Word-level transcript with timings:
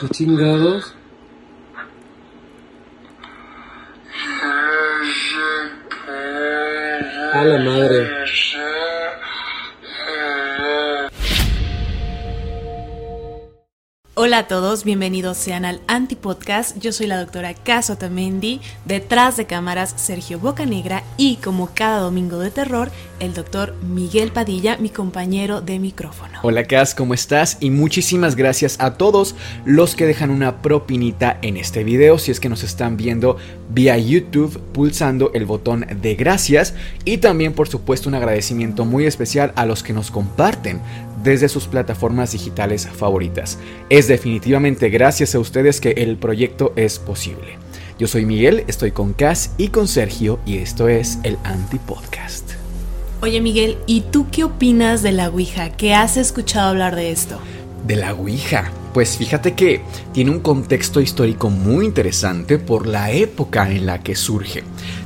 ¿Qué 0.00 0.08
chingados? 0.08 0.94
A 7.34 7.44
la 7.44 7.58
madre. 7.58 8.19
Hola 14.22 14.36
a 14.36 14.48
todos, 14.48 14.84
bienvenidos 14.84 15.38
sean 15.38 15.64
al 15.64 15.80
Antipodcast. 15.86 16.76
Yo 16.76 16.92
soy 16.92 17.06
la 17.06 17.18
doctora 17.18 17.54
Caso 17.54 17.96
Tamendi, 17.96 18.60
detrás 18.84 19.38
de 19.38 19.46
cámaras 19.46 19.94
Sergio 19.96 20.38
Bocanegra 20.38 21.02
y 21.16 21.36
como 21.36 21.70
cada 21.72 22.00
domingo 22.00 22.38
de 22.38 22.50
terror, 22.50 22.90
el 23.18 23.32
doctor 23.32 23.74
Miguel 23.82 24.30
Padilla, 24.30 24.76
mi 24.76 24.90
compañero 24.90 25.62
de 25.62 25.78
micrófono. 25.78 26.38
Hola 26.42 26.64
Cas, 26.64 26.94
¿cómo 26.94 27.14
estás? 27.14 27.56
Y 27.60 27.70
muchísimas 27.70 28.36
gracias 28.36 28.76
a 28.78 28.98
todos 28.98 29.36
los 29.64 29.96
que 29.96 30.04
dejan 30.04 30.28
una 30.28 30.60
propinita 30.60 31.38
en 31.40 31.56
este 31.56 31.82
video, 31.82 32.18
si 32.18 32.30
es 32.30 32.40
que 32.40 32.50
nos 32.50 32.62
están 32.62 32.98
viendo 32.98 33.38
vía 33.70 33.96
YouTube 33.96 34.60
pulsando 34.74 35.30
el 35.32 35.46
botón 35.46 35.86
de 36.02 36.14
gracias 36.14 36.74
y 37.06 37.18
también 37.18 37.54
por 37.54 37.68
supuesto 37.68 38.10
un 38.10 38.16
agradecimiento 38.16 38.84
muy 38.84 39.06
especial 39.06 39.54
a 39.56 39.64
los 39.64 39.82
que 39.82 39.94
nos 39.94 40.10
comparten 40.10 40.82
desde 41.22 41.48
sus 41.48 41.66
plataformas 41.66 42.32
digitales 42.32 42.86
favoritas. 42.86 43.58
Es 43.88 44.08
definitivamente 44.08 44.88
gracias 44.90 45.34
a 45.34 45.38
ustedes 45.38 45.80
que 45.80 45.90
el 45.90 46.16
proyecto 46.16 46.72
es 46.76 46.98
posible. 46.98 47.58
Yo 47.98 48.06
soy 48.06 48.24
Miguel, 48.24 48.64
estoy 48.66 48.92
con 48.92 49.12
Cas 49.12 49.52
y 49.58 49.68
con 49.68 49.86
Sergio 49.86 50.38
y 50.46 50.56
esto 50.58 50.88
es 50.88 51.18
el 51.22 51.36
Antipodcast. 51.44 52.52
Oye 53.20 53.42
Miguel, 53.42 53.76
¿y 53.86 54.00
tú 54.00 54.26
qué 54.32 54.44
opinas 54.44 55.02
de 55.02 55.12
la 55.12 55.28
Ouija? 55.28 55.70
¿Qué 55.76 55.92
has 55.92 56.16
escuchado 56.16 56.70
hablar 56.70 56.96
de 56.96 57.10
esto? 57.10 57.38
De 57.86 57.96
la 57.96 58.14
Ouija. 58.14 58.72
Pues 58.92 59.16
fíjate 59.16 59.54
que 59.54 59.82
tiene 60.12 60.32
un 60.32 60.40
contexto 60.40 61.00
histórico 61.00 61.48
muy 61.48 61.84
interesante 61.84 62.58
por 62.58 62.88
la 62.88 63.12
época 63.12 63.70
en 63.70 63.86
la 63.86 64.02
que 64.02 64.16
surge. 64.16 64.64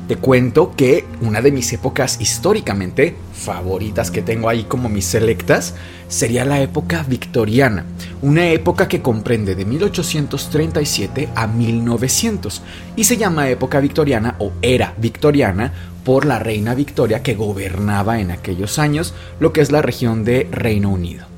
Te 0.09 0.17
cuento 0.17 0.75
que 0.75 1.05
una 1.21 1.43
de 1.43 1.53
mis 1.53 1.71
épocas 1.73 2.19
históricamente 2.21 3.15
favoritas 3.35 4.11
que 4.11 4.23
tengo 4.23 4.49
ahí 4.49 4.65
como 4.65 4.89
mis 4.89 5.05
selectas 5.05 5.75
sería 6.09 6.47
la 6.47 6.61
época 6.61 7.05
victoriana, 7.07 7.85
una 8.23 8.49
época 8.49 8.89
que 8.89 9.03
comprende 9.03 9.55
de 9.55 9.65
1837 9.67 11.29
a 11.35 11.47
1900 11.47 12.63
y 12.97 13.05
se 13.05 13.19
llama 13.19 13.51
época 13.51 13.81
victoriana 13.81 14.37
o 14.39 14.53
era 14.63 14.95
victoriana 14.97 15.73
por 16.05 16.25
la 16.25 16.39
reina 16.39 16.75
Victoria 16.75 17.23
que 17.23 17.35
gobernaba 17.35 18.21
en 18.21 18.31
aquellos 18.31 18.79
años 18.79 19.15
lo 19.41 19.53
que 19.53 19.61
es 19.63 19.73
la 19.73 19.83
región 19.83 20.25
de 20.25 20.49
Reino 20.51 20.91
Unido. 20.91 21.34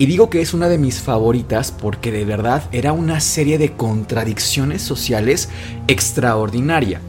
Y 0.00 0.06
digo 0.06 0.30
que 0.30 0.40
es 0.40 0.54
una 0.54 0.70
de 0.70 0.78
mis 0.78 1.02
favoritas 1.02 1.72
porque 1.72 2.10
de 2.10 2.24
verdad 2.24 2.62
era 2.72 2.94
una 2.94 3.20
serie 3.20 3.58
de 3.58 3.72
contradicciones 3.72 4.80
sociales 4.80 5.50
extraordinaria. 5.88 7.02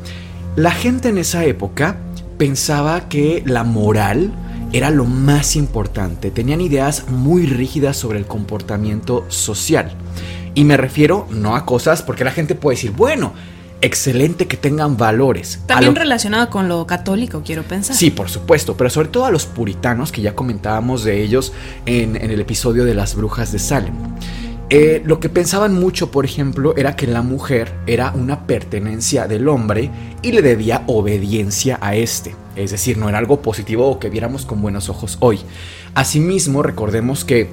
La 0.57 0.71
gente 0.71 1.07
en 1.07 1.17
esa 1.17 1.45
época 1.45 1.95
pensaba 2.37 3.07
que 3.07 3.43
la 3.45 3.63
moral 3.63 4.33
era 4.73 4.89
lo 4.89 5.05
más 5.05 5.55
importante, 5.55 6.31
tenían 6.31 6.59
ideas 6.59 7.07
muy 7.07 7.45
rígidas 7.45 7.95
sobre 7.95 8.19
el 8.19 8.25
comportamiento 8.25 9.23
social. 9.29 9.93
Y 10.53 10.65
me 10.65 10.75
refiero 10.75 11.29
no 11.31 11.55
a 11.55 11.65
cosas 11.65 12.01
porque 12.01 12.25
la 12.25 12.31
gente 12.31 12.55
puede 12.55 12.75
decir, 12.75 12.91
bueno, 12.91 13.31
excelente 13.81 14.47
que 14.47 14.57
tengan 14.57 14.95
valores. 14.97 15.59
También 15.65 15.93
lo- 15.93 15.99
relacionado 15.99 16.49
con 16.49 16.69
lo 16.69 16.85
católico, 16.87 17.41
quiero 17.45 17.63
pensar. 17.63 17.95
Sí, 17.95 18.11
por 18.11 18.29
supuesto, 18.29 18.77
pero 18.77 18.89
sobre 18.89 19.07
todo 19.09 19.25
a 19.25 19.31
los 19.31 19.45
puritanos, 19.45 20.11
que 20.11 20.21
ya 20.21 20.35
comentábamos 20.35 21.03
de 21.03 21.21
ellos 21.23 21.51
en, 21.85 22.15
en 22.15 22.31
el 22.31 22.39
episodio 22.39 22.85
de 22.85 22.93
las 22.93 23.15
brujas 23.15 23.51
de 23.51 23.59
Salem. 23.59 23.93
Eh, 24.69 25.01
lo 25.05 25.19
que 25.19 25.27
pensaban 25.27 25.73
mucho, 25.73 26.11
por 26.11 26.23
ejemplo, 26.23 26.73
era 26.77 26.95
que 26.95 27.05
la 27.05 27.21
mujer 27.21 27.73
era 27.87 28.11
una 28.15 28.47
pertenencia 28.47 29.27
del 29.27 29.49
hombre 29.49 29.91
y 30.21 30.31
le 30.31 30.41
debía 30.41 30.83
obediencia 30.87 31.77
a 31.81 31.95
este. 31.95 32.35
Es 32.55 32.71
decir, 32.71 32.97
no 32.97 33.09
era 33.09 33.17
algo 33.17 33.41
positivo 33.41 33.89
o 33.89 33.99
que 33.99 34.09
viéramos 34.09 34.45
con 34.45 34.61
buenos 34.61 34.87
ojos 34.87 35.17
hoy. 35.19 35.39
Asimismo, 35.93 36.63
recordemos 36.63 37.25
que 37.25 37.49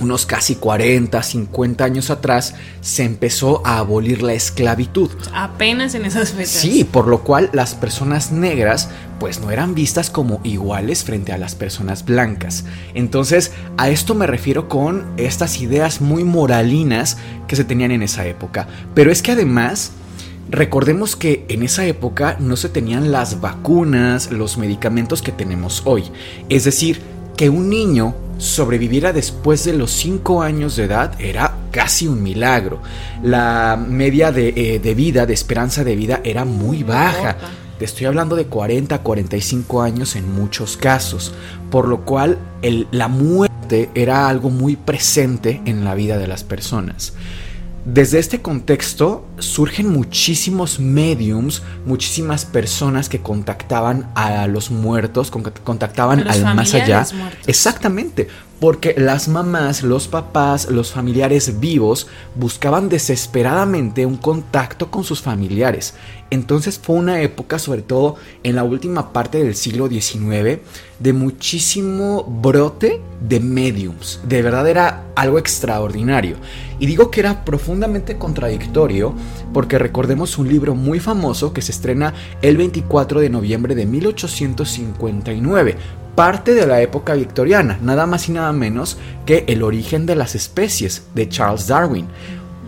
unos 0.00 0.26
casi 0.26 0.56
40, 0.56 1.22
50 1.22 1.84
años 1.84 2.10
atrás 2.10 2.54
se 2.80 3.04
empezó 3.04 3.62
a 3.64 3.78
abolir 3.78 4.22
la 4.22 4.34
esclavitud. 4.34 5.10
Apenas 5.32 5.94
en 5.94 6.04
esas 6.04 6.32
fechas. 6.32 6.52
Sí, 6.52 6.84
por 6.84 7.06
lo 7.06 7.22
cual 7.22 7.50
las 7.52 7.74
personas 7.74 8.32
negras 8.32 8.88
pues 9.18 9.40
no 9.40 9.50
eran 9.50 9.74
vistas 9.74 10.10
como 10.10 10.40
iguales 10.44 11.04
frente 11.04 11.32
a 11.32 11.38
las 11.38 11.54
personas 11.54 12.04
blancas. 12.04 12.64
Entonces, 12.94 13.52
a 13.76 13.88
esto 13.88 14.14
me 14.14 14.26
refiero 14.26 14.68
con 14.68 15.04
estas 15.16 15.60
ideas 15.60 16.00
muy 16.00 16.24
moralinas 16.24 17.16
que 17.46 17.56
se 17.56 17.64
tenían 17.64 17.92
en 17.92 18.02
esa 18.02 18.26
época. 18.26 18.68
Pero 18.94 19.10
es 19.10 19.22
que 19.22 19.32
además, 19.32 19.92
recordemos 20.50 21.16
que 21.16 21.46
en 21.48 21.62
esa 21.62 21.86
época 21.86 22.36
no 22.40 22.56
se 22.56 22.68
tenían 22.68 23.12
las 23.12 23.40
vacunas, 23.40 24.30
los 24.30 24.58
medicamentos 24.58 25.22
que 25.22 25.32
tenemos 25.32 25.82
hoy. 25.84 26.04
Es 26.48 26.64
decir, 26.64 27.00
que 27.36 27.48
un 27.48 27.68
niño 27.68 28.14
sobreviviera 28.38 29.12
después 29.12 29.64
de 29.64 29.72
los 29.72 29.90
5 29.92 30.42
años 30.42 30.76
de 30.76 30.84
edad 30.84 31.12
era 31.20 31.54
casi 31.70 32.06
un 32.08 32.22
milagro. 32.22 32.80
La 33.22 33.76
media 33.88 34.32
de, 34.32 34.48
eh, 34.56 34.78
de 34.78 34.94
vida, 34.94 35.26
de 35.26 35.34
esperanza 35.34 35.84
de 35.84 35.96
vida, 35.96 36.20
era 36.24 36.44
muy 36.44 36.82
baja. 36.82 37.36
Te 37.78 37.84
estoy 37.84 38.06
hablando 38.06 38.36
de 38.36 38.46
40 38.46 38.94
a 38.96 39.02
45 39.02 39.82
años 39.82 40.14
en 40.14 40.32
muchos 40.32 40.76
casos, 40.76 41.32
por 41.70 41.88
lo 41.88 42.04
cual 42.04 42.38
el- 42.62 42.86
la 42.92 43.08
muerte 43.08 43.90
era 43.94 44.28
algo 44.28 44.50
muy 44.50 44.76
presente 44.76 45.60
en 45.64 45.84
la 45.84 45.94
vida 45.94 46.16
de 46.18 46.28
las 46.28 46.44
personas. 46.44 47.14
Desde 47.84 48.18
este 48.18 48.40
contexto 48.40 49.26
surgen 49.38 49.90
muchísimos 49.92 50.80
mediums, 50.80 51.62
muchísimas 51.84 52.46
personas 52.46 53.10
que 53.10 53.20
contactaban 53.20 54.10
a 54.14 54.46
los 54.46 54.70
muertos, 54.70 55.30
con- 55.30 55.42
contactaban 55.42 56.20
A 56.20 56.24
los 56.24 56.36
al 56.42 56.54
más 56.56 56.72
allá. 56.72 57.06
muertos. 57.14 57.46
Exactamente, 57.46 58.28
porque 58.58 58.94
las 58.96 59.28
mamás, 59.28 59.82
los 59.82 60.08
papás, 60.08 60.70
los 60.70 60.92
familiares 60.92 61.60
vivos 61.60 62.06
buscaban 62.34 62.88
desesperadamente 62.88 64.06
un 64.06 64.16
contacto 64.16 64.90
con 64.90 65.04
sus 65.04 65.20
familiares. 65.20 65.92
Entonces 66.30 66.80
fue 66.82 66.96
una 66.96 67.20
época, 67.20 67.58
sobre 67.58 67.82
todo 67.82 68.16
en 68.44 68.56
la 68.56 68.64
última 68.64 69.12
parte 69.12 69.44
del 69.44 69.54
siglo 69.54 69.88
XIX, 69.88 70.60
de 71.00 71.12
muchísimo 71.12 72.24
brote 72.24 73.02
de 73.20 73.40
mediums. 73.40 74.20
De 74.26 74.40
verdad 74.40 74.66
era 74.68 75.04
algo 75.16 75.38
extraordinario. 75.38 76.36
Y 76.78 76.86
digo 76.86 77.10
que 77.10 77.20
era 77.20 77.44
profundamente 77.44 78.18
contradictorio 78.18 79.14
porque 79.52 79.78
recordemos 79.78 80.38
un 80.38 80.48
libro 80.48 80.74
muy 80.74 81.00
famoso 81.00 81.52
que 81.52 81.62
se 81.62 81.72
estrena 81.72 82.14
el 82.42 82.56
24 82.56 83.20
de 83.20 83.30
noviembre 83.30 83.74
de 83.74 83.86
1859 83.86 85.76
parte 86.14 86.54
de 86.54 86.66
la 86.66 86.80
época 86.80 87.14
victoriana, 87.14 87.78
nada 87.82 88.06
más 88.06 88.28
y 88.28 88.32
nada 88.32 88.52
menos 88.52 88.98
que 89.26 89.44
El 89.48 89.62
origen 89.62 90.06
de 90.06 90.14
las 90.14 90.34
especies 90.34 91.06
de 91.14 91.28
Charles 91.28 91.66
Darwin. 91.66 92.06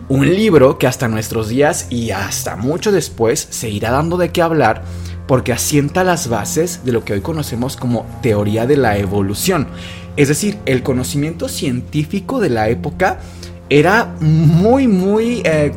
Un 0.09 0.29
libro 0.35 0.79
que 0.79 0.87
hasta 0.87 1.09
nuestros 1.09 1.49
días 1.49 1.87
y 1.91 2.11
hasta 2.11 2.57
mucho 2.57 2.93
después 2.93 3.47
se 3.51 3.69
irá 3.69 3.91
dando 3.91 4.17
de 4.17 4.31
qué 4.31 4.43
hablar 4.43 4.83
porque 5.27 5.53
asienta 5.53 6.05
las 6.05 6.29
bases 6.29 6.85
de 6.85 6.93
lo 6.93 7.05
que 7.05 7.13
hoy 7.13 7.21
conocemos 7.21 7.77
como 7.77 8.07
teoría 8.23 8.67
de 8.67 8.77
la 8.77 8.99
evolución. 8.99 9.67
Es 10.17 10.29
decir, 10.29 10.59
el 10.65 10.83
conocimiento 10.83 11.49
científico 11.49 12.41
de 12.41 12.51
la 12.51 12.69
época 12.69 13.19
era 13.69 14.15
muy, 14.21 14.87
muy 14.87 15.43
eh, 15.45 15.73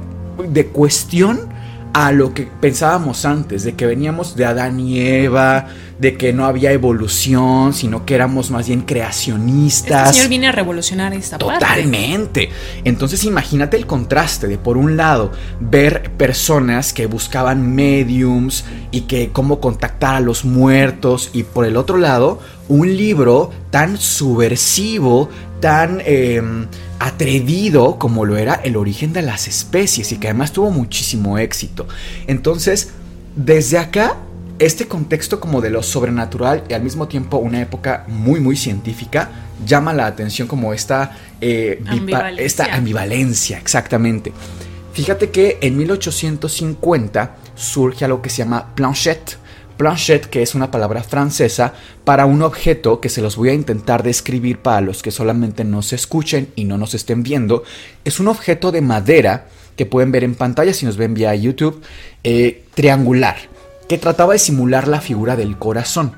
de 0.48 0.68
cuestión 0.68 1.50
a 1.94 2.12
lo 2.12 2.34
que 2.34 2.44
pensábamos 2.44 3.26
antes, 3.26 3.64
de 3.64 3.74
que 3.74 3.86
veníamos 3.86 4.36
de 4.36 4.46
Adán 4.46 4.80
y 4.80 5.00
Eva, 5.00 5.68
de 5.98 6.16
que 6.18 6.34
no 6.34 6.46
había 6.46 6.72
evolución, 6.72 7.74
sino 7.74 8.06
que 8.06 8.16
éramos 8.16 8.52
más 8.52 8.68
bien 8.68 8.82
creacionistas. 8.82 10.04
Este 10.04 10.14
señor 10.14 10.30
viene 10.30 10.48
a 10.48 10.52
revolucionar 10.52 11.14
esta 11.14 11.38
parte. 11.40 11.66
Totalmente. 11.66 12.50
Entonces 12.84 13.24
imagínate 13.24 13.76
el 13.76 13.88
contraste 13.88 14.48
de 14.48 14.58
por 14.58 14.78
un 14.78 14.98
lado 14.98 15.32
ver 15.60 16.12
personas 16.12 16.94
que 16.94 17.08
buscaban 17.08 17.74
mediums 17.74 18.66
y 18.92 19.02
que 19.02 19.32
cómo 19.32 19.60
contactar 19.60 20.16
a 20.16 20.20
los 20.20 20.46
muertos 20.46 21.32
y 21.34 21.44
por 21.44 21.66
el 21.66 21.76
otro 21.76 21.98
lado 21.98 22.40
un 22.70 22.96
libro 22.96 23.52
tan 23.72 23.98
subversivo, 23.98 25.30
tan 25.60 26.02
em, 26.06 26.68
atrevido 27.00 27.98
como 28.00 28.26
lo 28.26 28.38
era 28.38 28.56
el 28.56 28.78
origen 28.78 29.12
de 29.12 29.22
las 29.22 29.48
especies 29.48 30.12
y 30.12 30.18
que 30.18 30.28
además 30.28 30.54
tuvo 30.54 30.72
muchísimo 30.72 31.38
éxito. 31.38 31.88
Entonces, 32.28 32.92
desde 33.36 33.78
acá, 33.80 34.18
este 34.60 34.88
contexto 34.88 35.40
como 35.40 35.62
de 35.62 35.70
lo 35.70 35.84
sobrenatural 35.84 36.64
y 36.70 36.74
al 36.74 36.84
mismo 36.84 37.08
tiempo 37.08 37.38
una 37.38 37.62
época 37.62 38.06
muy 38.08 38.40
muy 38.40 38.58
científica 38.58 39.30
llama 39.66 39.94
la 39.94 40.06
atención 40.06 40.48
como 40.48 40.74
esta, 40.74 41.18
eh, 41.42 41.82
ambivalencia. 41.88 42.46
esta 42.46 42.76
ambivalencia, 42.76 43.58
exactamente. 43.58 44.32
Fíjate 44.94 45.30
que 45.30 45.58
en 45.62 45.78
1850 45.78 47.36
surge 47.56 48.06
algo 48.06 48.22
que 48.22 48.30
se 48.30 48.38
llama 48.38 48.74
planchette 48.76 49.38
Planchette, 49.80 50.26
que 50.26 50.42
es 50.42 50.56
una 50.56 50.72
palabra 50.72 51.04
francesa 51.04 51.74
para 52.04 52.26
un 52.26 52.42
objeto 52.42 53.00
que 53.00 53.08
se 53.08 53.22
los 53.22 53.38
voy 53.38 53.48
a 53.48 53.54
intentar 53.54 54.04
describir 54.04 54.60
para 54.60 54.82
los 54.82 55.02
que 55.02 55.10
solamente 55.10 55.64
nos 55.64 55.94
escuchen 55.94 56.50
y 56.58 56.66
no 56.66 56.78
nos 56.78 56.96
estén 56.96 57.24
viendo, 57.24 57.64
es 58.04 58.20
un 58.20 58.28
objeto 58.28 58.74
de 58.74 58.82
madera 58.82 59.48
que 59.78 59.86
pueden 59.86 60.12
ver 60.12 60.26
en 60.26 60.36
pantalla 60.36 60.74
si 60.74 60.86
nos 60.86 60.98
ven 60.98 61.14
vía 61.14 61.34
YouTube, 61.34 61.82
eh, 62.26 62.66
triangular, 62.74 63.38
que 63.88 63.98
trataba 63.98 64.34
de 64.34 64.40
simular 64.40 64.90
la 64.90 65.00
figura 65.00 65.38
del 65.38 65.58
corazón. 65.58 66.12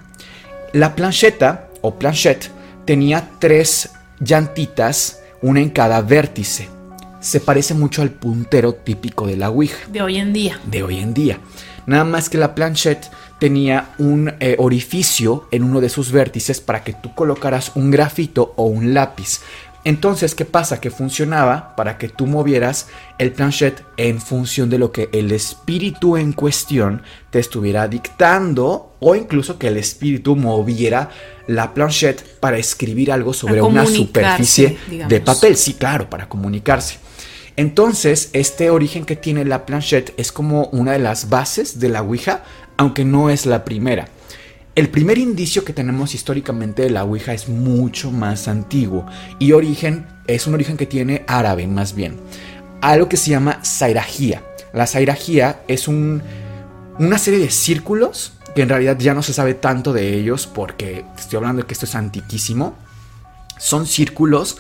La 0.74 0.96
plancheta 0.96 1.70
o 1.82 2.00
planchette 2.00 2.50
tenía 2.86 3.30
tres 3.38 3.92
llantitas, 4.20 5.20
una 5.44 5.60
en 5.62 5.70
cada 5.70 6.02
vértice. 6.02 6.68
Se 7.20 7.40
parece 7.40 7.76
mucho 7.76 8.02
al 8.02 8.10
puntero 8.10 8.74
típico 8.74 9.28
de 9.28 9.38
la 9.38 9.52
Ouija. 9.52 9.78
De 9.88 10.02
hoy 10.02 10.18
en 10.18 10.34
día. 10.34 10.60
De 10.66 10.82
hoy 10.82 10.98
en 10.98 11.14
día. 11.14 11.40
Nada 11.86 12.04
más 12.04 12.30
que 12.30 12.40
la 12.40 12.56
planchette 12.56 13.12
tenía 13.42 13.96
un 13.98 14.36
eh, 14.40 14.56
orificio 14.60 15.48
en 15.50 15.64
uno 15.64 15.82
de 15.82 15.90
sus 15.90 16.12
vértices 16.12 16.62
para 16.62 16.84
que 16.84 16.94
tú 16.94 17.16
colocaras 17.16 17.72
un 17.74 17.90
grafito 17.90 18.54
o 18.56 18.66
un 18.66 18.94
lápiz. 18.94 19.40
Entonces, 19.84 20.36
¿qué 20.36 20.46
pasa? 20.46 20.80
Que 20.80 20.92
funcionaba 20.92 21.76
para 21.76 21.98
que 21.98 22.08
tú 22.08 22.28
movieras 22.28 22.90
el 23.18 23.32
planchet 23.32 23.84
en 23.98 24.22
función 24.22 24.70
de 24.70 24.78
lo 24.78 24.92
que 24.92 25.10
el 25.12 25.32
espíritu 25.32 26.18
en 26.18 26.34
cuestión 26.34 27.02
te 27.32 27.40
estuviera 27.40 27.88
dictando 27.88 28.94
o 29.00 29.16
incluso 29.16 29.58
que 29.58 29.70
el 29.70 29.78
espíritu 29.78 30.36
moviera 30.36 31.10
la 31.48 31.74
planchette 31.74 32.24
para 32.40 32.60
escribir 32.60 33.12
algo 33.12 33.34
sobre 33.34 33.60
una 33.64 33.88
superficie 33.88 34.78
de 34.88 35.20
papel. 35.20 35.58
Sí, 35.58 35.74
claro, 35.74 36.12
para 36.12 36.30
comunicarse. 36.30 37.00
Entonces, 37.58 38.30
este 38.34 38.70
origen 38.70 39.04
que 39.04 39.16
tiene 39.16 39.46
la 39.46 39.66
planchette 39.66 40.14
es 40.18 40.32
como 40.32 40.66
una 40.68 40.92
de 40.94 41.00
las 41.00 41.30
bases 41.30 41.80
de 41.80 41.90
la 41.90 42.02
Ouija, 42.02 42.44
aunque 42.82 43.06
no 43.06 43.30
es 43.30 43.46
la 43.46 43.64
primera. 43.64 44.08
El 44.74 44.90
primer 44.90 45.20
indicio 45.20 45.64
que 45.64 45.72
tenemos 45.72 46.16
históricamente 46.16 46.82
de 46.82 46.90
la 46.90 47.04
Ouija 47.04 47.32
es 47.32 47.48
mucho 47.48 48.10
más 48.10 48.48
antiguo 48.48 49.06
y 49.38 49.52
origen 49.52 50.08
es 50.26 50.48
un 50.48 50.56
origen 50.56 50.78
que 50.78 50.88
tiene 50.88 51.24
árabe 51.28 51.68
más 51.68 51.94
bien. 51.94 52.20
Algo 52.82 53.08
que 53.08 53.18
se 53.18 53.30
llama 53.30 53.64
sairajía. 53.64 54.42
La 54.74 54.88
sairajía 54.88 55.62
es 55.68 55.88
un, 55.88 56.24
una 56.98 57.20
serie 57.20 57.40
de 57.40 57.52
círculos 57.52 58.34
que 58.56 58.64
en 58.64 58.70
realidad 58.70 58.98
ya 58.98 59.14
no 59.14 59.22
se 59.22 59.34
sabe 59.34 59.54
tanto 59.54 59.94
de 59.94 60.16
ellos 60.16 60.48
porque 60.48 61.06
estoy 61.16 61.38
hablando 61.38 61.62
de 61.62 61.68
que 61.68 61.74
esto 61.74 61.86
es 61.86 61.94
antiquísimo. 61.94 62.74
Son 63.60 63.86
círculos 63.86 64.58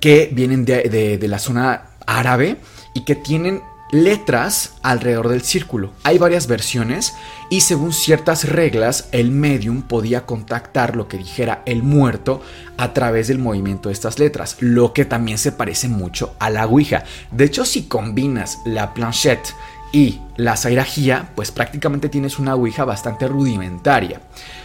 que 0.00 0.30
vienen 0.32 0.64
de, 0.64 0.88
de 1.16 1.28
la 1.28 1.38
zona 1.38 1.90
árabe 2.06 2.56
y 2.92 3.04
que 3.04 3.14
tienen 3.14 3.62
letras 3.92 4.72
alrededor 4.82 5.28
del 5.28 5.42
círculo. 5.42 5.92
Hay 6.02 6.18
varias 6.18 6.46
versiones 6.48 7.14
y 7.50 7.60
según 7.60 7.92
ciertas 7.92 8.48
reglas 8.48 9.08
el 9.12 9.30
medium 9.30 9.82
podía 9.82 10.24
contactar 10.24 10.96
lo 10.96 11.06
que 11.08 11.18
dijera 11.18 11.62
el 11.66 11.82
muerto 11.82 12.40
a 12.78 12.94
través 12.94 13.28
del 13.28 13.38
movimiento 13.38 13.90
de 13.90 13.92
estas 13.92 14.18
letras, 14.18 14.56
lo 14.60 14.94
que 14.94 15.04
también 15.04 15.36
se 15.36 15.52
parece 15.52 15.88
mucho 15.88 16.34
a 16.40 16.48
la 16.48 16.66
Ouija. 16.66 17.04
De 17.30 17.44
hecho, 17.44 17.66
si 17.66 17.82
combinas 17.82 18.60
la 18.64 18.94
planchette 18.94 19.54
y 19.92 20.20
la 20.36 20.56
sairajía, 20.56 21.30
pues 21.36 21.52
prácticamente 21.52 22.08
tienes 22.08 22.38
una 22.38 22.54
Ouija 22.54 22.86
bastante 22.86 23.28
rudimentaria. 23.28 24.22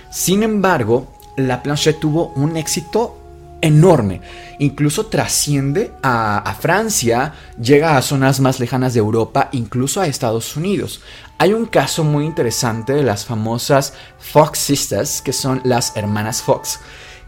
Sin 0.09 0.41
embargo, 0.41 1.13
la 1.35 1.61
planchette 1.61 1.99
tuvo 1.99 2.29
un 2.37 2.55
éxito 2.55 3.26
enorme. 3.61 4.21
Incluso 4.59 5.07
trasciende 5.07 5.91
a, 6.01 6.55
Francia, 6.59 7.33
llega 7.61 7.97
a 7.97 8.01
zonas 8.01 8.39
más 8.39 8.59
lejanas 8.59 8.93
de 8.93 8.99
Europa, 8.99 9.49
incluso 9.51 10.01
a 10.01 10.07
Estados 10.07 10.55
Unidos. 10.55 11.01
Hay 11.37 11.53
un 11.53 11.65
caso 11.65 12.03
muy 12.03 12.25
interesante 12.25 12.93
de 12.93 13.03
las 13.03 13.25
famosas 13.25 13.93
Fox 14.19 14.59
Sisters, 14.59 15.21
que 15.21 15.33
son 15.33 15.61
las 15.63 15.95
hermanas 15.95 16.41
Fox, 16.41 16.79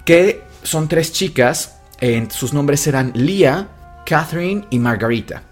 que 0.06 0.44
son 0.64 0.88
tres 0.88 1.12
chicas, 1.12 1.76
sus 2.30 2.54
nombres 2.54 2.88
eran 2.88 3.12
Leah, 3.14 3.68
Catherine 4.06 4.66
y 4.70 4.80
Margarita. 4.80 5.44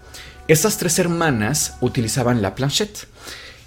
Estas 0.48 0.78
tres 0.78 0.98
hermanas 0.98 1.74
utilizaban 1.80 2.40
la 2.40 2.54
planchette 2.54 3.06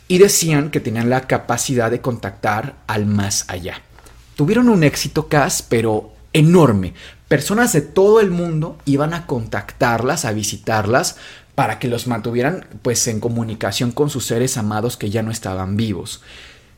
y 0.08 0.18
decían 0.18 0.72
que 0.72 0.80
tenían 0.80 1.10
la 1.10 1.28
capacidad 1.28 1.92
de 1.92 2.02
contactar 2.02 2.76
al 2.88 3.06
más 3.06 3.46
allá. 3.48 3.82
Tuvieron 4.36 4.68
un 4.68 4.84
éxito 4.84 5.28
CAS, 5.30 5.62
pero 5.62 6.12
enorme. 6.34 6.94
Personas 7.28 7.74
de 7.74 7.82
todo 7.82 8.20
el 8.20 8.32
mundo 8.32 8.78
iban 8.86 9.14
a 9.14 9.26
contactarlas, 9.26 10.26
a 10.26 10.34
visitarlas, 10.34 11.18
para 11.56 11.80
que 11.80 11.88
los 11.88 12.08
mantuvieran 12.08 12.66
pues 12.82 13.08
en 13.08 13.20
comunicación 13.20 13.92
con 13.92 14.10
sus 14.10 14.26
seres 14.26 14.58
amados 14.58 14.98
que 14.98 15.10
ya 15.10 15.22
no 15.22 15.32
estaban 15.32 15.78
vivos. 15.78 16.22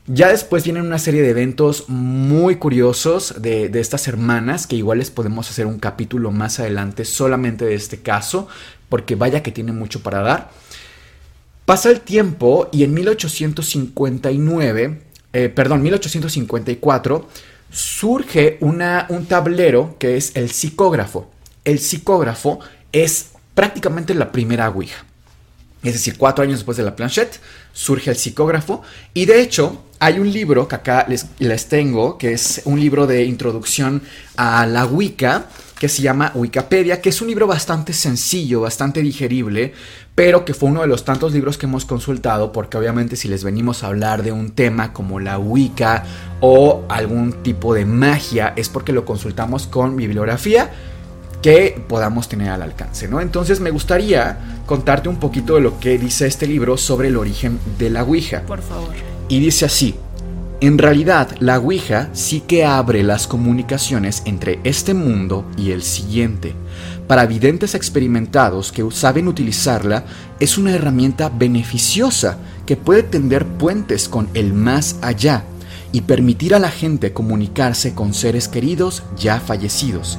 Ya 0.05 0.27
después 0.27 0.65
vienen 0.65 0.85
una 0.85 0.99
serie 0.99 1.21
de 1.21 1.29
eventos 1.29 1.85
muy 1.87 2.57
curiosos 2.57 3.41
de, 3.41 3.71
estas 3.79 4.09
hermanas, 4.09 4.67
que 4.67 4.75
igual 4.75 4.99
les 4.99 5.11
podemos 5.11 5.49
hacer 5.49 5.65
un 5.65 5.79
capítulo 5.79 6.29
más 6.31 6.59
adelante 6.59 7.05
solamente 7.05 7.63
de 7.63 7.75
este 7.75 8.01
caso, 8.01 8.49
porque 8.89 9.15
vaya 9.15 9.41
que 9.41 9.53
tiene 9.53 9.71
mucho 9.71 10.03
para 10.03 10.19
dar. 10.19 10.51
Pasa 11.63 11.89
el 11.89 12.01
tiempo 12.01 12.67
y 12.73 12.83
en 12.83 12.93
1859, 12.93 14.99
eh, 15.31 15.47
perdón, 15.47 15.83
1854, 15.83 17.25
surge 17.73 18.57
una, 18.61 19.07
un 19.09 19.25
tablero 19.25 19.97
que 19.99 20.15
es 20.15 20.31
el 20.35 20.51
psicógrafo. 20.51 21.29
El 21.65 21.79
psicógrafo 21.79 22.59
es 22.91 23.31
prácticamente 23.55 24.13
la 24.13 24.31
primera 24.31 24.69
Ouija. 24.69 25.05
Es 25.81 25.93
decir, 25.93 26.17
cuatro 26.17 26.43
años 26.43 26.59
después 26.59 26.77
de 26.77 26.83
la 26.83 26.95
planchette, 26.95 27.39
surge 27.73 28.09
el 28.09 28.15
psicógrafo. 28.15 28.83
Y 29.13 29.25
de 29.25 29.41
hecho, 29.41 29.83
hay 29.99 30.19
un 30.19 30.31
libro 30.31 30.67
que 30.67 30.75
acá 30.75 31.05
les, 31.09 31.25
les 31.39 31.67
tengo, 31.67 32.17
que 32.17 32.31
es 32.31 32.61
un 32.65 32.79
libro 32.79 33.05
de 33.05 33.25
introducción 33.25 34.01
a 34.37 34.65
la 34.65 34.85
Wicca, 34.85 35.47
que 35.83 35.89
se 35.89 36.01
llama 36.01 36.31
Wikipedia, 36.33 37.01
que 37.01 37.09
es 37.09 37.21
un 37.21 37.27
libro 37.27 37.45
bastante 37.45 37.91
sencillo, 37.91 38.61
bastante 38.61 39.01
digerible, 39.01 39.73
pero 40.15 40.45
que 40.45 40.53
fue 40.53 40.69
uno 40.69 40.79
de 40.79 40.87
los 40.87 41.03
tantos 41.03 41.33
libros 41.33 41.57
que 41.57 41.65
hemos 41.65 41.83
consultado, 41.83 42.53
porque 42.53 42.77
obviamente 42.77 43.17
si 43.17 43.27
les 43.27 43.43
venimos 43.43 43.83
a 43.83 43.87
hablar 43.87 44.23
de 44.23 44.31
un 44.31 44.51
tema 44.51 44.93
como 44.93 45.19
la 45.19 45.37
Wicca 45.37 46.05
o 46.39 46.85
algún 46.87 47.33
tipo 47.43 47.73
de 47.73 47.83
magia, 47.83 48.53
es 48.55 48.69
porque 48.69 48.93
lo 48.93 49.03
consultamos 49.03 49.67
con 49.67 49.97
bibliografía 49.97 50.71
que 51.41 51.83
podamos 51.89 52.29
tener 52.29 52.47
al 52.51 52.61
alcance, 52.61 53.09
¿no? 53.09 53.19
Entonces 53.19 53.59
me 53.59 53.69
gustaría 53.69 54.61
contarte 54.65 55.09
un 55.09 55.17
poquito 55.17 55.55
de 55.55 55.59
lo 55.59 55.81
que 55.81 55.97
dice 55.97 56.27
este 56.27 56.47
libro 56.47 56.77
sobre 56.77 57.09
el 57.09 57.17
origen 57.17 57.59
de 57.77 57.89
la 57.89 58.03
Ouija. 58.03 58.43
Por 58.43 58.61
favor. 58.61 58.93
Y 59.27 59.41
dice 59.41 59.65
así, 59.65 59.95
en 60.65 60.77
realidad, 60.77 61.35
la 61.41 61.59
Ouija 61.59 62.07
sí 62.13 62.39
que 62.39 62.63
abre 62.63 63.03
las 63.03 63.27
comunicaciones 63.27 64.23
entre 64.23 64.61
este 64.63 64.93
mundo 64.93 65.45
y 65.57 65.71
el 65.71 65.83
siguiente. 65.83 66.55
Para 67.05 67.25
videntes 67.25 67.75
experimentados 67.75 68.71
que 68.71 68.89
saben 68.91 69.27
utilizarla, 69.27 70.05
es 70.39 70.57
una 70.57 70.71
herramienta 70.71 71.27
beneficiosa 71.27 72.37
que 72.65 72.77
puede 72.77 73.03
tender 73.03 73.45
puentes 73.45 74.07
con 74.07 74.29
el 74.35 74.53
más 74.53 74.95
allá 75.01 75.43
y 75.91 75.99
permitir 75.99 76.55
a 76.55 76.59
la 76.59 76.71
gente 76.71 77.11
comunicarse 77.11 77.93
con 77.93 78.13
seres 78.13 78.47
queridos 78.47 79.03
ya 79.17 79.41
fallecidos. 79.41 80.17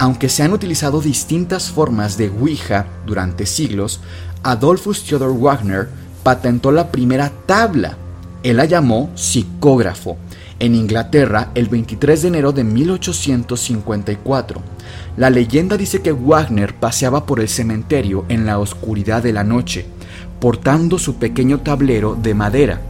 Aunque 0.00 0.28
se 0.28 0.42
han 0.42 0.52
utilizado 0.52 1.00
distintas 1.00 1.70
formas 1.70 2.18
de 2.18 2.28
Ouija 2.30 2.86
durante 3.06 3.46
siglos, 3.46 4.00
Adolphus 4.42 5.04
Theodor 5.04 5.38
Wagner 5.38 5.88
patentó 6.24 6.72
la 6.72 6.90
primera 6.90 7.30
tabla 7.46 7.98
él 8.42 8.56
la 8.58 8.64
llamó 8.64 9.10
psicógrafo 9.14 10.16
en 10.58 10.74
Inglaterra 10.74 11.50
el 11.54 11.68
23 11.68 12.22
de 12.22 12.28
enero 12.28 12.52
de 12.52 12.64
1854. 12.64 14.60
La 15.16 15.30
leyenda 15.30 15.76
dice 15.76 16.02
que 16.02 16.12
Wagner 16.12 16.74
paseaba 16.74 17.26
por 17.26 17.40
el 17.40 17.48
cementerio 17.48 18.24
en 18.28 18.46
la 18.46 18.58
oscuridad 18.58 19.22
de 19.22 19.32
la 19.32 19.44
noche, 19.44 19.86
portando 20.40 20.98
su 20.98 21.16
pequeño 21.16 21.60
tablero 21.60 22.14
de 22.14 22.34
madera 22.34 22.80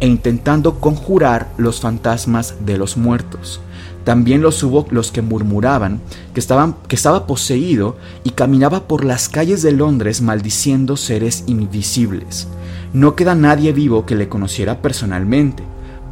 e 0.00 0.06
intentando 0.06 0.80
conjurar 0.80 1.52
los 1.56 1.80
fantasmas 1.80 2.56
de 2.64 2.78
los 2.78 2.96
muertos. 2.96 3.60
También 4.04 4.42
los 4.42 4.62
hubo 4.62 4.86
los 4.90 5.10
que 5.10 5.22
murmuraban 5.22 6.00
que, 6.34 6.42
que 6.88 6.96
estaba 6.96 7.26
poseído 7.26 7.96
y 8.22 8.30
caminaba 8.30 8.86
por 8.86 9.04
las 9.04 9.30
calles 9.30 9.62
de 9.62 9.72
Londres 9.72 10.20
maldiciendo 10.20 10.96
seres 10.96 11.44
invisibles. 11.46 12.48
No 12.94 13.16
queda 13.16 13.34
nadie 13.34 13.72
vivo 13.72 14.06
que 14.06 14.14
le 14.14 14.28
conociera 14.28 14.80
personalmente, 14.80 15.64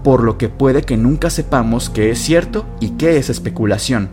por 0.02 0.24
lo 0.24 0.36
que 0.36 0.48
puede 0.48 0.82
que 0.82 0.96
nunca 0.96 1.30
sepamos 1.30 1.88
qué 1.88 2.10
es 2.10 2.18
cierto 2.18 2.66
y 2.80 2.90
qué 2.90 3.18
es 3.18 3.30
especulación. 3.30 4.10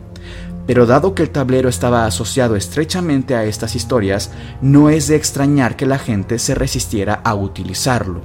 Pero 0.67 0.85
dado 0.85 1.15
que 1.15 1.23
el 1.23 1.31
tablero 1.31 1.67
estaba 1.67 2.05
asociado 2.05 2.55
estrechamente 2.55 3.33
a 3.33 3.43
estas 3.43 3.75
historias, 3.75 4.29
no 4.61 4.91
es 4.91 5.07
de 5.07 5.15
extrañar 5.15 5.77
que 5.77 5.87
la 5.87 5.97
gente 5.97 6.37
se 6.37 6.53
resistiera 6.53 7.15
a 7.23 7.33
utilizarlo. 7.33 8.21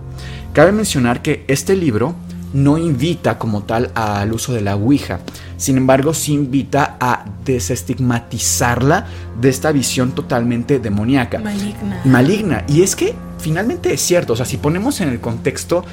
Cabe 0.53 0.73
mencionar 0.73 1.23
que 1.23 1.47
este 1.49 1.75
libro 1.75 2.15
no 2.55 2.79
invita 2.79 3.39
como 3.39 3.65
tal 3.65 3.91
al 3.95 4.33
uso 4.33 4.55
de 4.55 4.63
la 4.63 4.77
Ouija, 4.77 5.21
sin 5.59 5.77
embargo 5.77 6.15
sí 6.15 6.33
invita 6.33 6.97
a 6.99 7.27
desestigmatizarla 7.45 9.07
de 9.39 9.49
esta 9.51 9.73
visión 9.73 10.13
totalmente 10.13 10.79
demoníaca. 10.79 11.41
Maligna. 11.41 12.01
Maligna. 12.05 12.65
Y 12.69 12.83
es 12.83 12.97
que 12.97 13.15
finalmente 13.39 13.93
es 13.93 14.01
cierto, 14.01 14.33
o 14.33 14.37
sea, 14.37 14.47
si 14.47 14.57
ponemos 14.57 15.01
en 15.01 15.11
el 15.11 15.21
contexto 15.21 15.85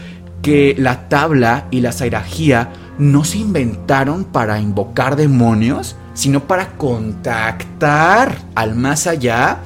que 0.42 0.76
la 0.78 1.10
tabla 1.10 1.66
y 1.72 1.82
la 1.82 1.92
sairagía 1.92 2.70
no 2.98 3.24
se 3.24 3.40
inventaron 3.40 4.24
para 4.26 4.60
invocar 4.60 5.16
demonios, 5.16 5.96
sino 6.14 6.48
para 6.48 6.70
contactar 6.78 8.38
al 8.56 8.76
más 8.76 9.08
allá. 9.08 9.60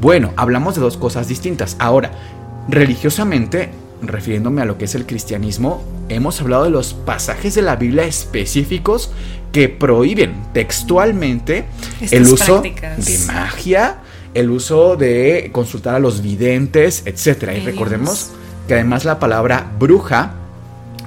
Bueno, 0.00 0.32
hablamos 0.36 0.74
de 0.74 0.80
dos 0.80 0.96
cosas 0.96 1.28
distintas. 1.28 1.76
Ahora, 1.78 2.10
religiosamente, 2.68 3.70
refiriéndome 4.02 4.62
a 4.62 4.64
lo 4.64 4.78
que 4.78 4.86
es 4.86 4.94
el 4.94 5.06
cristianismo, 5.06 5.82
hemos 6.08 6.40
hablado 6.40 6.64
de 6.64 6.70
los 6.70 6.94
pasajes 6.94 7.54
de 7.54 7.62
la 7.62 7.76
Biblia 7.76 8.04
específicos 8.04 9.10
que 9.52 9.68
prohíben 9.68 10.34
textualmente 10.52 11.64
Estas 12.00 12.12
el 12.12 12.22
uso 12.26 12.62
prácticas. 12.62 13.04
de 13.04 13.18
magia, 13.32 13.98
el 14.34 14.50
uso 14.50 14.96
de 14.96 15.50
consultar 15.52 15.94
a 15.96 15.98
los 15.98 16.22
videntes, 16.22 17.02
etc. 17.06 17.50
Y 17.56 17.60
recordemos 17.60 18.30
que 18.68 18.74
además 18.74 19.04
la 19.04 19.18
palabra 19.18 19.72
bruja 19.78 20.34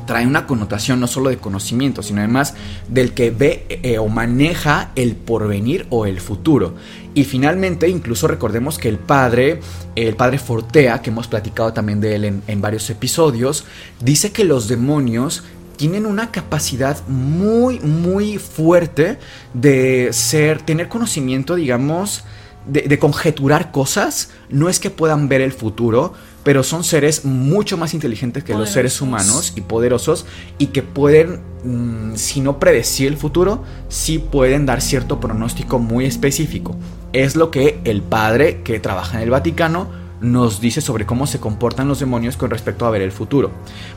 trae 0.05 0.27
una 0.27 0.45
connotación 0.45 0.99
no 0.99 1.07
solo 1.07 1.29
de 1.29 1.37
conocimiento, 1.37 2.03
sino 2.03 2.19
además 2.19 2.55
del 2.89 3.13
que 3.13 3.31
ve 3.31 3.65
eh, 3.69 3.97
o 3.97 4.07
maneja 4.09 4.91
el 4.95 5.15
porvenir 5.15 5.87
o 5.89 6.05
el 6.05 6.19
futuro. 6.19 6.75
Y 7.15 7.25
finalmente, 7.25 7.87
incluso 7.87 8.27
recordemos 8.27 8.79
que 8.79 8.89
el 8.89 8.97
padre, 8.97 9.59
el 9.95 10.15
padre 10.15 10.39
Fortea, 10.39 11.01
que 11.01 11.11
hemos 11.11 11.27
platicado 11.27 11.71
también 11.71 12.01
de 12.01 12.15
él 12.15 12.25
en, 12.25 12.43
en 12.47 12.61
varios 12.61 12.89
episodios, 12.89 13.65
dice 13.99 14.31
que 14.31 14.43
los 14.43 14.67
demonios 14.67 15.43
tienen 15.75 16.05
una 16.05 16.31
capacidad 16.31 17.05
muy, 17.07 17.79
muy 17.79 18.37
fuerte 18.37 19.17
de 19.53 20.09
ser, 20.11 20.61
tener 20.61 20.87
conocimiento, 20.87 21.55
digamos, 21.55 22.23
de, 22.65 22.81
de 22.81 22.99
conjeturar 22.99 23.71
cosas. 23.71 24.31
No 24.49 24.69
es 24.69 24.79
que 24.79 24.89
puedan 24.89 25.27
ver 25.27 25.41
el 25.41 25.51
futuro, 25.51 26.13
pero 26.43 26.63
son 26.63 26.83
seres 26.83 27.25
mucho 27.25 27.77
más 27.77 27.93
inteligentes 27.93 28.43
que 28.43 28.53
los 28.53 28.69
seres 28.69 29.01
humanos 29.01 29.53
y 29.55 29.61
poderosos 29.61 30.25
y 30.57 30.67
que 30.67 30.83
pueden, 30.83 31.41
mm, 31.63 32.15
si 32.15 32.41
no 32.41 32.59
predecir 32.59 33.07
el 33.07 33.17
futuro, 33.17 33.63
sí 33.87 34.19
pueden 34.19 34.65
dar 34.65 34.81
cierto 34.81 35.19
pronóstico 35.19 35.79
muy 35.79 36.05
específico. 36.05 36.75
Es 37.13 37.35
lo 37.35 37.51
que 37.51 37.79
el 37.83 38.01
padre 38.01 38.61
que 38.63 38.79
trabaja 38.79 39.17
en 39.17 39.23
el 39.23 39.29
Vaticano 39.29 39.87
nos 40.19 40.59
dice 40.59 40.81
sobre 40.81 41.05
cómo 41.05 41.27
se 41.27 41.39
comportan 41.39 41.87
los 41.87 41.99
demonios 41.99 42.37
con 42.37 42.49
respecto 42.49 42.87
a 42.87 42.89
ver 42.89 43.03
el 43.03 43.11
futuro. 43.11 43.51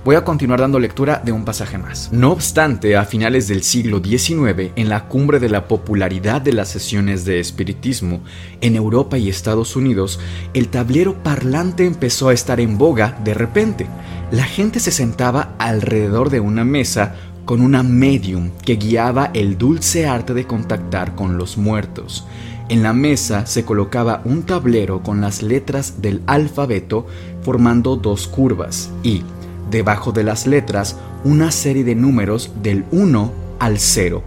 Voy 0.05 0.17
a 0.17 0.25
continuar 0.25 0.61
dando 0.61 0.79
lectura 0.79 1.23
de 1.25 1.33
un 1.33 1.47
pasaje 1.47 1.79
más. 1.79 2.13
No 2.13 2.31
obstante, 2.31 2.95
a 2.95 3.07
finales 3.07 3.49
del 3.49 3.63
siglo 3.63 4.03
XIX, 4.05 4.73
en 4.77 4.91
la 4.91 5.09
cumbre 5.09 5.41
de 5.41 5.49
la 5.49 5.67
popularidad 5.67 6.43
de 6.43 6.53
las 6.53 6.69
sesiones 6.69 7.25
de 7.25 7.41
espiritismo 7.41 8.21
en 8.61 8.77
Europa 8.77 9.17
y 9.17 9.31
Estados 9.31 9.77
Unidos, 9.77 10.21
el 10.53 10.69
tablero 10.69 11.23
parlante 11.23 11.87
empezó 11.87 12.29
a 12.29 12.35
estar 12.35 12.61
en 12.61 12.77
boga 12.77 13.19
de 13.25 13.33
repente. 13.33 13.87
La 14.31 14.45
gente 14.45 14.79
se 14.79 14.91
sentaba 14.91 15.55
alrededor 15.59 16.29
de 16.29 16.41
una 16.41 16.65
mesa 16.65 17.15
con 17.47 17.63
una 17.63 17.85
medium 17.85 18.51
que 18.65 18.75
guiaba 18.75 19.31
el 19.33 19.57
dulce 19.57 20.07
arte 20.07 20.35
de 20.35 20.47
contactar 20.47 21.15
con 21.15 21.39
los 21.39 21.57
muertos. 21.57 22.27
En 22.69 22.83
la 22.83 22.93
mesa 22.93 23.47
se 23.47 23.65
colocaba 23.65 24.23
un 24.25 24.43
tablero 24.43 25.01
con 25.05 25.21
las 25.21 25.41
letras 25.41 26.03
del 26.03 26.23
alfabeto 26.27 27.07
formando 27.43 27.95
dos 27.95 28.27
curvas 28.27 28.91
y, 29.05 29.23
debajo 29.71 30.11
de 30.11 30.25
las 30.25 30.49
letras, 30.49 30.97
una 31.23 31.53
serie 31.53 31.85
de 31.85 31.95
números 31.95 32.51
del 32.65 32.85
1 32.91 33.33
al 33.61 33.79
0. 33.79 34.23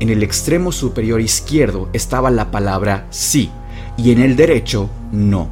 En 0.00 0.10
el 0.10 0.24
extremo 0.24 0.72
superior 0.72 1.20
izquierdo 1.20 1.88
estaba 1.92 2.32
la 2.32 2.50
palabra 2.50 3.06
sí 3.10 3.50
y 3.96 4.10
en 4.10 4.20
el 4.20 4.34
derecho 4.34 4.90
no. 5.12 5.48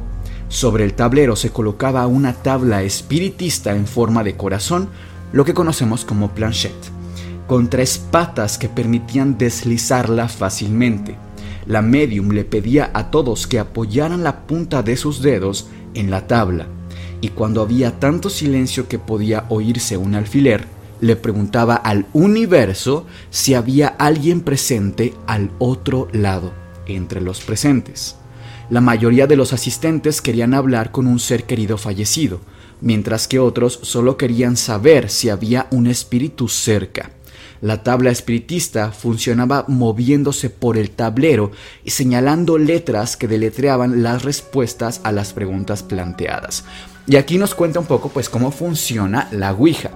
Sobre 0.49 0.83
el 0.83 0.95
tablero 0.95 1.37
se 1.37 1.49
colocaba 1.49 2.05
una 2.07 2.33
tabla 2.33 2.83
espiritista 2.83 3.73
en 3.73 3.87
forma 3.87 4.21
de 4.21 4.35
corazón, 4.35 4.89
lo 5.31 5.45
que 5.45 5.53
conocemos 5.53 6.03
como 6.03 6.31
planchette, 6.31 6.91
con 7.47 7.69
tres 7.69 7.97
patas 7.97 8.57
que 8.57 8.67
permitían 8.67 9.37
deslizarla 9.37 10.27
fácilmente. 10.27 11.22
La 11.65 11.81
medium 11.81 12.29
le 12.31 12.43
pedía 12.43 12.91
a 12.93 13.09
todos 13.09 13.47
que 13.47 13.59
apoyaran 13.59 14.23
la 14.23 14.45
punta 14.47 14.83
de 14.83 14.97
sus 14.97 15.21
dedos 15.21 15.67
en 15.93 16.09
la 16.11 16.27
tabla, 16.27 16.67
y 17.21 17.29
cuando 17.29 17.61
había 17.61 17.99
tanto 17.99 18.29
silencio 18.29 18.87
que 18.87 18.99
podía 18.99 19.45
oírse 19.49 19.95
un 19.95 20.15
alfiler, 20.15 20.65
le 20.99 21.15
preguntaba 21.15 21.75
al 21.75 22.05
universo 22.13 23.05
si 23.29 23.53
había 23.53 23.87
alguien 23.87 24.41
presente 24.41 25.13
al 25.27 25.51
otro 25.59 26.07
lado, 26.11 26.53
entre 26.85 27.21
los 27.21 27.41
presentes. 27.41 28.15
La 28.69 28.81
mayoría 28.81 29.27
de 29.27 29.35
los 29.35 29.53
asistentes 29.53 30.21
querían 30.21 30.53
hablar 30.53 30.91
con 30.91 31.07
un 31.07 31.19
ser 31.19 31.43
querido 31.43 31.77
fallecido, 31.77 32.39
mientras 32.81 33.27
que 33.27 33.39
otros 33.39 33.79
solo 33.83 34.17
querían 34.17 34.57
saber 34.57 35.09
si 35.09 35.29
había 35.29 35.67
un 35.71 35.87
espíritu 35.87 36.47
cerca. 36.47 37.11
La 37.63 37.81
tabla 37.81 38.11
espiritista 38.11 38.91
funcionaba 38.91 39.63
moviéndose 39.69 40.49
por 40.49 40.77
el 40.77 40.89
tablero 40.89 41.51
y 41.85 41.91
señalando 41.91 42.57
letras 42.57 43.15
que 43.15 43.29
deletreaban 43.29 44.03
las 44.03 44.23
respuestas 44.23 44.99
a 45.05 45.13
las 45.13 45.31
preguntas 45.31 45.81
planteadas. 45.81 46.65
Y 47.07 47.15
aquí 47.15 47.37
nos 47.37 47.55
cuenta 47.55 47.79
un 47.79 47.85
poco 47.85 48.09
pues 48.09 48.27
cómo 48.27 48.51
funciona 48.51 49.29
la 49.31 49.53
Ouija. 49.53 49.91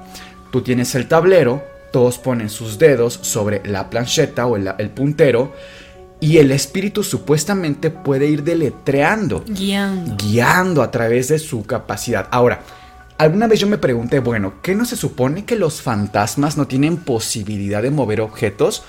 Tú 0.49 0.61
tienes 0.61 0.95
el 0.95 1.09
tablero, 1.09 1.61
todos 1.91 2.17
ponen 2.19 2.49
sus 2.49 2.79
dedos 2.79 3.19
sobre 3.21 3.61
la 3.65 3.89
plancheta 3.89 4.45
o 4.45 4.55
el, 4.55 4.71
el 4.77 4.89
puntero 4.89 5.51
y 6.21 6.37
el 6.37 6.51
espíritu 6.51 7.03
supuestamente 7.03 7.91
puede 7.91 8.27
ir 8.27 8.43
deletreando 8.45 9.43
Guiando. 9.45 10.15
guiando 10.17 10.81
a 10.81 10.89
través 10.89 11.27
de 11.27 11.37
su 11.37 11.63
capacidad. 11.65 12.29
Ahora, 12.31 12.61
alguna 13.17 13.47
vez 13.47 13.59
yo 13.59 13.67
me 13.67 13.77
pregunté, 13.77 14.19
bueno, 14.19 14.55
¿qué 14.61 14.75
no 14.75 14.85
se 14.85 14.95
supone 14.95 15.45
que 15.45 15.55
los 15.55 15.81
fantasmas 15.81 16.57
no 16.57 16.67
tienen 16.67 16.97
posibilidad 16.97 17.81
de 17.81 17.91
mover 17.91 18.21
objetos? 18.21 18.83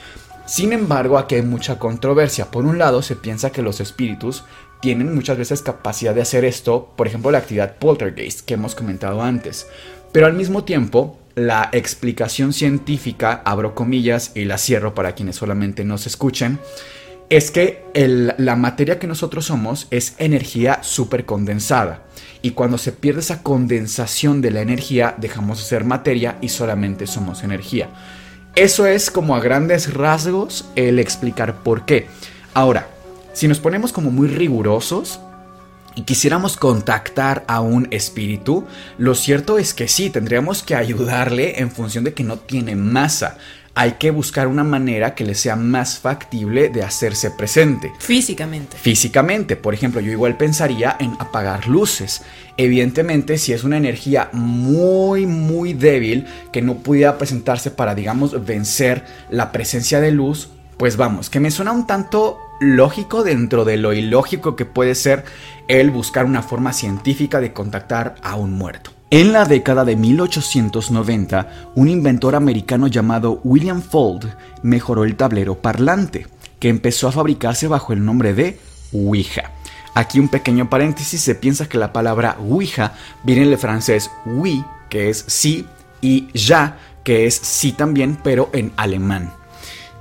Sin 0.46 0.72
embargo, 0.72 1.18
aquí 1.18 1.34
hay 1.34 1.42
mucha 1.42 1.78
controversia. 1.78 2.50
Por 2.50 2.64
un 2.64 2.78
lado, 2.78 3.02
se 3.02 3.16
piensa 3.16 3.50
que 3.50 3.62
los 3.62 3.80
espíritus 3.80 4.44
tienen 4.80 5.14
muchas 5.14 5.36
veces 5.36 5.62
capacidad 5.62 6.14
de 6.14 6.22
hacer 6.22 6.44
esto, 6.44 6.92
por 6.96 7.06
ejemplo, 7.06 7.30
la 7.30 7.38
actividad 7.38 7.76
poltergeist 7.76 8.40
que 8.40 8.54
hemos 8.54 8.74
comentado 8.74 9.22
antes. 9.22 9.66
Pero 10.12 10.26
al 10.26 10.34
mismo 10.34 10.64
tiempo, 10.64 11.18
la 11.34 11.68
explicación 11.72 12.52
científica, 12.52 13.42
abro 13.44 13.74
comillas 13.74 14.32
y 14.34 14.44
la 14.44 14.58
cierro 14.58 14.94
para 14.94 15.14
quienes 15.14 15.36
solamente 15.36 15.84
nos 15.84 16.06
escuchen, 16.06 16.58
es 17.30 17.50
que 17.50 17.84
la 17.94 18.56
materia 18.56 18.98
que 18.98 19.06
nosotros 19.06 19.46
somos 19.46 19.86
es 19.90 20.14
energía 20.18 20.82
súper 20.82 21.24
condensada. 21.24 22.02
Y 22.40 22.52
cuando 22.52 22.78
se 22.78 22.92
pierde 22.92 23.20
esa 23.20 23.42
condensación 23.42 24.40
de 24.40 24.50
la 24.50 24.62
energía, 24.62 25.14
dejamos 25.18 25.58
de 25.58 25.64
ser 25.64 25.84
materia 25.84 26.38
y 26.40 26.48
solamente 26.48 27.06
somos 27.06 27.42
energía. 27.42 27.90
Eso 28.54 28.86
es 28.86 29.10
como 29.10 29.36
a 29.36 29.40
grandes 29.40 29.92
rasgos 29.92 30.66
el 30.74 30.98
explicar 30.98 31.62
por 31.62 31.84
qué. 31.84 32.06
Ahora, 32.54 32.88
si 33.34 33.46
nos 33.46 33.60
ponemos 33.60 33.92
como 33.92 34.10
muy 34.10 34.28
rigurosos, 34.28 35.20
y 35.98 36.02
quisiéramos 36.02 36.56
contactar 36.56 37.44
a 37.48 37.60
un 37.60 37.88
espíritu, 37.90 38.64
lo 38.98 39.16
cierto 39.16 39.58
es 39.58 39.74
que 39.74 39.88
sí, 39.88 40.10
tendríamos 40.10 40.62
que 40.62 40.76
ayudarle 40.76 41.60
en 41.60 41.72
función 41.72 42.04
de 42.04 42.14
que 42.14 42.22
no 42.22 42.38
tiene 42.38 42.76
masa. 42.76 43.36
Hay 43.80 43.92
que 43.92 44.10
buscar 44.10 44.48
una 44.48 44.64
manera 44.64 45.14
que 45.14 45.24
le 45.24 45.36
sea 45.36 45.54
más 45.54 46.00
factible 46.00 46.68
de 46.68 46.82
hacerse 46.82 47.30
presente. 47.30 47.92
Físicamente. 48.00 48.76
Físicamente, 48.76 49.54
por 49.54 49.72
ejemplo, 49.72 50.00
yo 50.00 50.10
igual 50.10 50.36
pensaría 50.36 50.96
en 50.98 51.12
apagar 51.20 51.68
luces. 51.68 52.22
Evidentemente, 52.56 53.38
si 53.38 53.52
es 53.52 53.62
una 53.62 53.76
energía 53.76 54.30
muy, 54.32 55.26
muy 55.26 55.74
débil 55.74 56.26
que 56.52 56.60
no 56.60 56.78
pudiera 56.78 57.18
presentarse 57.18 57.70
para, 57.70 57.94
digamos, 57.94 58.44
vencer 58.44 59.04
la 59.30 59.52
presencia 59.52 60.00
de 60.00 60.10
luz, 60.10 60.48
pues 60.76 60.96
vamos, 60.96 61.30
que 61.30 61.38
me 61.38 61.52
suena 61.52 61.70
un 61.70 61.86
tanto 61.86 62.40
lógico 62.60 63.22
dentro 63.22 63.64
de 63.64 63.76
lo 63.76 63.92
ilógico 63.92 64.56
que 64.56 64.64
puede 64.64 64.96
ser 64.96 65.22
el 65.68 65.92
buscar 65.92 66.24
una 66.24 66.42
forma 66.42 66.72
científica 66.72 67.40
de 67.40 67.52
contactar 67.52 68.16
a 68.22 68.34
un 68.34 68.54
muerto. 68.54 68.97
En 69.10 69.32
la 69.32 69.46
década 69.46 69.86
de 69.86 69.96
1890, 69.96 71.70
un 71.76 71.88
inventor 71.88 72.34
americano 72.34 72.88
llamado 72.88 73.40
William 73.42 73.80
Fold 73.80 74.30
mejoró 74.62 75.04
el 75.04 75.16
tablero 75.16 75.62
parlante, 75.62 76.26
que 76.60 76.68
empezó 76.68 77.08
a 77.08 77.12
fabricarse 77.12 77.68
bajo 77.68 77.94
el 77.94 78.04
nombre 78.04 78.34
de 78.34 78.60
Ouija. 78.92 79.52
Aquí 79.94 80.20
un 80.20 80.28
pequeño 80.28 80.68
paréntesis, 80.68 81.22
se 81.22 81.34
piensa 81.34 81.70
que 81.70 81.78
la 81.78 81.90
palabra 81.90 82.36
Ouija 82.38 82.92
viene 83.22 83.48
del 83.48 83.56
francés 83.56 84.10
oui, 84.26 84.62
que 84.90 85.08
es 85.08 85.24
sí, 85.26 85.64
y 86.02 86.28
ya, 86.34 86.76
que 87.02 87.24
es 87.24 87.34
sí 87.34 87.72
también, 87.72 88.18
pero 88.22 88.50
en 88.52 88.72
alemán. 88.76 89.32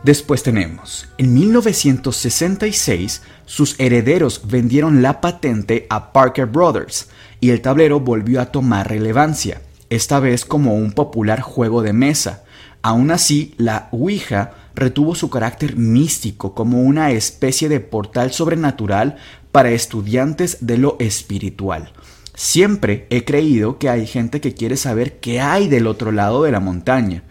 Después 0.03 0.43
tenemos, 0.43 1.07
en 1.17 1.33
1966, 1.33 3.21
sus 3.45 3.79
herederos 3.79 4.41
vendieron 4.43 5.01
la 5.01 5.21
patente 5.21 5.87
a 5.89 6.11
Parker 6.11 6.45
Brothers 6.45 7.07
y 7.39 7.51
el 7.51 7.61
tablero 7.61 7.99
volvió 7.99 8.41
a 8.41 8.47
tomar 8.47 8.89
relevancia, 8.89 9.61
esta 9.89 10.19
vez 10.19 10.45
como 10.45 10.75
un 10.75 10.91
popular 10.91 11.41
juego 11.41 11.81
de 11.81 11.93
mesa. 11.93 12.43
Aún 12.81 13.11
así, 13.11 13.53
la 13.57 13.89
Ouija 13.91 14.53
retuvo 14.75 15.15
su 15.15 15.29
carácter 15.29 15.75
místico 15.75 16.53
como 16.53 16.81
una 16.81 17.11
especie 17.11 17.69
de 17.69 17.79
portal 17.79 18.31
sobrenatural 18.31 19.17
para 19.51 19.71
estudiantes 19.71 20.59
de 20.61 20.77
lo 20.77 20.97
espiritual. 20.99 21.91
Siempre 22.35 23.07
he 23.09 23.25
creído 23.25 23.79
que 23.79 23.89
hay 23.89 24.05
gente 24.05 24.39
que 24.39 24.53
quiere 24.53 24.77
saber 24.77 25.19
qué 25.19 25.41
hay 25.41 25.67
del 25.67 25.87
otro 25.87 26.11
lado 26.11 26.43
de 26.43 26.51
la 26.51 26.59
montaña 26.59 27.23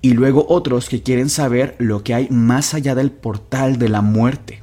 y 0.00 0.14
luego 0.14 0.46
otros 0.48 0.88
que 0.88 1.02
quieren 1.02 1.28
saber 1.28 1.74
lo 1.78 2.02
que 2.02 2.14
hay 2.14 2.28
más 2.30 2.72
allá 2.72 2.94
del 2.94 3.10
portal 3.10 3.78
de 3.78 3.90
la 3.90 4.00
muerte. 4.00 4.62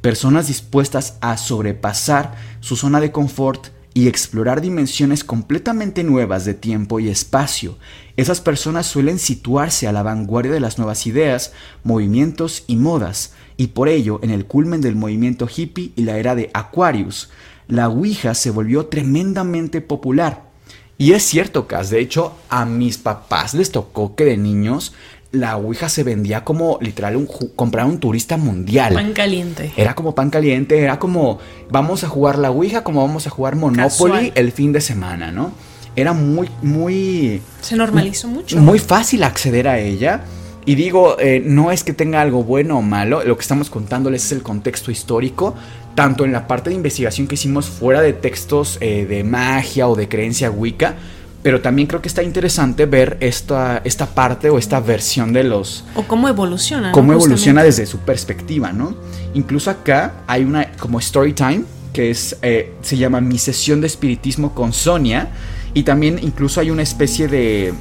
Personas 0.00 0.46
dispuestas 0.46 1.18
a 1.20 1.36
sobrepasar 1.36 2.34
su 2.60 2.76
zona 2.76 3.00
de 3.00 3.10
confort 3.10 3.68
y 3.94 4.08
explorar 4.08 4.60
dimensiones 4.60 5.24
completamente 5.24 6.04
nuevas 6.04 6.44
de 6.44 6.54
tiempo 6.54 7.00
y 7.00 7.08
espacio. 7.08 7.78
Esas 8.16 8.40
personas 8.40 8.86
suelen 8.86 9.18
situarse 9.18 9.86
a 9.86 9.92
la 9.92 10.02
vanguardia 10.02 10.52
de 10.52 10.60
las 10.60 10.78
nuevas 10.78 11.06
ideas, 11.06 11.52
movimientos 11.84 12.64
y 12.66 12.76
modas, 12.76 13.32
y 13.56 13.68
por 13.68 13.88
ello, 13.88 14.20
en 14.22 14.30
el 14.30 14.46
culmen 14.46 14.80
del 14.80 14.96
movimiento 14.96 15.48
hippie 15.54 15.92
y 15.94 16.02
la 16.02 16.18
era 16.18 16.34
de 16.34 16.50
Aquarius, 16.54 17.30
la 17.68 17.88
Ouija 17.88 18.34
se 18.34 18.50
volvió 18.50 18.86
tremendamente 18.86 19.80
popular. 19.80 20.50
Y 20.98 21.12
es 21.12 21.22
cierto, 21.22 21.66
Cas, 21.66 21.90
de 21.90 22.00
hecho, 22.00 22.34
a 22.48 22.64
mis 22.64 22.98
papás 22.98 23.54
les 23.54 23.72
tocó 23.72 24.14
que 24.14 24.24
de 24.24 24.36
niños 24.36 24.94
la 25.32 25.56
Ouija 25.56 25.88
se 25.88 26.04
vendía 26.04 26.44
como 26.44 26.78
literal 26.80 27.16
un 27.16 27.26
comprar 27.56 27.86
un 27.86 27.98
turista 27.98 28.36
mundial. 28.36 28.94
Pan 28.94 29.12
caliente. 29.12 29.72
Era 29.76 29.94
como 29.94 30.14
pan 30.14 30.30
caliente, 30.30 30.78
era 30.78 30.98
como 30.98 31.38
vamos 31.70 32.04
a 32.04 32.08
jugar 32.08 32.38
la 32.38 32.50
Ouija 32.50 32.84
como 32.84 33.00
vamos 33.00 33.26
a 33.26 33.30
jugar 33.30 33.56
Monopoly 33.56 34.32
el 34.34 34.52
fin 34.52 34.72
de 34.72 34.80
semana, 34.80 35.32
¿no? 35.32 35.52
Era 35.96 36.12
muy, 36.12 36.48
muy... 36.62 37.42
Se 37.60 37.76
normalizó 37.76 38.28
mucho. 38.28 38.58
Muy 38.58 38.78
fácil 38.78 39.22
acceder 39.24 39.68
a 39.68 39.78
ella. 39.78 40.22
Y 40.64 40.74
digo, 40.76 41.18
eh, 41.18 41.42
no 41.44 41.72
es 41.72 41.82
que 41.82 41.92
tenga 41.92 42.20
algo 42.20 42.44
bueno 42.44 42.78
o 42.78 42.82
malo, 42.82 43.24
lo 43.24 43.36
que 43.36 43.42
estamos 43.42 43.68
contándoles 43.68 44.26
es 44.26 44.32
el 44.32 44.42
contexto 44.42 44.92
histórico, 44.92 45.56
tanto 45.96 46.24
en 46.24 46.32
la 46.32 46.46
parte 46.46 46.70
de 46.70 46.76
investigación 46.76 47.26
que 47.26 47.34
hicimos 47.34 47.66
fuera 47.66 48.00
de 48.00 48.12
textos 48.12 48.78
eh, 48.80 49.04
de 49.04 49.24
magia 49.24 49.88
o 49.88 49.96
de 49.96 50.08
creencia 50.08 50.52
wicca, 50.52 50.94
pero 51.42 51.60
también 51.60 51.88
creo 51.88 52.00
que 52.00 52.08
está 52.08 52.22
interesante 52.22 52.86
ver 52.86 53.16
esta, 53.20 53.82
esta 53.84 54.06
parte 54.06 54.48
o 54.48 54.58
esta 54.58 54.78
versión 54.80 55.32
de 55.32 55.42
los... 55.42 55.84
O 55.96 56.02
cómo 56.04 56.28
evoluciona. 56.28 56.92
Cómo 56.92 57.12
evoluciona 57.12 57.64
desde 57.64 57.84
su 57.86 57.98
perspectiva, 57.98 58.72
¿no? 58.72 58.94
Incluso 59.34 59.70
acá 59.70 60.22
hay 60.28 60.44
una 60.44 60.70
como 60.72 61.00
story 61.00 61.32
time, 61.32 61.64
que 61.92 62.10
es, 62.10 62.36
eh, 62.42 62.74
se 62.82 62.96
llama 62.96 63.20
Mi 63.20 63.38
sesión 63.38 63.80
de 63.80 63.88
espiritismo 63.88 64.54
con 64.54 64.72
Sonia, 64.72 65.30
y 65.74 65.82
también 65.82 66.20
incluso 66.22 66.60
hay 66.60 66.70
una 66.70 66.82
especie 66.82 67.26
de, 67.26 67.74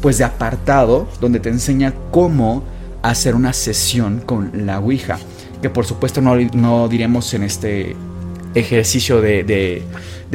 pues 0.00 0.18
de 0.18 0.24
apartado 0.24 1.08
donde 1.20 1.40
te 1.40 1.48
enseña 1.48 1.92
cómo 2.12 2.62
hacer 3.02 3.34
una 3.34 3.52
sesión 3.52 4.20
con 4.24 4.66
la 4.66 4.78
Ouija, 4.78 5.18
que 5.60 5.70
por 5.70 5.86
supuesto 5.86 6.20
no, 6.20 6.36
no 6.36 6.88
diremos 6.88 7.34
en 7.34 7.42
este 7.42 7.96
ejercicio 8.54 9.20
de 9.20 9.42
de 9.44 9.82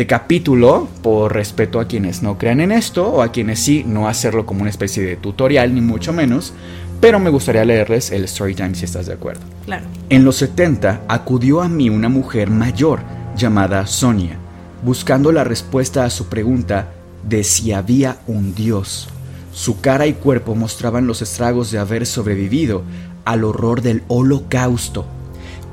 capítulo 0.05 0.89
por 1.01 1.33
respeto 1.33 1.79
a 1.79 1.87
quienes 1.87 2.21
no 2.21 2.37
crean 2.37 2.59
en 2.59 2.73
esto 2.73 3.07
o 3.07 3.21
a 3.21 3.31
quienes 3.31 3.59
sí, 3.59 3.85
no 3.87 4.09
hacerlo 4.09 4.45
como 4.45 4.61
una 4.61 4.69
especie 4.69 5.01
de 5.01 5.15
tutorial 5.15 5.73
ni 5.73 5.79
mucho 5.79 6.11
menos, 6.11 6.53
pero 6.99 7.17
me 7.19 7.29
gustaría 7.29 7.63
leerles 7.63 8.11
el 8.11 8.25
story 8.25 8.55
time 8.55 8.75
si 8.75 8.83
estás 8.83 9.05
de 9.05 9.13
acuerdo. 9.13 9.41
Claro. 9.65 9.85
En 10.09 10.25
los 10.25 10.35
70 10.35 11.03
acudió 11.07 11.61
a 11.61 11.69
mí 11.69 11.89
una 11.89 12.09
mujer 12.09 12.49
mayor 12.49 12.99
llamada 13.37 13.87
Sonia, 13.87 14.37
buscando 14.83 15.31
la 15.31 15.45
respuesta 15.45 16.03
a 16.03 16.09
su 16.09 16.27
pregunta 16.27 16.89
de 17.23 17.43
si 17.45 17.71
había 17.71 18.17
un 18.27 18.53
dios. 18.53 19.07
Su 19.53 19.79
cara 19.79 20.07
y 20.07 20.13
cuerpo 20.13 20.55
mostraban 20.55 21.07
los 21.07 21.21
estragos 21.21 21.71
de 21.71 21.79
haber 21.79 22.05
sobrevivido 22.05 22.83
al 23.23 23.45
horror 23.45 23.81
del 23.81 24.03
holocausto. 24.09 25.05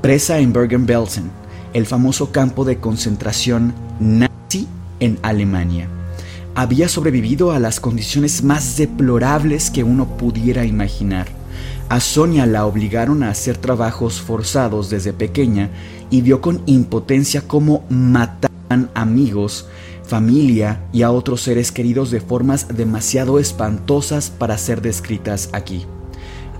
Presa 0.01 0.38
en 0.38 0.53
Bergen-Belsen, 0.53 1.31
el 1.75 1.87
famoso 1.87 2.33
campo 2.33 2.65
de 2.65 2.79
concentración 2.79 3.75
nazi 4.01 4.69
en 5.01 5.19
Alemania. 5.23 5.89
Había 6.55 6.89
sobrevivido 6.89 7.53
a 7.53 7.59
las 7.59 7.81
condiciones 7.81 8.43
más 8.43 8.77
deplorables 8.77 9.71
que 9.71 9.85
uno 9.85 10.17
pudiera 10.19 10.65
imaginar. 10.65 11.29
A 11.89 12.01
Sonia 12.01 12.47
la 12.47 12.67
obligaron 12.67 13.23
a 13.23 13.31
hacer 13.31 13.57
trabajos 13.57 14.21
forzados 14.21 14.91
desde 14.91 15.13
pequeña 15.13 15.71
y 16.11 16.21
vio 16.21 16.41
con 16.41 16.63
impotencia 16.67 17.43
cómo 17.47 17.85
mataban 17.89 18.91
amigos, 18.95 19.67
familia 20.05 20.83
y 20.93 21.03
a 21.03 21.11
otros 21.11 21.43
seres 21.43 21.73
queridos 21.73 22.11
de 22.11 22.21
formas 22.21 22.69
demasiado 22.69 23.39
espantosas 23.39 24.31
para 24.31 24.59
ser 24.59 24.83
descritas 24.83 25.49
aquí. 25.53 25.87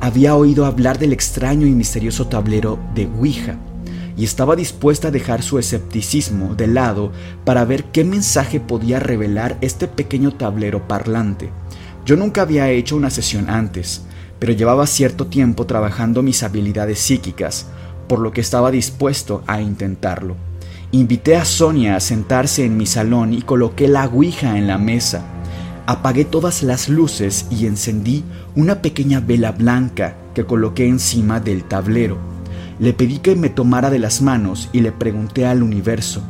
Había 0.01 0.35
oído 0.35 0.67
hablar 0.67 0.99
del 0.99 1.13
extraño 1.13 1.67
y 1.67 1.73
misterioso 1.73 2.27
tablero 2.27 2.79
de 2.95 3.07
Ouija, 3.07 3.57
y 4.17 4.25
estaba 4.25 4.57
dispuesta 4.57 5.09
a 5.09 5.11
dejar 5.11 5.43
su 5.43 5.59
escepticismo 5.59 6.55
de 6.55 6.67
lado 6.67 7.13
para 7.45 7.65
ver 7.65 7.85
qué 7.85 8.05
mensaje 8.05 8.61
podía 8.61 9.01
revelar 9.01 9.59
este 9.61 9.89
pequeño 9.89 10.33
tablero 10.33 10.87
parlante. 10.87 11.51
Yo 12.05 12.17
nunca 12.17 12.43
había 12.43 12.71
hecho 12.71 12.97
una 12.97 13.11
sesión 13.11 13.49
antes, 13.49 14.03
pero 14.39 14.53
llevaba 14.53 14.87
cierto 14.87 15.29
tiempo 15.29 15.67
trabajando 15.67 16.23
mis 16.23 16.43
habilidades 16.43 16.99
psíquicas, 16.99 17.67
por 18.09 18.19
lo 18.19 18.33
que 18.33 18.41
estaba 18.41 18.71
dispuesto 18.71 19.45
a 19.47 19.61
intentarlo. 19.61 20.37
Invité 20.91 21.37
a 21.37 21.45
Sonia 21.45 21.97
a 21.97 22.01
sentarse 22.01 22.65
en 22.65 22.77
mi 22.77 22.87
salón 22.87 23.33
y 23.33 23.43
coloqué 23.43 23.89
la 23.89 24.05
Ouija 24.07 24.59
en 24.59 24.67
la 24.67 24.79
mesa. 24.79 25.25
Apagué 25.87 26.25
todas 26.25 26.63
las 26.63 26.89
luces 26.89 27.47
y 27.51 27.67
encendí 27.67 28.25
una 28.55 28.83
pequeña 28.83 29.21
vela 29.21 29.53
blanca 29.53 30.17
que 30.35 30.45
coloqué 30.45 30.87
encima 30.87 31.41
del 31.41 31.65
tablero. 31.65 32.32
Le 32.83 32.93
pedí 32.93 33.19
que 33.21 33.37
me 33.37 33.49
tomara 33.49 33.91
de 33.91 34.01
las 34.01 34.23
manos 34.23 34.69
y 34.73 34.81
le 34.81 34.91
pregunté 34.91 35.47
al 35.47 35.63
universo, 35.63 36.21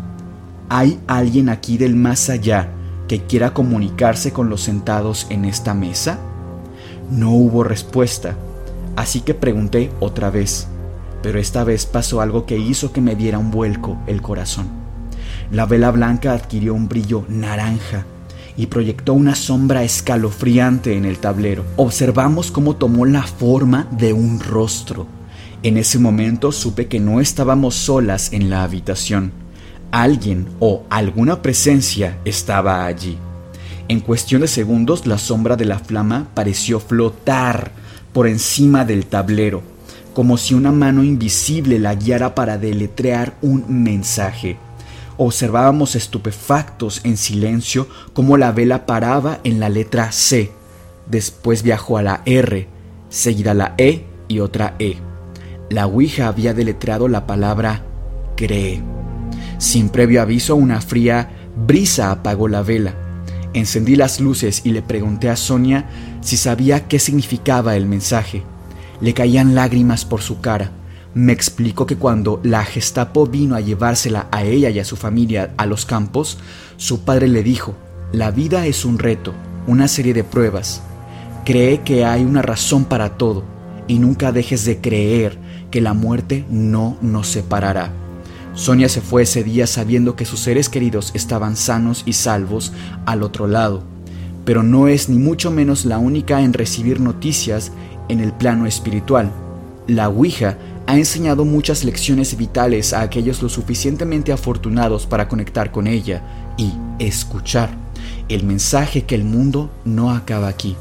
¿hay 0.68 1.00
alguien 1.06 1.48
aquí 1.48 1.78
del 1.78 1.96
más 1.96 2.28
allá 2.28 2.68
que 3.08 3.22
quiera 3.22 3.54
comunicarse 3.54 4.32
con 4.32 4.50
los 4.50 4.60
sentados 4.60 5.26
en 5.30 5.46
esta 5.46 5.72
mesa? 5.72 6.18
No 7.10 7.30
hubo 7.30 7.64
respuesta, 7.64 8.36
así 8.96 9.22
que 9.22 9.32
pregunté 9.32 9.90
otra 9.98 10.28
vez, 10.28 10.66
pero 11.22 11.38
esta 11.38 11.64
vez 11.64 11.86
pasó 11.86 12.20
algo 12.20 12.44
que 12.44 12.58
hizo 12.58 12.92
que 12.92 13.00
me 13.00 13.16
diera 13.16 13.38
un 13.38 13.50
vuelco 13.50 13.96
el 14.06 14.20
corazón. 14.20 14.66
La 15.50 15.64
vela 15.64 15.90
blanca 15.90 16.34
adquirió 16.34 16.74
un 16.74 16.86
brillo 16.86 17.24
naranja 17.30 18.04
y 18.58 18.66
proyectó 18.66 19.14
una 19.14 19.36
sombra 19.36 19.84
escalofriante 19.84 20.98
en 20.98 21.06
el 21.06 21.16
tablero. 21.16 21.64
Observamos 21.76 22.50
cómo 22.50 22.76
tomó 22.76 23.06
la 23.06 23.22
forma 23.22 23.88
de 23.92 24.12
un 24.12 24.38
rostro 24.38 25.06
en 25.62 25.77
ese 25.77 25.98
momento 25.98 26.51
supe 26.51 26.88
que 26.88 26.98
no 26.98 27.20
estábamos 27.20 27.77
solas 27.77 28.33
en 28.33 28.51
la 28.51 28.64
habitación. 28.64 29.33
Alguien 29.92 30.48
o 30.59 30.85
alguna 30.90 31.40
presencia 31.40 32.18
estaba 32.25 32.85
allí. 32.85 33.16
En 33.88 34.01
cuestión 34.01 34.40
de 34.40 34.48
segundos 34.48 35.07
la 35.07 35.18
sombra 35.18 35.57
de 35.57 35.66
la 35.66 35.79
flama 35.79 36.29
pareció 36.35 36.81
flotar 36.81 37.70
por 38.12 38.27
encima 38.27 38.85
del 38.85 39.07
tablero, 39.07 39.62
como 40.14 40.37
si 40.37 40.55
una 40.55 40.72
mano 40.72 41.05
invisible 41.05 41.79
la 41.79 41.94
guiara 41.94 42.35
para 42.35 42.59
deletrear 42.59 43.35
un 43.40 43.64
mensaje. 43.68 44.57
Observábamos 45.16 45.94
estupefactos 45.94 47.03
en 47.05 47.16
silencio 47.16 47.87
cómo 48.14 48.37
la 48.37 48.51
vela 48.51 48.87
paraba 48.87 49.38
en 49.44 49.61
la 49.61 49.68
letra 49.68 50.11
C, 50.11 50.51
después 51.07 51.62
viajó 51.62 51.98
a 51.98 52.03
la 52.03 52.22
R, 52.25 52.66
seguida 53.11 53.55
la 53.55 53.75
E 53.79 54.07
y 54.27 54.40
otra 54.40 54.75
E. 54.79 55.12
La 55.72 55.87
Ouija 55.87 56.28
había 56.28 56.52
deletreado 56.52 57.08
la 57.08 57.26
palabra 57.26 57.82
cree. 58.37 58.82
Sin 59.56 59.88
previo 59.88 60.20
aviso, 60.20 60.54
una 60.54 60.82
fría 60.82 61.30
brisa 61.66 62.11
apagó 62.11 62.46
la 62.46 62.61
vela. 62.61 62.94
Encendí 63.54 63.96
las 63.96 64.20
luces 64.20 64.61
y 64.64 64.72
le 64.72 64.82
pregunté 64.82 65.30
a 65.30 65.37
Sonia 65.37 65.88
si 66.20 66.37
sabía 66.37 66.88
qué 66.88 66.98
significaba 66.98 67.74
el 67.74 67.87
mensaje. 67.87 68.42
Le 69.00 69.14
caían 69.14 69.54
lágrimas 69.54 70.04
por 70.04 70.20
su 70.20 70.42
cara, 70.42 70.72
Me 71.14 71.32
explicó 71.32 71.87
que 71.87 71.96
cuando 71.96 72.38
la 72.42 72.66
Gestapo 72.66 73.26
vino 73.26 73.54
a 73.54 73.61
llevársela 73.61 74.28
a 74.30 74.44
ella 74.44 74.68
y 74.68 74.78
a 74.78 74.85
su 74.85 74.96
familia 74.96 75.54
a 75.56 75.64
los 75.64 75.87
campos, 75.87 76.37
su 76.76 77.00
padre 77.04 77.28
le 77.28 77.42
dijo, 77.42 77.74
la 78.12 78.30
vida 78.30 78.66
es 78.66 78.85
un 78.85 78.98
reto, 78.98 79.32
una 79.66 79.88
serie 79.88 80.12
de 80.12 80.24
pruebas. 80.24 80.82
Cree 81.46 81.80
que 81.80 82.04
hay 82.04 82.24
una 82.24 82.42
razón 82.42 82.85
para 82.85 83.16
todo 83.16 83.42
y 83.88 83.98
nunca 83.98 84.32
dejes 84.32 84.66
de 84.66 84.82
creer 84.82 85.38
que 85.72 85.80
la 85.80 85.94
muerte 85.94 86.44
no 86.48 86.96
nos 87.00 87.26
separará. 87.26 87.92
Sonia 88.54 88.88
se 88.88 89.00
fue 89.00 89.22
ese 89.22 89.42
día 89.42 89.66
sabiendo 89.66 90.14
que 90.14 90.26
sus 90.26 90.38
seres 90.38 90.68
queridos 90.68 91.11
estaban 91.14 91.56
sanos 91.56 92.04
y 92.06 92.12
salvos 92.12 92.72
al 93.06 93.24
otro 93.24 93.48
lado, 93.48 93.82
pero 94.44 94.62
no 94.62 94.87
es 94.87 95.08
ni 95.08 95.18
mucho 95.18 95.50
menos 95.50 95.85
la 95.85 95.98
única 95.98 96.42
en 96.42 96.52
recibir 96.52 97.00
noticias 97.00 97.72
en 98.08 98.20
el 98.20 98.32
plano 98.32 98.66
espiritual. 98.66 99.32
La 99.88 100.08
Ouija 100.08 100.58
ha 100.87 100.96
enseñado 100.96 101.44
muchas 101.44 101.82
lecciones 101.85 102.37
vitales 102.37 102.92
a 102.92 103.00
aquellos 103.00 103.42
lo 103.42 103.48
suficientemente 103.48 104.32
afortunados 104.32 105.06
para 105.06 105.28
conectar 105.28 105.72
con 105.72 105.87
ella 105.87 106.22
y 106.58 106.72
escuchar 106.98 107.70
el 108.28 108.44
mensaje 108.44 109.04
que 109.04 109.14
el 109.14 109.24
mundo 109.24 109.70
no 109.85 110.11
acaba 110.11 110.48
aquí 110.48 110.76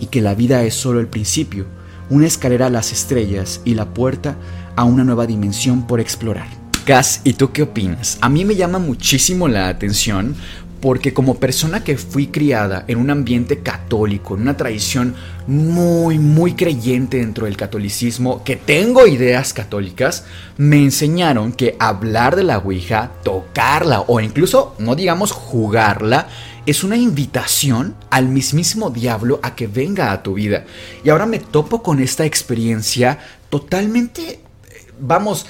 y 0.00 0.06
que 0.06 0.20
la 0.20 0.34
vida 0.34 0.62
es 0.64 0.74
solo 0.74 1.00
el 1.00 1.08
principio, 1.08 1.64
una 2.10 2.26
escalera 2.26 2.66
a 2.66 2.70
las 2.70 2.92
estrellas 2.92 3.60
y 3.64 3.74
la 3.74 3.86
puerta 3.86 4.36
a 4.76 4.84
una 4.84 5.04
nueva 5.04 5.26
dimensión 5.26 5.86
por 5.86 6.00
explorar. 6.00 6.48
Gas, 6.86 7.20
¿y 7.24 7.32
tú 7.32 7.50
qué 7.50 7.62
opinas? 7.62 8.18
A 8.20 8.28
mí 8.28 8.44
me 8.44 8.54
llama 8.54 8.78
muchísimo 8.78 9.48
la 9.48 9.68
atención 9.68 10.36
porque 10.80 11.14
como 11.14 11.40
persona 11.40 11.82
que 11.82 11.96
fui 11.96 12.28
criada 12.28 12.84
en 12.86 12.98
un 12.98 13.10
ambiente 13.10 13.60
católico, 13.60 14.34
en 14.34 14.42
una 14.42 14.56
tradición 14.56 15.14
muy, 15.46 16.18
muy 16.18 16.52
creyente 16.54 17.16
dentro 17.16 17.46
del 17.46 17.56
catolicismo, 17.56 18.44
que 18.44 18.56
tengo 18.56 19.06
ideas 19.06 19.52
católicas, 19.52 20.24
me 20.58 20.76
enseñaron 20.76 21.52
que 21.52 21.76
hablar 21.80 22.36
de 22.36 22.44
la 22.44 22.58
Ouija, 22.58 23.10
tocarla 23.24 24.02
o 24.02 24.20
incluso, 24.20 24.76
no 24.78 24.94
digamos 24.94 25.32
jugarla, 25.32 26.28
es 26.66 26.82
una 26.82 26.96
invitación 26.96 27.94
al 28.10 28.28
mismísimo 28.28 28.90
diablo 28.90 29.38
a 29.42 29.54
que 29.54 29.68
venga 29.68 30.10
a 30.10 30.22
tu 30.22 30.34
vida. 30.34 30.64
Y 31.04 31.10
ahora 31.10 31.24
me 31.24 31.38
topo 31.38 31.82
con 31.82 32.00
esta 32.00 32.24
experiencia 32.24 33.20
totalmente, 33.48 34.40
vamos, 35.00 35.46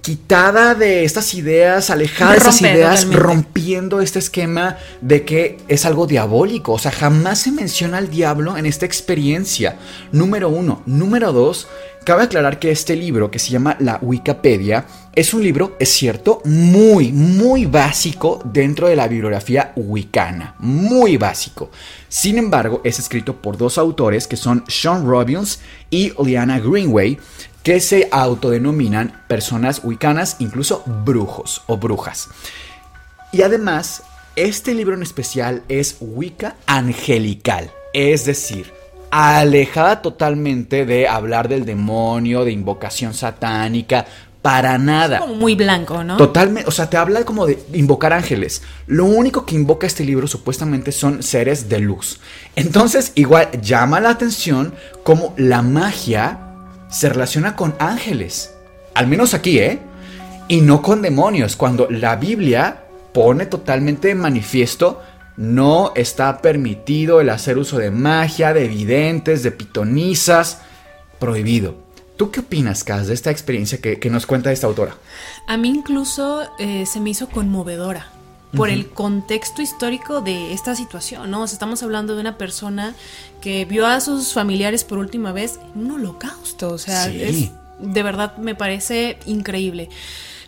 quitada 0.00 0.74
de 0.74 1.04
estas 1.04 1.34
ideas, 1.34 1.90
alejada 1.90 2.32
de 2.32 2.38
estas 2.38 2.62
ideas, 2.62 3.12
rompiendo 3.12 4.00
este 4.00 4.18
esquema 4.18 4.76
de 5.00 5.24
que 5.24 5.58
es 5.68 5.84
algo 5.84 6.06
diabólico. 6.06 6.72
O 6.72 6.78
sea, 6.78 6.92
jamás 6.92 7.40
se 7.40 7.52
menciona 7.52 7.98
al 7.98 8.10
diablo 8.10 8.56
en 8.56 8.66
esta 8.66 8.86
experiencia. 8.86 9.78
Número 10.12 10.48
uno. 10.48 10.82
Número 10.86 11.32
dos, 11.32 11.68
cabe 12.04 12.24
aclarar 12.24 12.58
que 12.58 12.70
este 12.70 12.96
libro, 12.96 13.30
que 13.30 13.38
se 13.38 13.50
llama 13.50 13.76
La 13.80 13.98
Wikipedia, 14.00 14.86
es 15.14 15.34
un 15.34 15.42
libro, 15.42 15.76
es 15.80 15.88
cierto, 15.88 16.40
muy, 16.44 17.12
muy 17.12 17.66
básico 17.66 18.40
dentro 18.44 18.88
de 18.88 18.96
la 18.96 19.08
bibliografía 19.08 19.72
wicana. 19.76 20.54
Muy 20.60 21.16
básico. 21.16 21.70
Sin 22.08 22.38
embargo, 22.38 22.80
es 22.84 22.98
escrito 22.98 23.36
por 23.42 23.56
dos 23.56 23.76
autores 23.76 24.26
que 24.26 24.36
son 24.36 24.64
Sean 24.68 25.06
Robbins 25.06 25.60
y 25.90 26.12
Liana 26.24 26.60
Greenway 26.60 27.18
que 27.62 27.80
se 27.80 28.08
autodenominan 28.10 29.22
personas 29.28 29.82
wicanas, 29.84 30.36
incluso 30.38 30.82
brujos 31.04 31.62
o 31.66 31.76
brujas. 31.76 32.28
Y 33.32 33.42
además, 33.42 34.02
este 34.36 34.74
libro 34.74 34.94
en 34.94 35.02
especial 35.02 35.62
es 35.68 35.96
Wicca 36.00 36.56
angelical, 36.66 37.70
es 37.92 38.24
decir, 38.24 38.72
alejada 39.10 40.02
totalmente 40.02 40.86
de 40.86 41.08
hablar 41.08 41.48
del 41.48 41.64
demonio, 41.64 42.44
de 42.44 42.52
invocación 42.52 43.14
satánica, 43.14 44.06
para 44.42 44.78
nada. 44.78 45.18
como 45.18 45.34
muy 45.34 45.54
blanco, 45.54 46.02
¿no? 46.02 46.16
Totalmente, 46.16 46.66
o 46.66 46.72
sea, 46.72 46.88
te 46.88 46.96
habla 46.96 47.24
como 47.24 47.46
de 47.46 47.58
invocar 47.74 48.14
ángeles. 48.14 48.62
Lo 48.86 49.04
único 49.04 49.44
que 49.44 49.54
invoca 49.54 49.86
este 49.86 50.04
libro 50.04 50.26
supuestamente 50.26 50.92
son 50.92 51.22
seres 51.22 51.68
de 51.68 51.80
luz. 51.80 52.20
Entonces, 52.56 53.12
igual 53.16 53.50
llama 53.60 54.00
la 54.00 54.10
atención 54.10 54.74
como 55.02 55.34
la 55.36 55.60
magia 55.60 56.49
se 56.90 57.08
relaciona 57.08 57.56
con 57.56 57.74
ángeles. 57.78 58.54
Al 58.94 59.06
menos 59.06 59.34
aquí, 59.34 59.58
¿eh? 59.58 59.78
Y 60.48 60.60
no 60.60 60.82
con 60.82 61.02
demonios, 61.02 61.56
cuando 61.56 61.88
la 61.90 62.16
Biblia 62.16 62.84
pone 63.12 63.46
totalmente 63.46 64.10
en 64.10 64.18
manifiesto 64.18 65.00
no 65.36 65.92
está 65.94 66.42
permitido 66.42 67.20
el 67.20 67.30
hacer 67.30 67.56
uso 67.56 67.78
de 67.78 67.90
magia, 67.90 68.52
de 68.52 68.68
videntes, 68.68 69.42
de 69.42 69.50
pitonisas, 69.50 70.58
prohibido. 71.18 71.76
¿Tú 72.16 72.30
qué 72.30 72.40
opinas, 72.40 72.84
Cas, 72.84 73.06
de 73.06 73.14
esta 73.14 73.30
experiencia 73.30 73.78
que, 73.80 74.10
nos 74.10 74.26
cuenta 74.26 74.52
esta 74.52 74.66
autora? 74.66 74.96
A 75.46 75.56
mí 75.56 75.70
incluso 75.70 76.42
eh, 76.58 76.84
se 76.84 77.00
me 77.00 77.10
hizo 77.10 77.28
conmovedora 77.28 78.19
por 78.56 78.68
el 78.68 78.88
contexto 78.88 79.62
histórico 79.62 80.20
de 80.20 80.52
esta 80.52 80.74
situación, 80.74 81.30
¿no? 81.30 81.44
estamos 81.44 81.82
hablando 81.82 82.14
de 82.14 82.20
una 82.20 82.36
persona 82.36 82.94
que 83.40 83.64
vio 83.64 83.86
a 83.86 84.00
sus 84.00 84.32
familiares 84.32 84.84
por 84.84 84.98
última 84.98 85.32
vez 85.32 85.60
en 85.74 85.84
un 85.84 85.92
holocausto, 85.92 86.70
o 86.70 86.78
sea, 86.78 87.06
es, 87.06 87.50
de 87.78 88.02
verdad 88.02 88.36
me 88.38 88.54
parece 88.54 89.18
increíble. 89.26 89.88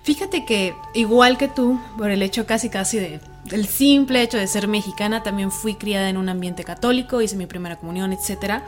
Fíjate 0.02 0.44
que 0.44 0.74
igual 0.94 1.38
que 1.38 1.46
tú, 1.46 1.80
por 1.96 2.10
el 2.10 2.22
hecho 2.22 2.44
casi 2.44 2.68
casi 2.68 2.98
de 2.98 3.20
el 3.50 3.66
simple 3.66 4.22
hecho 4.22 4.36
de 4.36 4.46
ser 4.46 4.66
mexicana, 4.66 5.22
también 5.22 5.50
fui 5.50 5.74
criada 5.74 6.08
en 6.08 6.16
un 6.16 6.28
ambiente 6.28 6.64
católico, 6.64 7.22
hice 7.22 7.36
mi 7.36 7.46
primera 7.46 7.76
comunión, 7.76 8.12
etcétera. 8.12 8.64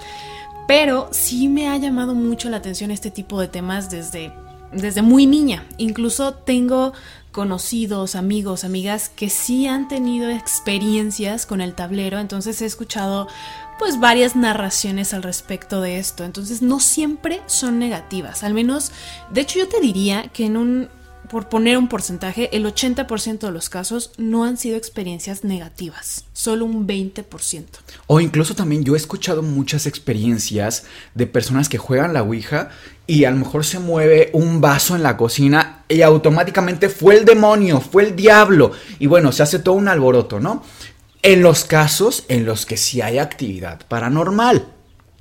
Pero 0.67 1.09
sí 1.13 1.49
me 1.49 1.69
ha 1.69 1.77
llamado 1.77 2.15
mucho 2.15 2.49
la 2.51 2.59
atención 2.59 2.91
este 2.91 3.11
tipo 3.11 3.41
de 3.41 3.49
temas 3.49 3.91
desde 3.91 4.33
desde 4.75 5.03
muy 5.03 5.27
niña. 5.27 5.65
Incluso 5.77 6.35
tengo 6.35 6.93
conocidos, 7.35 8.15
amigos, 8.15 8.63
amigas 8.63 9.09
que 9.09 9.29
sí 9.29 9.67
han 9.67 9.89
tenido 9.89 10.31
experiencias 10.31 11.47
con 11.47 11.61
el 11.61 11.75
tablero, 11.75 12.21
entonces 12.21 12.63
he 12.63 12.65
escuchado 12.65 13.27
pues 13.77 13.99
varias 13.99 14.37
narraciones 14.37 15.13
al 15.13 15.25
respecto 15.25 15.81
de 15.81 15.99
esto, 15.99 16.23
entonces 16.23 16.63
no 16.63 16.79
siempre 16.79 17.43
son 17.47 17.81
negativas, 17.81 18.45
al 18.45 18.55
menos, 18.55 18.93
de 19.33 19.41
hecho 19.41 19.59
yo 19.59 19.69
te 19.69 19.81
diría 19.81 20.29
que 20.29 20.47
en 20.47 20.57
un 20.57 20.89
por 21.29 21.49
poner 21.49 21.79
un 21.79 21.89
porcentaje, 21.89 22.55
el 22.55 22.67
80% 22.67 23.39
de 23.39 23.51
los 23.51 23.69
casos 23.69 24.13
no 24.19 24.45
han 24.45 24.57
sido 24.57 24.77
experiencias 24.77 25.43
negativas, 25.43 26.27
solo 26.35 26.67
un 26.67 26.87
20%. 26.87 27.65
O 28.07 28.21
incluso 28.21 28.55
también 28.55 28.85
yo 28.85 28.95
he 28.95 28.99
escuchado 28.99 29.43
muchas 29.43 29.87
experiencias 29.87 30.85
de 31.15 31.27
personas 31.27 31.69
que 31.69 31.79
juegan 31.79 32.13
la 32.13 32.23
Ouija 32.23 32.69
y 33.07 33.25
a 33.25 33.31
lo 33.31 33.39
mejor 33.39 33.65
se 33.65 33.79
mueve 33.79 34.31
un 34.35 34.61
vaso 34.61 34.95
en 34.95 35.03
la 35.03 35.17
cocina 35.17 35.74
y 35.89 36.03
automáticamente 36.03 36.89
fue 36.89 37.17
el 37.17 37.25
demonio, 37.25 37.81
fue 37.81 38.05
el 38.05 38.17
diablo. 38.17 38.73
Y 38.99 39.07
bueno, 39.07 39.33
se 39.33 39.43
hace 39.43 39.59
todo 39.59 39.75
un 39.75 39.89
alboroto, 39.89 40.41
¿no? 40.41 40.63
En 41.23 41.43
los 41.43 41.65
casos 41.65 42.25
en 42.29 42.45
los 42.45 42.67
que 42.67 42.77
sí 42.77 43.01
hay 43.01 43.19
actividad 43.19 43.87
paranormal. 43.87 44.67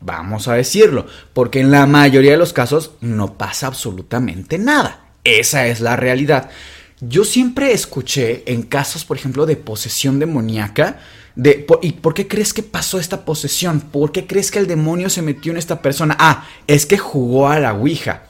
Vamos 0.02 0.48
a 0.48 0.54
decirlo, 0.54 1.06
porque 1.34 1.62
en 1.62 1.72
la 1.72 1.86
mayoría 1.86 2.32
de 2.32 2.38
los 2.38 2.52
casos 2.52 2.92
no 3.00 3.38
pasa 3.38 3.68
absolutamente 3.68 4.58
nada. 4.58 5.06
Esa 5.24 5.68
es 5.68 5.80
la 5.80 5.96
realidad. 5.96 6.50
Yo 7.00 7.24
siempre 7.24 7.72
escuché 7.72 8.44
en 8.52 8.64
casos, 8.64 9.06
por 9.06 9.18
ejemplo, 9.18 9.46
de 9.46 9.56
posesión 9.56 10.20
demoníaca, 10.20 11.00
de, 11.36 11.66
¿y 11.82 11.94
por 11.94 12.14
qué 12.14 12.28
crees 12.28 12.54
que 12.54 12.64
pasó 12.64 13.00
esta 13.00 13.26
posesión? 13.26 13.82
¿Por 13.82 14.12
qué 14.12 14.28
crees 14.28 14.52
que 14.52 14.60
el 14.60 14.68
demonio 14.68 15.10
se 15.10 15.22
metió 15.22 15.52
en 15.52 15.58
esta 15.58 15.82
persona? 15.82 16.16
Ah, 16.20 16.48
es 16.68 16.86
que 16.86 16.98
jugó 16.98 17.48
a 17.48 17.60
la 17.60 17.74
Ouija. 17.74 18.24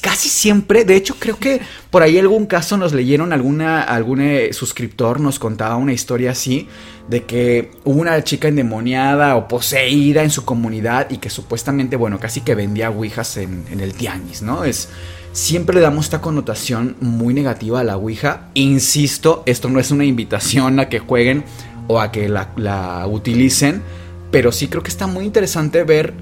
Casi 0.00 0.28
siempre, 0.28 0.84
de 0.84 0.94
hecho 0.94 1.16
creo 1.18 1.36
que 1.36 1.60
por 1.90 2.02
ahí 2.02 2.16
algún 2.16 2.46
caso 2.46 2.76
nos 2.76 2.92
leyeron, 2.92 3.32
alguna, 3.32 3.82
algún 3.82 4.20
eh, 4.20 4.52
suscriptor 4.52 5.18
nos 5.18 5.40
contaba 5.40 5.74
una 5.74 5.92
historia 5.92 6.30
así, 6.30 6.68
de 7.08 7.24
que 7.24 7.72
hubo 7.82 8.00
una 8.00 8.22
chica 8.22 8.46
endemoniada 8.46 9.34
o 9.34 9.48
poseída 9.48 10.22
en 10.22 10.30
su 10.30 10.44
comunidad 10.44 11.10
y 11.10 11.18
que 11.18 11.28
supuestamente, 11.28 11.96
bueno, 11.96 12.20
casi 12.20 12.42
que 12.42 12.54
vendía 12.54 12.90
Ouijas 12.90 13.36
en, 13.36 13.64
el 13.80 13.94
tianguis, 13.94 14.42
¿no? 14.42 14.62
Es, 14.62 14.90
siempre 15.32 15.74
le 15.74 15.80
damos 15.80 16.04
esta 16.04 16.20
connotación 16.20 16.96
muy 17.00 17.34
negativa 17.34 17.80
a 17.80 17.84
la 17.84 17.96
Ouija. 17.96 18.50
Insisto, 18.54 19.42
esto 19.44 19.68
no 19.70 19.80
es 19.80 19.90
una 19.90 20.04
invitación 20.04 20.78
a 20.78 20.88
que 20.88 21.00
jueguen 21.00 21.42
o 21.88 22.00
a 22.00 22.12
que 22.12 22.28
la, 22.28 23.06
utilicen, 23.08 23.82
pero 24.30 24.52
sí 24.52 24.68
creo 24.68 24.84
que 24.84 24.90
está 24.90 25.08
muy 25.08 25.24
interesante 25.24 25.82
ver 25.82 26.14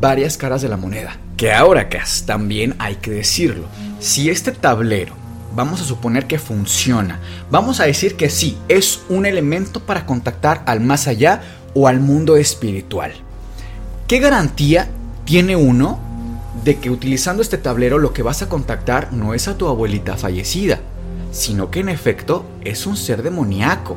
varias 0.00 0.36
caras 0.36 0.62
de 0.62 0.68
la 0.68 0.76
moneda. 0.76 1.18
Que 1.40 1.54
ahora, 1.54 1.88
Cas, 1.88 2.24
también 2.26 2.74
hay 2.78 2.96
que 2.96 3.10
decirlo. 3.10 3.64
Si 3.98 4.28
este 4.28 4.52
tablero, 4.52 5.14
vamos 5.56 5.80
a 5.80 5.84
suponer 5.84 6.26
que 6.26 6.38
funciona, 6.38 7.18
vamos 7.50 7.80
a 7.80 7.84
decir 7.84 8.14
que 8.16 8.28
sí, 8.28 8.58
es 8.68 9.00
un 9.08 9.24
elemento 9.24 9.80
para 9.80 10.04
contactar 10.04 10.62
al 10.66 10.80
más 10.80 11.06
allá 11.06 11.40
o 11.72 11.88
al 11.88 11.98
mundo 11.98 12.36
espiritual. 12.36 13.12
¿Qué 14.06 14.18
garantía 14.18 14.88
tiene 15.24 15.56
uno 15.56 15.98
de 16.62 16.76
que 16.78 16.90
utilizando 16.90 17.40
este 17.40 17.56
tablero 17.56 17.96
lo 17.96 18.12
que 18.12 18.22
vas 18.22 18.42
a 18.42 18.50
contactar 18.50 19.10
no 19.14 19.32
es 19.32 19.48
a 19.48 19.56
tu 19.56 19.66
abuelita 19.66 20.18
fallecida, 20.18 20.80
sino 21.32 21.70
que 21.70 21.80
en 21.80 21.88
efecto 21.88 22.44
es 22.64 22.84
un 22.84 22.98
ser 22.98 23.22
demoníaco. 23.22 23.96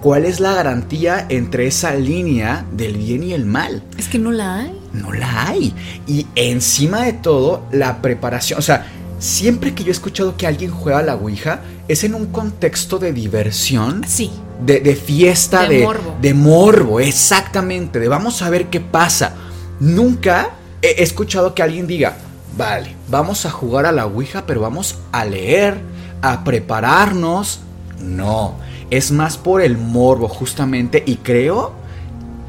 ¿cuál 0.00 0.24
es 0.24 0.40
la 0.40 0.54
garantía 0.54 1.26
entre 1.28 1.66
esa 1.66 1.94
línea 1.94 2.64
del 2.72 2.96
bien 2.96 3.22
y 3.22 3.32
el 3.32 3.44
mal? 3.44 3.82
Es 3.98 4.08
que 4.08 4.18
no 4.18 4.32
la 4.32 4.60
hay. 4.60 4.79
No 4.92 5.12
la 5.12 5.48
hay. 5.48 5.74
Y 6.06 6.26
encima 6.34 7.02
de 7.02 7.12
todo, 7.12 7.62
la 7.70 8.02
preparación, 8.02 8.58
o 8.58 8.62
sea, 8.62 8.86
siempre 9.18 9.74
que 9.74 9.84
yo 9.84 9.90
he 9.90 9.92
escuchado 9.92 10.36
que 10.36 10.46
alguien 10.46 10.70
juega 10.70 10.98
a 10.98 11.02
la 11.02 11.14
Ouija, 11.14 11.60
es 11.88 12.04
en 12.04 12.14
un 12.14 12.26
contexto 12.26 12.98
de 12.98 13.12
diversión. 13.12 14.02
Sí. 14.06 14.30
De, 14.64 14.80
de 14.80 14.96
fiesta, 14.96 15.66
De 15.66 15.78
de, 15.78 15.84
morbo. 15.84 16.16
de 16.20 16.34
morbo, 16.34 17.00
exactamente, 17.00 17.98
de 17.98 18.08
vamos 18.08 18.42
a 18.42 18.50
ver 18.50 18.66
qué 18.66 18.80
pasa. 18.80 19.34
Nunca 19.78 20.50
he 20.82 20.88
he 20.98 21.02
escuchado 21.02 21.54
que 21.54 21.62
alguien 21.62 21.86
diga, 21.86 22.16
vale, 22.56 22.94
vamos 23.08 23.46
a 23.46 23.50
jugar 23.50 23.86
a 23.86 23.92
la 23.92 24.06
Ouija, 24.06 24.44
pero 24.46 24.60
vamos 24.60 24.98
a 25.12 25.24
leer, 25.24 25.80
a 26.22 26.44
prepararnos. 26.44 27.60
No, 28.00 28.56
es 28.90 29.12
más 29.12 29.36
por 29.36 29.60
el 29.62 29.76
morbo 29.78 30.28
justamente 30.28 31.02
y 31.06 31.16
creo 31.16 31.72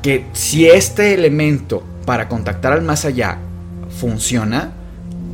que 0.02 0.26
si 0.34 0.68
este 0.68 1.14
elemento 1.14 1.84
para 2.06 2.28
contactar 2.28 2.74
al 2.74 2.82
más 2.82 3.06
allá 3.06 3.38
funciona, 3.90 4.74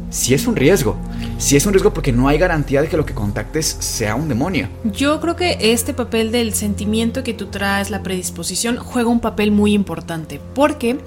sí 0.10 0.34
es 0.34 0.47
un 0.47 0.56
riesgo. 0.56 0.97
Sí 1.38 1.56
es 1.56 1.65
un 1.65 1.73
riesgo 1.73 1.93
porque 1.93 2.12
no 2.12 2.27
hay 2.27 2.38
garantía 2.38 2.82
de 2.82 2.88
que 2.88 2.97
lo 2.97 3.06
que 3.06 3.13
contactes 3.13 3.77
sea 3.80 4.15
un 4.15 4.27
demonio. 4.27 4.67
Yo 4.84 5.19
creo 5.19 5.36
que 5.36 5.58
este 5.60 5.93
papel 5.93 6.32
del 6.32 6.53
sentimiento 6.53 7.23
que 7.23 7.34
tú 7.34 7.47
traes, 7.47 7.89
la 7.89 8.03
predisposición, 8.03 8.77
juega 8.77 9.10
un 9.10 9.19
papel 9.19 9.51
muy 9.51 9.73
importante. 9.73 10.41
Porque 10.56 10.97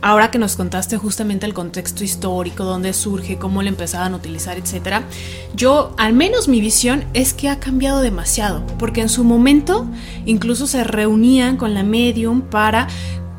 ahora 0.00 0.30
que 0.30 0.38
nos 0.38 0.56
contaste 0.56 0.96
justamente 0.96 1.46
el 1.46 1.52
contexto 1.52 2.04
histórico, 2.04 2.64
dónde 2.64 2.92
surge, 2.94 3.36
cómo 3.36 3.62
lo 3.62 3.68
empezaban 3.68 4.14
a 4.14 4.16
utilizar, 4.16 4.56
etcétera, 4.56 5.02
yo, 5.54 5.94
al 5.98 6.12
menos 6.14 6.48
mi 6.48 6.60
visión 6.60 7.04
es 7.12 7.34
que 7.34 7.48
ha 7.48 7.60
cambiado 7.60 8.00
demasiado. 8.00 8.64
Porque 8.78 9.02
en 9.02 9.08
su 9.08 9.24
momento 9.24 9.86
incluso 10.24 10.66
se 10.66 10.84
reunían 10.84 11.56
con 11.56 11.74
la 11.74 11.82
medium 11.82 12.40
para 12.40 12.88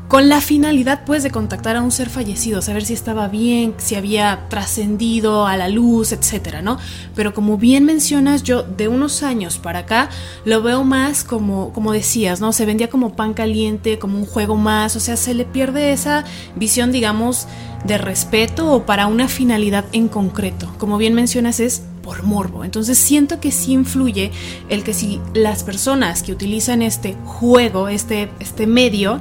con 0.08 0.30
la 0.30 0.40
finalidad 0.40 1.02
pues 1.04 1.22
de 1.22 1.30
contactar 1.30 1.76
a 1.76 1.82
un 1.82 1.92
ser 1.92 2.08
fallecido, 2.08 2.62
saber 2.62 2.84
si 2.84 2.94
estaba 2.94 3.28
bien, 3.28 3.74
si 3.76 3.94
había 3.94 4.46
trascendido 4.48 5.46
a 5.46 5.56
la 5.58 5.68
luz, 5.68 6.12
etcétera, 6.12 6.62
¿no? 6.62 6.78
Pero 7.14 7.34
como 7.34 7.58
bien 7.58 7.84
mencionas, 7.84 8.42
yo 8.42 8.62
de 8.62 8.88
unos 8.88 9.22
años 9.22 9.58
para 9.58 9.80
acá 9.80 10.08
lo 10.46 10.62
veo 10.62 10.82
más 10.82 11.24
como 11.24 11.72
como 11.74 11.92
decías, 11.92 12.40
¿no? 12.40 12.54
Se 12.54 12.64
vendía 12.64 12.88
como 12.88 13.14
pan 13.14 13.34
caliente, 13.34 13.98
como 13.98 14.16
un 14.18 14.24
juego 14.24 14.56
más, 14.56 14.96
o 14.96 15.00
sea, 15.00 15.16
se 15.16 15.34
le 15.34 15.44
pierde 15.44 15.92
esa 15.92 16.24
visión, 16.56 16.90
digamos, 16.90 17.46
de 17.84 17.98
respeto 17.98 18.72
o 18.72 18.86
para 18.86 19.06
una 19.06 19.28
finalidad 19.28 19.84
en 19.92 20.08
concreto. 20.08 20.72
Como 20.78 20.96
bien 20.96 21.14
mencionas 21.14 21.60
es 21.60 21.82
por 22.02 22.22
morbo. 22.22 22.64
Entonces 22.64 22.96
siento 22.96 23.38
que 23.38 23.52
sí 23.52 23.72
influye 23.72 24.30
el 24.70 24.82
que 24.82 24.94
si 24.94 25.20
las 25.34 25.62
personas 25.62 26.22
que 26.22 26.32
utilizan 26.32 26.80
este 26.80 27.16
juego, 27.26 27.88
este, 27.88 28.30
este 28.40 28.66
medio, 28.66 29.20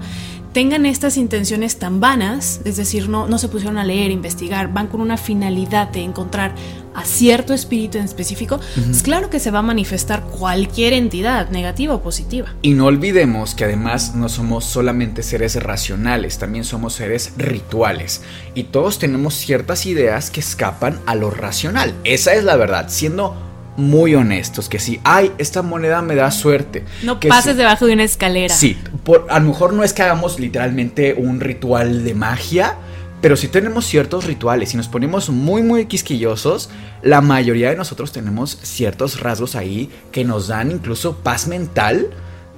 tengan 0.53 0.85
estas 0.85 1.17
intenciones 1.17 1.77
tan 1.77 1.99
vanas, 1.99 2.61
es 2.65 2.77
decir, 2.77 3.09
no, 3.09 3.27
no 3.27 3.37
se 3.37 3.47
pusieron 3.47 3.77
a 3.77 3.83
leer, 3.83 4.11
investigar, 4.11 4.73
van 4.73 4.87
con 4.87 5.01
una 5.01 5.17
finalidad 5.17 5.89
de 5.89 6.01
encontrar 6.01 6.55
a 6.97 7.05
cierto 7.05 7.53
espíritu 7.53 7.99
en 7.99 8.05
específico, 8.05 8.59
es 8.89 9.03
claro 9.03 9.29
que 9.29 9.39
se 9.39 9.51
va 9.51 9.59
a 9.59 9.61
manifestar 9.61 10.23
cualquier 10.23 10.93
entidad, 10.93 11.51
negativa 11.51 11.93
o 11.93 12.01
positiva. 12.01 12.55
Y 12.63 12.73
no 12.73 12.85
olvidemos 12.87 13.53
que 13.53 13.65
además 13.65 14.15
no 14.15 14.29
somos 14.29 14.65
solamente 14.65 15.21
seres 15.21 15.61
racionales, 15.61 16.39
también 16.39 16.63
somos 16.63 16.93
seres 16.93 17.33
rituales. 17.37 18.23
Y 18.55 18.63
todos 18.63 18.97
tenemos 18.97 19.35
ciertas 19.35 19.85
ideas 19.85 20.31
que 20.31 20.39
escapan 20.39 20.99
a 21.05 21.13
lo 21.13 21.29
racional. 21.29 21.93
Esa 22.03 22.33
es 22.33 22.43
la 22.43 22.55
verdad, 22.55 22.87
siendo 22.89 23.35
muy 23.77 24.15
honestos, 24.15 24.67
que 24.69 24.79
si, 24.79 24.99
ay, 25.03 25.31
esta 25.37 25.61
moneda 25.61 26.01
me 26.01 26.15
da 26.15 26.29
suerte. 26.31 26.83
No 27.03 27.19
que 27.19 27.29
pases 27.29 27.53
si- 27.53 27.57
debajo 27.57 27.85
de 27.85 27.93
una 27.93 28.03
escalera. 28.03 28.53
Sí, 28.53 28.77
por, 29.03 29.27
a 29.29 29.39
lo 29.39 29.47
mejor 29.47 29.73
no 29.73 29.83
es 29.83 29.93
que 29.93 30.01
hagamos 30.01 30.39
literalmente 30.39 31.13
un 31.13 31.39
ritual 31.39 32.03
de 32.03 32.13
magia, 32.15 32.75
pero 33.21 33.35
sí 33.35 33.47
tenemos 33.47 33.85
ciertos 33.85 34.25
rituales. 34.25 34.69
Si 34.69 34.77
nos 34.77 34.87
ponemos 34.87 35.29
muy, 35.29 35.61
muy 35.63 35.85
quisquillosos, 35.85 36.69
la 37.01 37.21
mayoría 37.21 37.69
de 37.69 37.75
nosotros 37.75 38.11
tenemos 38.11 38.57
ciertos 38.61 39.19
rasgos 39.19 39.55
ahí 39.55 39.89
que 40.11 40.23
nos 40.25 40.47
dan 40.47 40.71
incluso 40.71 41.17
paz 41.17 41.47
mental 41.47 42.07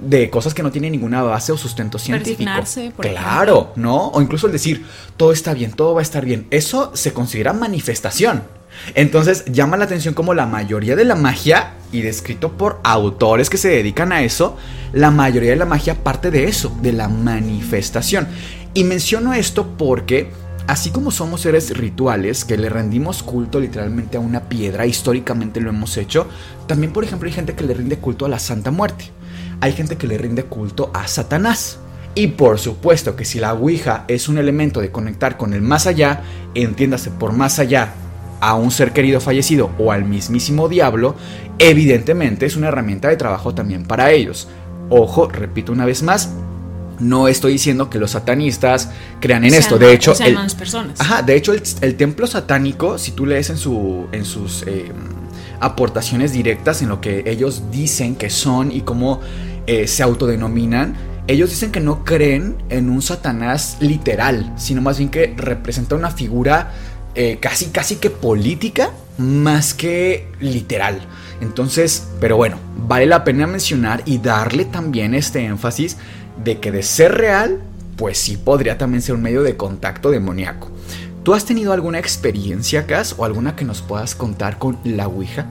de 0.00 0.30
cosas 0.30 0.54
que 0.54 0.62
no 0.62 0.70
tienen 0.70 0.92
ninguna 0.92 1.22
base 1.22 1.52
o 1.52 1.58
sustento 1.58 1.98
científico. 1.98 2.50
Por 2.96 3.06
claro, 3.06 3.72
¿no? 3.76 4.08
O 4.08 4.22
incluso 4.22 4.46
el 4.46 4.52
decir, 4.52 4.86
todo 5.18 5.32
está 5.32 5.52
bien, 5.52 5.72
todo 5.72 5.92
va 5.94 6.00
a 6.00 6.02
estar 6.02 6.24
bien. 6.24 6.46
Eso 6.50 6.90
se 6.94 7.12
considera 7.12 7.52
manifestación. 7.52 8.42
Entonces 8.94 9.44
llama 9.46 9.76
la 9.76 9.84
atención 9.84 10.14
como 10.14 10.34
la 10.34 10.46
mayoría 10.46 10.96
de 10.96 11.04
la 11.04 11.14
magia, 11.14 11.74
y 11.92 12.02
descrito 12.02 12.52
por 12.52 12.80
autores 12.84 13.50
que 13.50 13.56
se 13.56 13.68
dedican 13.68 14.12
a 14.12 14.22
eso, 14.22 14.56
la 14.92 15.10
mayoría 15.10 15.50
de 15.50 15.56
la 15.56 15.66
magia 15.66 16.02
parte 16.02 16.30
de 16.30 16.44
eso, 16.44 16.76
de 16.82 16.92
la 16.92 17.08
manifestación. 17.08 18.28
Y 18.74 18.84
menciono 18.84 19.34
esto 19.34 19.66
porque, 19.76 20.30
así 20.66 20.90
como 20.90 21.10
somos 21.10 21.42
seres 21.42 21.76
rituales, 21.76 22.44
que 22.44 22.56
le 22.56 22.68
rendimos 22.68 23.22
culto 23.22 23.58
literalmente 23.58 24.16
a 24.16 24.20
una 24.20 24.48
piedra, 24.48 24.86
históricamente 24.86 25.60
lo 25.60 25.70
hemos 25.70 25.96
hecho, 25.96 26.28
también 26.66 26.92
por 26.92 27.04
ejemplo 27.04 27.28
hay 27.28 27.34
gente 27.34 27.54
que 27.54 27.64
le 27.64 27.74
rinde 27.74 27.96
culto 27.96 28.26
a 28.26 28.28
la 28.28 28.38
Santa 28.38 28.70
Muerte. 28.70 29.06
Hay 29.60 29.72
gente 29.72 29.96
que 29.96 30.06
le 30.06 30.16
rinde 30.16 30.44
culto 30.44 30.90
a 30.94 31.06
Satanás. 31.06 31.78
Y 32.14 32.28
por 32.28 32.58
supuesto 32.58 33.14
que 33.14 33.24
si 33.24 33.38
la 33.38 33.52
Ouija 33.52 34.04
es 34.08 34.28
un 34.28 34.38
elemento 34.38 34.80
de 34.80 34.90
conectar 34.90 35.36
con 35.36 35.52
el 35.54 35.62
más 35.62 35.86
allá, 35.86 36.22
entiéndase 36.54 37.10
por 37.10 37.32
más 37.32 37.60
allá 37.60 37.94
a 38.40 38.54
un 38.54 38.70
ser 38.70 38.92
querido 38.92 39.20
fallecido 39.20 39.70
o 39.78 39.92
al 39.92 40.04
mismísimo 40.04 40.68
diablo, 40.68 41.14
evidentemente 41.58 42.46
es 42.46 42.56
una 42.56 42.68
herramienta 42.68 43.08
de 43.08 43.16
trabajo 43.16 43.54
también 43.54 43.84
para 43.84 44.10
ellos. 44.12 44.48
Ojo, 44.88 45.28
repito 45.28 45.72
una 45.72 45.84
vez 45.84 46.02
más, 46.02 46.30
no 46.98 47.28
estoy 47.28 47.52
diciendo 47.52 47.88
que 47.90 47.98
los 47.98 48.10
satanistas 48.12 48.90
crean 49.20 49.44
en 49.44 49.54
esto. 49.54 49.78
De 49.78 49.92
hecho, 49.92 50.12
el- 50.22 50.36
personas. 50.56 51.00
Ajá, 51.00 51.22
de 51.22 51.36
hecho, 51.36 51.52
el, 51.52 51.62
el 51.80 51.96
templo 51.96 52.26
satánico, 52.26 52.98
si 52.98 53.12
tú 53.12 53.24
lees 53.26 53.50
en, 53.50 53.56
su, 53.56 54.06
en 54.12 54.24
sus 54.24 54.64
eh, 54.66 54.90
aportaciones 55.60 56.32
directas, 56.32 56.82
en 56.82 56.88
lo 56.88 57.00
que 57.00 57.22
ellos 57.26 57.64
dicen 57.70 58.16
que 58.16 58.30
son 58.30 58.72
y 58.72 58.82
cómo 58.82 59.20
eh, 59.66 59.86
se 59.86 60.02
autodenominan, 60.02 60.94
ellos 61.26 61.50
dicen 61.50 61.70
que 61.70 61.80
no 61.80 62.04
creen 62.04 62.56
en 62.70 62.90
un 62.90 63.02
Satanás 63.02 63.76
literal, 63.80 64.52
sino 64.56 64.82
más 64.82 64.98
bien 64.98 65.10
que 65.10 65.34
representa 65.36 65.94
una 65.94 66.10
figura 66.10 66.72
eh, 67.14 67.38
casi, 67.40 67.66
casi 67.66 67.96
que 67.96 68.10
política, 68.10 68.90
más 69.18 69.74
que 69.74 70.28
literal. 70.40 71.00
Entonces, 71.40 72.08
pero 72.20 72.36
bueno, 72.36 72.58
vale 72.76 73.06
la 73.06 73.24
pena 73.24 73.46
mencionar 73.46 74.02
y 74.04 74.18
darle 74.18 74.64
también 74.64 75.14
este 75.14 75.44
énfasis 75.44 75.96
de 76.42 76.58
que 76.58 76.72
de 76.72 76.82
ser 76.82 77.16
real, 77.16 77.60
pues 77.96 78.18
sí 78.18 78.36
podría 78.36 78.78
también 78.78 79.02
ser 79.02 79.14
un 79.14 79.22
medio 79.22 79.42
de 79.42 79.56
contacto 79.56 80.10
demoníaco. 80.10 80.70
¿Tú 81.22 81.34
has 81.34 81.44
tenido 81.44 81.72
alguna 81.72 81.98
experiencia, 81.98 82.86
Cas, 82.86 83.14
o 83.18 83.24
alguna 83.24 83.54
que 83.54 83.64
nos 83.64 83.82
puedas 83.82 84.14
contar 84.14 84.58
con 84.58 84.78
la 84.84 85.06
Ouija? 85.06 85.46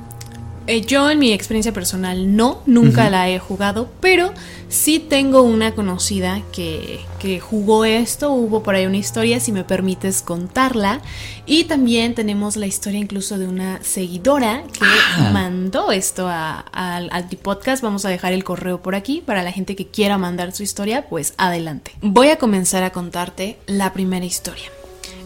Eh, 0.72 0.82
yo 0.82 1.10
en 1.10 1.18
mi 1.18 1.32
experiencia 1.34 1.74
personal 1.74 2.36
no, 2.36 2.62
nunca 2.68 3.10
la 3.10 3.28
he 3.28 3.40
jugado, 3.40 3.90
pero 4.02 4.32
sí 4.68 5.00
tengo 5.00 5.42
una 5.42 5.74
conocida 5.74 6.44
que, 6.52 7.00
que 7.18 7.40
jugó 7.40 7.86
esto, 7.86 8.32
hubo 8.32 8.62
por 8.62 8.76
ahí 8.76 8.86
una 8.86 8.98
historia, 8.98 9.40
si 9.40 9.52
me 9.52 9.64
permites 9.64 10.22
contarla, 10.22 11.02
y 11.48 11.64
también 11.64 12.14
tenemos 12.14 12.56
la 12.56 12.68
historia 12.68 13.00
incluso 13.00 13.40
de 13.40 13.48
una 13.48 13.82
seguidora 13.82 14.62
que 14.72 14.86
Ah. 15.18 15.32
mandó 15.34 15.92
esto 15.92 16.28
a- 16.28 16.60
al 16.60 17.10
al 17.12 17.28
podcast, 17.42 17.82
vamos 17.82 18.06
a 18.06 18.10
dejar 18.10 18.34
el 18.34 18.44
correo 18.44 18.80
por 18.80 18.94
aquí 18.94 19.24
para 19.26 19.42
la 19.42 19.52
gente 19.52 19.76
que 19.76 19.88
quiera 19.88 20.20
mandar 20.20 20.52
su 20.54 20.62
historia, 20.62 21.08
pues 21.10 21.34
adelante. 21.38 21.94
Voy 22.02 22.28
a 22.30 22.36
comenzar 22.38 22.84
a 22.84 22.92
contarte 22.92 23.58
la 23.66 23.92
primera 23.92 24.26
historia. 24.26 24.66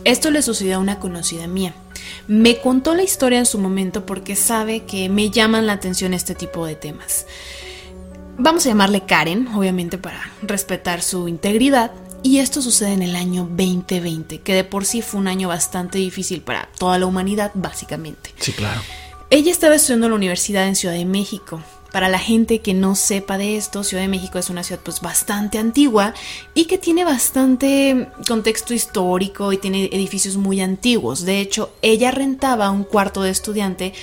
Esto 0.06 0.32
le 0.32 0.42
sucedió 0.42 0.76
a 0.78 0.80
una 0.80 1.00
conocida 1.00 1.48
mía. 1.48 1.74
Me 2.28 2.60
contó 2.60 2.95
la 2.95 3.04
historia 3.04 3.39
en 3.39 3.45
su 3.45 3.60
momento 3.60 4.06
porque 4.06 4.36
sabe 4.36 4.84
que 4.86 5.10
me 5.10 5.30
llaman 5.30 5.67
la 5.67 5.73
atención 5.73 6.13
este 6.13 6.36
tipo 6.36 6.65
de 6.65 6.76
temas. 6.76 7.26
Vamos 8.38 8.65
a 8.65 8.69
llamarle 8.69 9.06
Karen, 9.06 9.47
obviamente 9.49 9.97
para 9.97 10.32
respetar 10.41 11.02
su 11.02 11.28
integridad. 11.28 11.91
Y 12.23 12.39
esto 12.39 12.62
sucede 12.62 12.93
en 12.93 13.02
el 13.02 13.15
año 13.17 13.43
2020, 13.43 14.39
que 14.39 14.56
de 14.56 14.63
por 14.63 14.86
sí 14.86 15.02
fue 15.02 15.19
un 15.19 15.28
año 15.28 15.49
bastante 15.49 15.97
difícil 15.97 16.41
para 16.41 16.69
toda 16.78 16.97
la 16.97 17.06
humanidad, 17.06 17.52
básicamente. 17.54 18.34
Sí, 18.39 18.54
claro. 18.54 18.82
Ella 19.30 19.52
estaba 19.52 19.76
estudiando 19.76 20.06
en 20.06 20.12
la 20.12 20.17
universidad 20.17 20.67
en 20.67 20.76
Ciudad 20.76 20.95
de 20.95 21.06
México. 21.06 21.62
Para 21.94 22.10
la 22.10 22.18
gente 22.18 22.58
que 22.58 22.74
no 22.74 22.96
sepa 22.96 23.38
de 23.38 23.56
esto, 23.56 23.84
Ciudad 23.84 24.02
de 24.02 24.08
México 24.08 24.40
es 24.40 24.50
una 24.50 24.64
ciudad 24.64 24.82
pues 24.84 25.00
bastante 25.00 25.60
antigua 25.60 26.16
y 26.56 26.66
que 26.66 26.80
tiene 26.80 27.06
bastante 27.06 28.10
contexto 28.28 28.74
histórico 28.74 29.54
y 29.54 29.60
tiene 29.60 29.92
edificios 29.92 30.36
muy 30.36 30.60
antiguos. 30.60 31.24
De 31.24 31.40
hecho, 31.40 31.72
ella 31.84 32.10
rentaba 32.10 32.72
un 32.72 32.84
cuarto 32.84 33.22
de 33.22 33.30
estudiante 33.30 33.94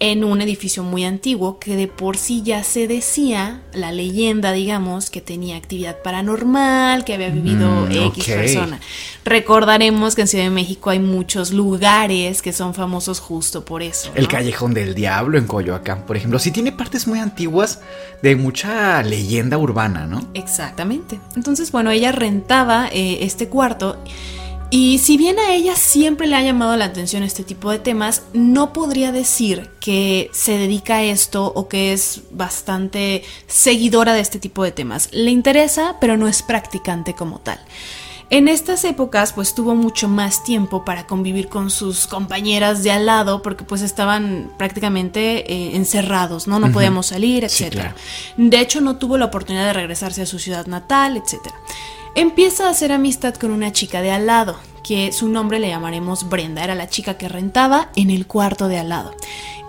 en 0.00 0.24
un 0.24 0.40
edificio 0.40 0.82
muy 0.82 1.04
antiguo 1.04 1.58
que 1.58 1.76
de 1.76 1.86
por 1.86 2.16
sí 2.16 2.42
ya 2.42 2.64
se 2.64 2.88
decía, 2.88 3.60
la 3.72 3.92
leyenda, 3.92 4.52
digamos, 4.52 5.10
que 5.10 5.20
tenía 5.20 5.56
actividad 5.56 5.98
paranormal, 6.02 7.04
que 7.04 7.14
había 7.14 7.28
vivido 7.28 7.60
Mm, 7.60 7.92
X 7.92 8.24
persona. 8.26 8.80
Recordaremos 9.24 10.14
que 10.14 10.22
en 10.22 10.28
Ciudad 10.28 10.44
de 10.44 10.50
México 10.50 10.90
hay 10.90 10.98
muchos 10.98 11.52
lugares 11.52 12.42
que 12.42 12.52
son 12.52 12.74
famosos 12.74 13.20
justo 13.20 13.64
por 13.64 13.82
eso. 13.82 14.10
El. 14.14 14.28
Callejón 14.30 14.74
del 14.74 14.94
Diablo 14.94 15.38
en 15.38 15.46
Coyoacán, 15.46 16.06
por 16.06 16.16
ejemplo, 16.16 16.38
sí 16.38 16.52
tiene 16.52 16.70
partes 16.70 17.06
muy 17.08 17.18
antiguas 17.18 17.80
de 18.22 18.36
mucha 18.36 19.02
leyenda 19.02 19.58
urbana, 19.58 20.06
¿no? 20.06 20.28
Exactamente. 20.34 21.18
Entonces, 21.34 21.72
bueno, 21.72 21.90
ella 21.90 22.12
rentaba 22.12 22.88
eh, 22.92 23.18
este 23.22 23.48
cuarto 23.48 23.98
y 24.70 24.98
si 24.98 25.16
bien 25.16 25.38
a 25.38 25.52
ella 25.52 25.74
siempre 25.74 26.26
le 26.26 26.36
ha 26.36 26.42
llamado 26.42 26.76
la 26.76 26.84
atención 26.84 27.22
este 27.22 27.42
tipo 27.42 27.70
de 27.70 27.80
temas, 27.80 28.22
no 28.32 28.72
podría 28.72 29.10
decir 29.10 29.70
que 29.80 30.30
se 30.32 30.58
dedica 30.58 30.96
a 30.96 31.02
esto 31.02 31.52
o 31.54 31.68
que 31.68 31.92
es 31.92 32.22
bastante 32.30 33.24
seguidora 33.48 34.14
de 34.14 34.20
este 34.20 34.38
tipo 34.38 34.62
de 34.62 34.70
temas. 34.70 35.08
Le 35.12 35.30
interesa, 35.30 35.96
pero 36.00 36.16
no 36.16 36.28
es 36.28 36.42
practicante 36.42 37.14
como 37.14 37.40
tal. 37.40 37.58
En 38.30 38.46
estas 38.46 38.84
épocas 38.84 39.32
pues 39.32 39.56
tuvo 39.56 39.74
mucho 39.74 40.06
más 40.06 40.44
tiempo 40.44 40.84
para 40.84 41.04
convivir 41.08 41.48
con 41.48 41.68
sus 41.68 42.06
compañeras 42.06 42.84
de 42.84 42.92
al 42.92 43.06
lado 43.06 43.42
porque 43.42 43.64
pues 43.64 43.82
estaban 43.82 44.52
prácticamente 44.56 45.52
eh, 45.52 45.74
encerrados, 45.74 46.46
¿no? 46.46 46.60
No 46.60 46.70
podíamos 46.70 47.06
salir, 47.06 47.48
Sí, 47.50 47.68
claro. 47.70 47.92
De 48.36 48.60
hecho 48.60 48.80
no 48.80 48.98
tuvo 48.98 49.18
la 49.18 49.24
oportunidad 49.24 49.66
de 49.66 49.72
regresarse 49.72 50.22
a 50.22 50.26
su 50.26 50.38
ciudad 50.38 50.66
natal, 50.68 51.16
etcétera. 51.16 51.56
Empieza 52.14 52.66
a 52.66 52.70
hacer 52.70 52.92
amistad 52.92 53.34
con 53.34 53.50
una 53.50 53.72
chica 53.72 54.02
de 54.02 54.10
al 54.10 54.26
lado, 54.26 54.58
que 54.82 55.12
su 55.12 55.28
nombre 55.28 55.60
le 55.60 55.68
llamaremos 55.68 56.28
Brenda, 56.28 56.64
era 56.64 56.74
la 56.74 56.88
chica 56.88 57.16
que 57.16 57.28
rentaba 57.28 57.90
en 57.94 58.10
el 58.10 58.26
cuarto 58.26 58.68
de 58.68 58.78
al 58.78 58.88
lado. 58.88 59.14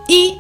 Y 0.07 0.39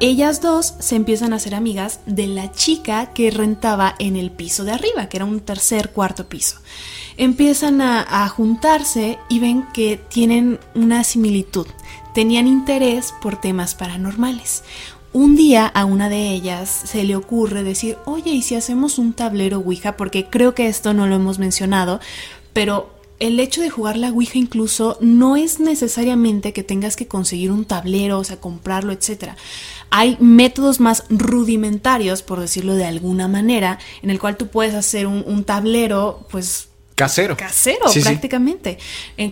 ellas 0.00 0.40
dos 0.40 0.74
se 0.78 0.96
empiezan 0.96 1.32
a 1.32 1.36
hacer 1.36 1.54
amigas 1.54 2.00
de 2.06 2.26
la 2.28 2.52
chica 2.52 3.12
que 3.12 3.30
rentaba 3.30 3.94
en 3.98 4.16
el 4.16 4.30
piso 4.30 4.64
de 4.64 4.72
arriba, 4.72 5.08
que 5.08 5.16
era 5.16 5.26
un 5.26 5.40
tercer, 5.40 5.90
cuarto 5.90 6.28
piso. 6.28 6.58
Empiezan 7.16 7.80
a, 7.80 8.24
a 8.24 8.28
juntarse 8.28 9.18
y 9.28 9.40
ven 9.40 9.66
que 9.74 9.96
tienen 9.96 10.60
una 10.74 11.04
similitud. 11.04 11.66
Tenían 12.14 12.46
interés 12.46 13.12
por 13.20 13.40
temas 13.40 13.74
paranormales. 13.74 14.62
Un 15.14 15.36
día 15.36 15.66
a 15.66 15.84
una 15.84 16.08
de 16.08 16.30
ellas 16.30 16.70
se 16.70 17.04
le 17.04 17.16
ocurre 17.16 17.62
decir, 17.62 17.98
oye, 18.06 18.30
¿y 18.30 18.40
si 18.40 18.54
hacemos 18.54 18.98
un 18.98 19.12
tablero 19.12 19.58
Ouija? 19.58 19.94
Porque 19.96 20.24
creo 20.30 20.54
que 20.54 20.68
esto 20.68 20.94
no 20.94 21.06
lo 21.06 21.16
hemos 21.16 21.38
mencionado, 21.38 22.00
pero 22.54 22.90
el 23.18 23.38
hecho 23.38 23.60
de 23.60 23.68
jugar 23.68 23.98
la 23.98 24.08
Ouija 24.08 24.38
incluso 24.38 24.96
no 25.02 25.36
es 25.36 25.60
necesariamente 25.60 26.54
que 26.54 26.62
tengas 26.62 26.96
que 26.96 27.08
conseguir 27.08 27.52
un 27.52 27.66
tablero, 27.66 28.18
o 28.18 28.24
sea, 28.24 28.40
comprarlo, 28.40 28.90
etc. 28.90 29.34
Hay 29.90 30.16
métodos 30.18 30.80
más 30.80 31.04
rudimentarios, 31.10 32.22
por 32.22 32.40
decirlo 32.40 32.74
de 32.74 32.86
alguna 32.86 33.28
manera, 33.28 33.78
en 34.00 34.08
el 34.08 34.18
cual 34.18 34.38
tú 34.38 34.48
puedes 34.48 34.74
hacer 34.74 35.06
un, 35.06 35.22
un 35.26 35.44
tablero, 35.44 36.26
pues 36.30 36.68
Casero. 36.94 37.36
casero 37.36 37.88
Sí, 37.88 38.00
prácticamente. 38.00 38.78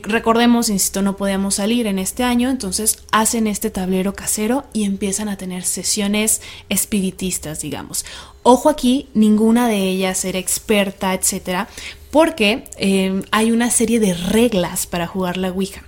Recordemos, 0.02 0.68
insisto, 0.68 1.02
no 1.02 1.16
podíamos 1.16 1.56
salir 1.56 1.86
en 1.86 1.98
este 1.98 2.22
año, 2.24 2.50
entonces 2.50 2.98
hacen 3.12 3.46
este 3.46 3.70
tablero 3.70 4.14
casero 4.14 4.64
y 4.72 4.84
empiezan 4.84 5.28
a 5.28 5.36
tener 5.36 5.64
sesiones 5.64 6.40
espiritistas, 6.68 7.60
digamos. 7.60 8.04
Ojo 8.42 8.70
aquí, 8.70 9.08
ninguna 9.14 9.68
de 9.68 9.76
ellas 9.76 10.24
era 10.24 10.38
experta, 10.38 11.12
etcétera, 11.12 11.68
porque 12.10 12.64
eh, 12.76 13.22
hay 13.30 13.52
una 13.52 13.70
serie 13.70 14.00
de 14.00 14.14
reglas 14.14 14.86
para 14.86 15.06
jugar 15.06 15.36
la 15.36 15.50
Ouija. 15.50 15.82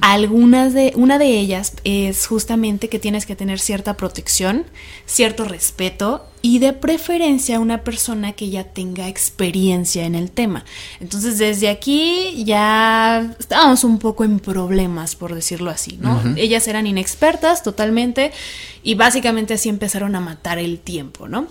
Algunas 0.00 0.72
de, 0.72 0.92
una 0.96 1.18
de 1.18 1.38
ellas 1.38 1.74
es 1.84 2.26
justamente 2.26 2.88
que 2.88 2.98
tienes 2.98 3.26
que 3.26 3.36
tener 3.36 3.60
cierta 3.60 3.94
protección, 3.94 4.64
cierto 5.04 5.44
respeto 5.44 6.26
y 6.40 6.60
de 6.60 6.72
preferencia 6.72 7.60
una 7.60 7.84
persona 7.84 8.32
que 8.32 8.48
ya 8.48 8.64
tenga 8.64 9.08
experiencia 9.08 10.06
en 10.06 10.14
el 10.14 10.30
tema. 10.30 10.64
Entonces 10.98 11.36
desde 11.38 11.68
aquí 11.68 12.42
ya 12.44 13.34
estábamos 13.38 13.84
un 13.84 13.98
poco 13.98 14.24
en 14.24 14.40
problemas, 14.40 15.14
por 15.14 15.34
decirlo 15.34 15.70
así, 15.70 15.98
¿no? 16.00 16.22
Ellas 16.36 16.66
eran 16.66 16.86
inexpertas 16.86 17.62
totalmente 17.62 18.32
y 18.82 18.94
básicamente 18.94 19.54
así 19.54 19.68
empezaron 19.68 20.16
a 20.16 20.20
matar 20.20 20.58
el 20.58 20.78
tiempo, 20.78 21.28
¿no? 21.28 21.46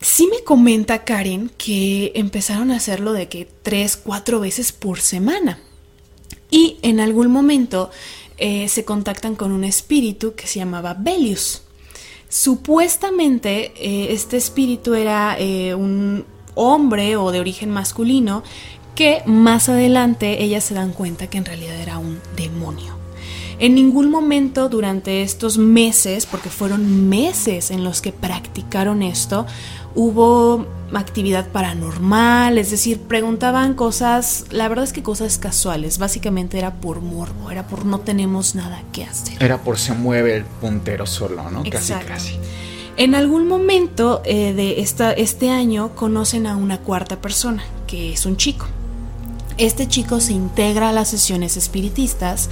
Sí 0.00 0.28
me 0.30 0.44
comenta 0.44 1.04
Karen 1.04 1.50
que 1.56 2.12
empezaron 2.14 2.70
a 2.70 2.76
hacerlo 2.76 3.12
de 3.12 3.28
que 3.28 3.48
tres, 3.62 3.96
cuatro 3.96 4.40
veces 4.40 4.72
por 4.72 5.00
semana. 5.00 5.58
Y 6.50 6.78
en 6.82 7.00
algún 7.00 7.30
momento 7.30 7.90
eh, 8.38 8.68
se 8.68 8.84
contactan 8.84 9.34
con 9.34 9.52
un 9.52 9.64
espíritu 9.64 10.34
que 10.34 10.46
se 10.46 10.58
llamaba 10.58 10.94
Belius. 10.94 11.62
Supuestamente 12.28 13.72
eh, 13.76 14.12
este 14.12 14.36
espíritu 14.36 14.94
era 14.94 15.36
eh, 15.38 15.74
un 15.74 16.24
hombre 16.54 17.16
o 17.16 17.30
de 17.30 17.40
origen 17.40 17.70
masculino 17.70 18.42
que 18.94 19.22
más 19.26 19.68
adelante 19.68 20.42
ellas 20.42 20.64
se 20.64 20.74
dan 20.74 20.92
cuenta 20.92 21.28
que 21.28 21.38
en 21.38 21.44
realidad 21.44 21.80
era 21.80 21.98
un 21.98 22.20
demonio. 22.36 23.05
En 23.58 23.74
ningún 23.74 24.10
momento 24.10 24.68
durante 24.68 25.22
estos 25.22 25.56
meses, 25.56 26.26
porque 26.26 26.50
fueron 26.50 27.08
meses 27.08 27.70
en 27.70 27.84
los 27.84 28.02
que 28.02 28.12
practicaron 28.12 29.02
esto, 29.02 29.46
hubo 29.94 30.66
actividad 30.92 31.48
paranormal, 31.48 32.58
es 32.58 32.70
decir, 32.70 33.00
preguntaban 33.00 33.74
cosas, 33.74 34.44
la 34.50 34.68
verdad 34.68 34.84
es 34.84 34.92
que 34.92 35.02
cosas 35.02 35.38
casuales, 35.38 35.98
básicamente 35.98 36.58
era 36.58 36.74
por 36.74 37.00
morbo, 37.00 37.50
era 37.50 37.66
por 37.66 37.86
no 37.86 38.00
tenemos 38.00 38.54
nada 38.54 38.82
que 38.92 39.04
hacer. 39.04 39.42
Era 39.42 39.62
por 39.62 39.78
se 39.78 39.94
mueve 39.94 40.36
el 40.36 40.44
puntero 40.44 41.06
solo, 41.06 41.50
¿no? 41.50 41.64
Casi, 41.70 41.94
casi. 41.94 42.38
En 42.98 43.14
algún 43.14 43.48
momento 43.48 44.22
eh, 44.24 44.52
de 44.52 44.80
esta, 44.80 45.12
este 45.12 45.50
año 45.50 45.94
conocen 45.94 46.46
a 46.46 46.56
una 46.56 46.78
cuarta 46.78 47.20
persona, 47.20 47.62
que 47.86 48.12
es 48.12 48.26
un 48.26 48.36
chico. 48.36 48.66
Este 49.58 49.88
chico 49.88 50.20
se 50.20 50.32
integra 50.32 50.90
a 50.90 50.92
las 50.92 51.08
sesiones 51.08 51.56
espiritistas 51.56 52.50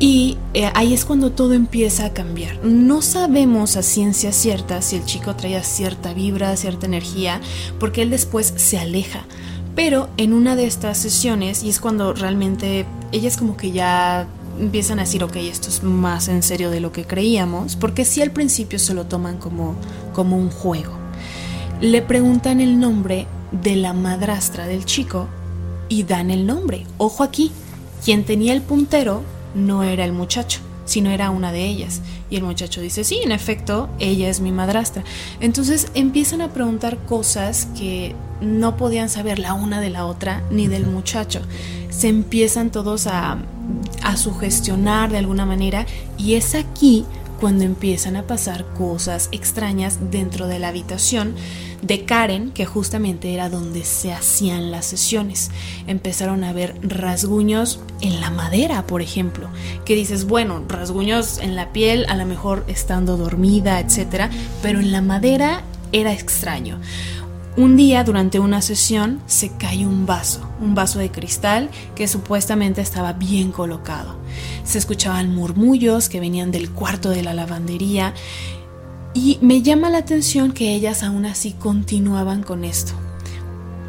y 0.00 0.38
eh, 0.54 0.70
ahí 0.74 0.94
es 0.94 1.04
cuando 1.04 1.32
todo 1.32 1.54
empieza 1.54 2.06
a 2.06 2.12
cambiar. 2.12 2.64
No 2.64 3.02
sabemos 3.02 3.76
a 3.76 3.82
ciencia 3.82 4.32
cierta 4.32 4.80
si 4.80 4.96
el 4.96 5.04
chico 5.04 5.34
traía 5.34 5.62
cierta 5.64 6.14
vibra, 6.14 6.56
cierta 6.56 6.86
energía, 6.86 7.40
porque 7.80 8.02
él 8.02 8.10
después 8.10 8.54
se 8.56 8.78
aleja. 8.78 9.24
Pero 9.74 10.08
en 10.16 10.32
una 10.32 10.56
de 10.56 10.66
estas 10.66 10.98
sesiones, 10.98 11.62
y 11.62 11.68
es 11.68 11.80
cuando 11.80 12.12
realmente 12.12 12.86
ellas 13.12 13.36
como 13.36 13.56
que 13.56 13.72
ya 13.72 14.28
empiezan 14.60 14.98
a 14.98 15.02
decir, 15.02 15.22
ok, 15.24 15.36
esto 15.36 15.68
es 15.68 15.82
más 15.82 16.28
en 16.28 16.42
serio 16.42 16.70
de 16.70 16.80
lo 16.80 16.92
que 16.92 17.04
creíamos, 17.04 17.76
porque 17.76 18.04
sí 18.04 18.22
al 18.22 18.30
principio 18.30 18.78
se 18.78 18.94
lo 18.94 19.06
toman 19.06 19.38
como, 19.38 19.74
como 20.12 20.36
un 20.36 20.50
juego. 20.50 20.92
Le 21.80 22.02
preguntan 22.02 22.60
el 22.60 22.78
nombre 22.78 23.26
de 23.50 23.76
la 23.76 23.92
madrastra 23.92 24.66
del 24.66 24.84
chico 24.84 25.28
y 25.88 26.02
dan 26.02 26.30
el 26.30 26.46
nombre. 26.46 26.86
Ojo 26.98 27.22
aquí, 27.22 27.52
quien 28.04 28.24
tenía 28.24 28.52
el 28.52 28.62
puntero 28.62 29.22
no 29.54 29.82
era 29.82 30.04
el 30.04 30.12
muchacho, 30.12 30.60
sino 30.84 31.10
era 31.10 31.30
una 31.30 31.52
de 31.52 31.66
ellas. 31.66 32.00
Y 32.30 32.36
el 32.36 32.42
muchacho 32.42 32.80
dice, 32.80 33.04
sí, 33.04 33.20
en 33.22 33.32
efecto, 33.32 33.88
ella 33.98 34.28
es 34.28 34.40
mi 34.40 34.52
madrastra. 34.52 35.04
Entonces 35.40 35.90
empiezan 35.94 36.40
a 36.40 36.52
preguntar 36.52 36.98
cosas 36.98 37.68
que 37.76 38.14
no 38.40 38.76
podían 38.76 39.08
saber 39.08 39.38
la 39.38 39.54
una 39.54 39.80
de 39.80 39.90
la 39.90 40.06
otra 40.06 40.42
ni 40.50 40.68
del 40.68 40.86
muchacho. 40.86 41.40
Se 41.90 42.08
empiezan 42.08 42.70
todos 42.70 43.06
a, 43.06 43.38
a 44.02 44.16
sugestionar 44.16 45.10
de 45.10 45.18
alguna 45.18 45.46
manera 45.46 45.86
y 46.16 46.34
es 46.34 46.54
aquí 46.54 47.04
cuando 47.40 47.64
empiezan 47.64 48.16
a 48.16 48.26
pasar 48.26 48.66
cosas 48.74 49.28
extrañas 49.32 49.98
dentro 50.10 50.46
de 50.48 50.58
la 50.58 50.68
habitación 50.68 51.34
de 51.82 52.04
Karen, 52.04 52.50
que 52.50 52.66
justamente 52.66 53.32
era 53.32 53.48
donde 53.48 53.84
se 53.84 54.12
hacían 54.12 54.70
las 54.70 54.86
sesiones. 54.86 55.50
Empezaron 55.86 56.42
a 56.44 56.52
ver 56.52 56.74
rasguños 56.82 57.80
en 58.00 58.20
la 58.20 58.30
madera, 58.30 58.86
por 58.86 59.02
ejemplo, 59.02 59.48
que 59.84 59.94
dices, 59.94 60.26
bueno, 60.26 60.64
rasguños 60.68 61.38
en 61.38 61.56
la 61.56 61.72
piel, 61.72 62.04
a 62.08 62.16
lo 62.16 62.26
mejor 62.26 62.64
estando 62.68 63.16
dormida, 63.16 63.80
etcétera, 63.80 64.30
pero 64.62 64.80
en 64.80 64.92
la 64.92 65.02
madera 65.02 65.62
era 65.92 66.12
extraño. 66.12 66.80
Un 67.58 67.74
día 67.74 68.04
durante 68.04 68.38
una 68.38 68.62
sesión 68.62 69.20
se 69.26 69.50
cae 69.50 69.84
un 69.84 70.06
vaso, 70.06 70.48
un 70.60 70.76
vaso 70.76 71.00
de 71.00 71.10
cristal 71.10 71.70
que 71.96 72.06
supuestamente 72.06 72.80
estaba 72.80 73.14
bien 73.14 73.50
colocado. 73.50 74.14
Se 74.62 74.78
escuchaban 74.78 75.34
murmullos 75.34 76.08
que 76.08 76.20
venían 76.20 76.52
del 76.52 76.70
cuarto 76.70 77.10
de 77.10 77.24
la 77.24 77.34
lavandería 77.34 78.14
y 79.12 79.38
me 79.40 79.60
llama 79.62 79.90
la 79.90 79.98
atención 79.98 80.52
que 80.52 80.72
ellas 80.72 81.02
aún 81.02 81.26
así 81.26 81.50
continuaban 81.50 82.44
con 82.44 82.62
esto. 82.62 82.92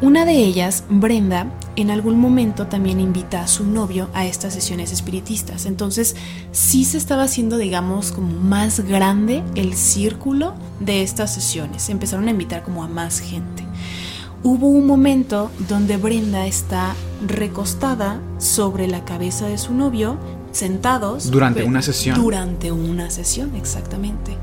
Una 0.02 0.24
de 0.24 0.32
ellas, 0.32 0.84
Brenda, 0.88 1.52
en 1.76 1.90
algún 1.90 2.18
momento 2.18 2.66
también 2.66 3.00
invita 3.00 3.42
a 3.42 3.46
su 3.46 3.66
novio 3.66 4.08
a 4.14 4.24
estas 4.24 4.54
sesiones 4.54 4.92
espiritistas. 4.92 5.66
Entonces 5.66 6.16
sí 6.52 6.86
se 6.86 6.96
estaba 6.96 7.24
haciendo, 7.24 7.58
digamos, 7.58 8.10
como 8.10 8.32
más 8.32 8.80
grande 8.80 9.42
el 9.56 9.74
círculo 9.74 10.54
de 10.80 11.02
estas 11.02 11.34
sesiones. 11.34 11.90
Empezaron 11.90 12.28
a 12.28 12.30
invitar 12.30 12.62
como 12.62 12.82
a 12.82 12.88
más 12.88 13.20
gente. 13.20 13.62
hubo 14.42 14.68
un 14.68 14.86
momento 14.86 15.50
donde 15.68 15.98
Brenda 15.98 16.46
está 16.46 16.94
recostada 17.26 18.22
sobre 18.38 18.86
la 18.88 19.04
cabeza 19.04 19.48
de 19.48 19.58
su 19.58 19.74
novio, 19.74 20.16
sentados. 20.52 21.30
Durante 21.30 21.64
una 21.64 21.82
sesión. 21.82 22.20
Durante 22.20 22.72
una 22.72 23.10
sesión, 23.10 23.54
exactamente. 23.56 24.36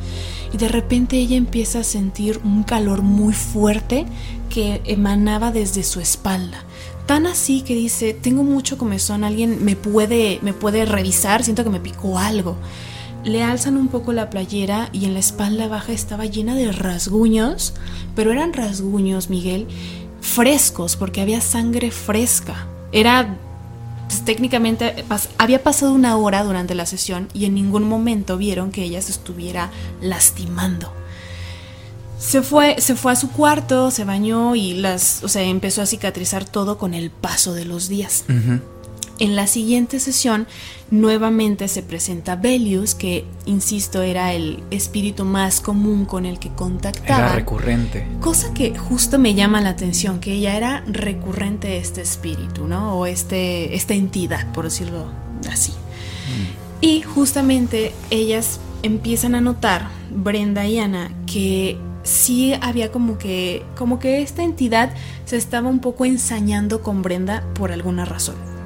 Y 0.54 0.58
de 0.58 0.68
repente 0.68 1.18
ella 1.18 1.36
empieza 1.36 1.80
a 1.80 1.84
sentir 1.84 2.40
un 2.44 2.64
calor 2.64 3.02
muy 3.02 3.34
fuerte 3.34 4.06
que 4.50 4.82
emanaba 4.86 5.52
desde 5.52 5.84
su 5.84 6.00
espalda. 6.00 6.64
Tan 7.06 7.26
así 7.26 7.62
que 7.62 7.74
dice, 7.74 8.14
tengo 8.14 8.44
mucho 8.44 8.78
comezón, 8.78 9.24
alguien 9.24 9.64
me 9.64 9.76
puede, 9.76 10.40
me 10.42 10.54
puede 10.54 10.86
revisar, 10.86 11.44
siento 11.44 11.64
que 11.64 11.70
me 11.70 11.80
picó 11.80 12.18
algo. 12.18 12.58
Le 13.24 13.44
alzan 13.44 13.78
un 13.78 13.88
poco 13.88 14.14
la 14.14 14.30
playera 14.30 14.90
y 14.94 15.06
en 15.06 15.14
la 15.14 15.20
espalda 15.20 15.68
baja 15.68 15.92
estaba 15.92 16.26
llena 16.26 16.56
de 16.56 16.72
rasguños, 16.72 17.74
pero 18.16 18.32
eran 18.32 18.54
rasguños, 18.54 19.30
Miguel, 19.30 19.68
frescos, 20.22 20.96
porque 20.96 21.22
había 21.22 21.42
sangre 21.42 21.92
fresca. 21.92 22.68
Era 22.92 23.38
técnicamente 24.26 25.06
había 25.38 25.64
pasado 25.64 25.94
una 25.94 26.18
hora 26.18 26.44
durante 26.44 26.76
la 26.76 26.86
sesión 26.86 27.28
y 27.34 27.46
en 27.46 27.56
ningún 27.56 27.84
momento 27.84 28.38
vieron 28.38 28.72
que 28.72 28.84
ella 28.84 29.02
se 29.02 29.12
estuviera 29.12 29.72
lastimando. 30.02 30.92
Se 32.20 32.42
fue, 32.42 32.82
se 32.82 32.96
fue 32.96 33.12
a 33.12 33.16
su 33.16 33.30
cuarto, 33.32 33.92
se 33.92 34.04
bañó 34.04 34.56
y 34.56 34.74
las, 34.74 35.24
o 35.24 35.28
sea, 35.28 35.44
empezó 35.44 35.82
a 35.82 35.86
cicatrizar 35.86 36.46
todo 36.46 36.78
con 36.78 36.94
el 36.94 37.12
paso 37.12 37.54
de 37.54 37.66
los 37.66 37.90
días. 37.90 38.26
En 39.20 39.36
la 39.36 39.48
siguiente 39.48 40.00
sesión, 40.00 40.48
nuevamente 40.92 41.68
se 41.68 41.82
presenta 41.82 42.36
Belius, 42.36 42.94
que, 42.94 43.26
insisto, 43.46 44.04
era 44.04 44.34
el 44.34 44.64
espíritu 44.70 45.26
más 45.26 45.60
común 45.60 46.06
con 46.06 46.26
el 46.28 46.38
que 46.38 46.50
contactaba. 46.50 47.26
Era 47.26 47.36
recurrente. 47.36 48.08
Cosa 48.22 48.54
que 48.54 48.78
justo 48.78 49.18
me 49.18 49.34
llama 49.34 49.60
la 49.62 49.70
atención, 49.70 50.20
que 50.20 50.34
ella 50.34 50.56
era 50.56 50.84
recurrente 50.88 51.78
este 51.78 52.02
espíritu, 52.02 52.68
¿no? 52.68 52.96
O 52.96 53.08
este, 53.08 53.76
esta 53.76 53.96
entidad, 53.96 54.52
por 54.54 54.66
decirlo 54.66 55.08
así. 55.52 55.72
Mm. 55.72 56.82
Y 56.82 57.02
justamente 57.02 57.94
ellas 58.12 58.60
empiezan 58.84 59.34
a 59.34 59.42
notar, 59.42 59.90
Brenda 60.12 60.68
y 60.68 60.78
Ana, 60.78 61.12
que 61.26 61.78
sí 62.04 62.54
había 62.62 62.92
como 62.92 63.18
que, 63.18 63.64
como 63.76 64.00
que 64.00 64.22
esta 64.22 64.44
entidad 64.44 64.92
se 65.26 65.38
estaba 65.38 65.70
un 65.70 65.80
poco 65.80 66.06
ensañando 66.06 66.82
con 66.82 67.02
Brenda 67.02 67.44
por 67.56 67.72
alguna 67.72 68.06
razón. 68.06 68.57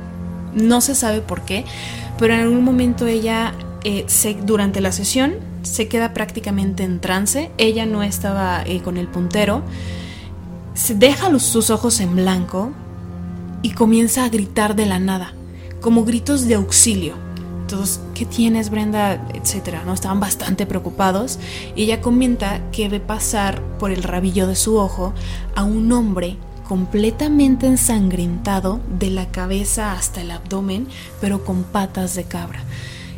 No 0.54 0.82
se 0.82 0.96
sabe 0.96 1.22
por 1.22 1.42
qué, 1.42 1.66
pero 2.18 2.34
en 2.34 2.42
algún 2.42 2.64
momento 2.64 3.08
ella, 3.08 3.54
eh, 3.84 4.06
durante 4.44 4.82
la 4.82 4.92
sesión, 4.92 5.36
se 5.64 5.88
queda 5.88 6.14
prácticamente 6.14 6.84
en 6.84 7.00
trance. 7.00 7.52
Ella 7.58 7.86
no 7.86 8.04
estaba 8.04 8.64
eh, 8.66 8.82
con 8.82 8.98
el 8.98 9.08
puntero. 9.08 9.64
Se 10.74 10.96
deja 10.96 11.38
sus 11.40 11.70
ojos 11.70 12.00
en 12.00 12.16
blanco 12.16 12.72
y 13.62 13.72
comienza 13.72 14.26
a 14.26 14.30
gritar 14.30 14.76
de 14.76 14.86
la 14.86 15.00
nada, 15.00 15.34
como 15.82 16.04
gritos 16.04 16.48
de 16.48 16.56
auxilio. 16.56 17.14
Todos, 17.68 18.02
¿qué 18.14 18.26
tienes, 18.26 18.70
Brenda? 18.70 19.26
etcétera, 19.34 19.84
¿no? 19.86 19.94
Estaban 19.94 20.20
bastante 20.20 20.66
preocupados. 20.66 21.40
Y 21.76 21.84
ella 21.84 22.02
comenta 22.02 22.62
que 22.72 22.90
ve 22.90 23.00
pasar 23.00 23.62
por 23.80 23.92
el 23.92 24.04
rabillo 24.04 24.48
de 24.48 24.56
su 24.56 24.78
ojo 24.78 25.14
a 25.56 25.64
un 25.64 25.92
hombre 25.92 26.38
completamente 26.72 27.68
ensangrentado 27.68 28.80
de 28.98 29.10
la 29.10 29.30
cabeza 29.30 29.92
hasta 29.92 30.22
el 30.22 30.32
abdomen, 30.32 30.88
pero 31.20 31.44
con 31.44 31.64
patas 31.64 32.16
de 32.16 32.24
cabra. 32.24 32.64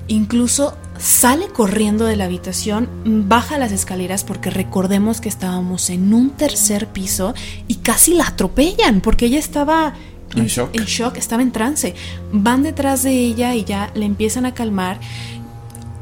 Incluso 0.07 0.75
sale 0.97 1.49
corriendo 1.49 2.05
de 2.05 2.15
la 2.15 2.25
habitación, 2.25 2.89
baja 3.05 3.59
las 3.59 3.71
escaleras 3.71 4.23
porque 4.23 4.49
recordemos 4.49 5.21
que 5.21 5.29
estábamos 5.29 5.91
en 5.91 6.15
un 6.15 6.31
tercer 6.31 6.87
piso 6.87 7.35
y 7.67 7.75
casi 7.75 8.15
la 8.15 8.25
atropellan 8.25 9.01
porque 9.01 9.27
ella 9.27 9.37
estaba 9.37 9.93
en, 10.35 10.47
shock. 10.47 10.71
en 10.73 10.85
shock, 10.85 11.17
estaba 11.17 11.43
en 11.43 11.51
trance. 11.51 11.93
Van 12.31 12.63
detrás 12.63 13.03
de 13.03 13.11
ella 13.11 13.53
y 13.53 13.65
ya 13.65 13.91
le 13.93 14.07
empiezan 14.07 14.47
a 14.47 14.55
calmar. 14.55 14.99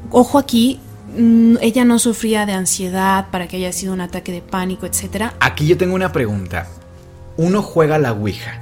Ojo 0.09 0.37
aquí, 0.37 0.79
mm, 1.17 1.57
ella 1.59 1.83
no 1.83 1.99
sufría 1.99 2.45
de 2.45 2.53
ansiedad 2.53 3.27
para 3.29 3.49
que 3.49 3.57
haya 3.57 3.73
sido 3.73 3.91
un 3.91 3.99
ataque 3.99 4.31
de 4.31 4.41
pánico, 4.41 4.85
etc. 4.85 5.33
Aquí 5.41 5.67
yo 5.67 5.77
tengo 5.77 5.95
una 5.95 6.13
pregunta 6.13 6.69
uno 7.37 7.61
juega 7.61 7.97
la 7.97 8.13
Ouija. 8.13 8.61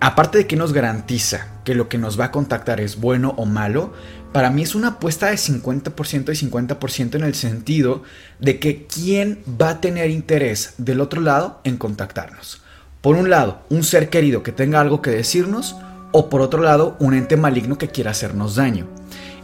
Aparte 0.00 0.38
de 0.38 0.46
que 0.46 0.56
nos 0.56 0.72
garantiza 0.72 1.48
que 1.64 1.74
lo 1.74 1.88
que 1.88 1.98
nos 1.98 2.18
va 2.20 2.26
a 2.26 2.30
contactar 2.30 2.80
es 2.80 3.00
bueno 3.00 3.34
o 3.36 3.46
malo, 3.46 3.92
para 4.32 4.50
mí 4.50 4.62
es 4.62 4.74
una 4.74 4.88
apuesta 4.88 5.30
de 5.30 5.36
50% 5.36 6.32
y 6.32 6.50
50% 6.50 7.14
en 7.14 7.24
el 7.24 7.34
sentido 7.34 8.02
de 8.38 8.58
que 8.58 8.86
quién 8.86 9.42
va 9.60 9.70
a 9.70 9.80
tener 9.80 10.10
interés 10.10 10.74
del 10.76 11.00
otro 11.00 11.22
lado 11.22 11.60
en 11.64 11.78
contactarnos. 11.78 12.60
Por 13.00 13.16
un 13.16 13.30
lado, 13.30 13.62
un 13.70 13.82
ser 13.82 14.10
querido 14.10 14.42
que 14.42 14.52
tenga 14.52 14.80
algo 14.80 15.00
que 15.00 15.10
decirnos, 15.10 15.76
o 16.12 16.28
por 16.28 16.40
otro 16.40 16.62
lado, 16.62 16.96
un 16.98 17.14
ente 17.14 17.36
maligno 17.36 17.78
que 17.78 17.88
quiera 17.88 18.10
hacernos 18.10 18.56
daño. 18.56 18.86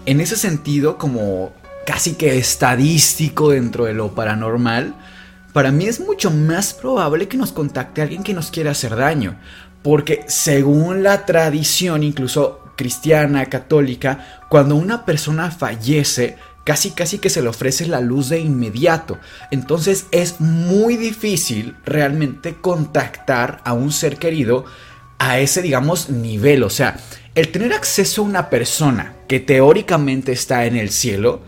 En 0.04 0.20
ese 0.20 0.36
sentido, 0.36 0.98
como 0.98 1.52
casi 1.86 2.14
que 2.14 2.36
estadístico 2.38 3.50
dentro 3.50 3.84
de 3.84 3.94
lo 3.94 4.14
paranormal, 4.14 4.94
para 5.52 5.70
mí 5.70 5.86
es 5.86 6.00
mucho 6.00 6.30
más 6.30 6.72
probable 6.74 7.28
que 7.28 7.36
nos 7.36 7.52
contacte 7.52 8.02
alguien 8.02 8.22
que 8.22 8.34
nos 8.34 8.50
quiera 8.50 8.70
hacer 8.70 8.96
daño. 8.96 9.38
Porque 9.82 10.24
según 10.28 11.02
la 11.02 11.26
tradición, 11.26 12.02
incluso 12.02 12.60
cristiana, 12.76 13.46
católica, 13.46 14.42
cuando 14.48 14.76
una 14.76 15.04
persona 15.04 15.50
fallece, 15.50 16.36
casi 16.64 16.92
casi 16.92 17.18
que 17.18 17.30
se 17.30 17.42
le 17.42 17.48
ofrece 17.48 17.86
la 17.86 18.00
luz 18.00 18.28
de 18.28 18.40
inmediato. 18.40 19.18
Entonces 19.50 20.06
es 20.10 20.40
muy 20.40 20.96
difícil 20.96 21.76
realmente 21.84 22.54
contactar 22.60 23.60
a 23.64 23.72
un 23.72 23.92
ser 23.92 24.16
querido 24.18 24.64
a 25.18 25.38
ese, 25.38 25.62
digamos, 25.62 26.10
nivel. 26.10 26.62
O 26.62 26.70
sea, 26.70 26.96
el 27.34 27.50
tener 27.50 27.72
acceso 27.72 28.22
a 28.22 28.24
una 28.24 28.50
persona 28.50 29.14
que 29.28 29.40
teóricamente 29.40 30.32
está 30.32 30.66
en 30.66 30.76
el 30.76 30.90
cielo, 30.90 31.42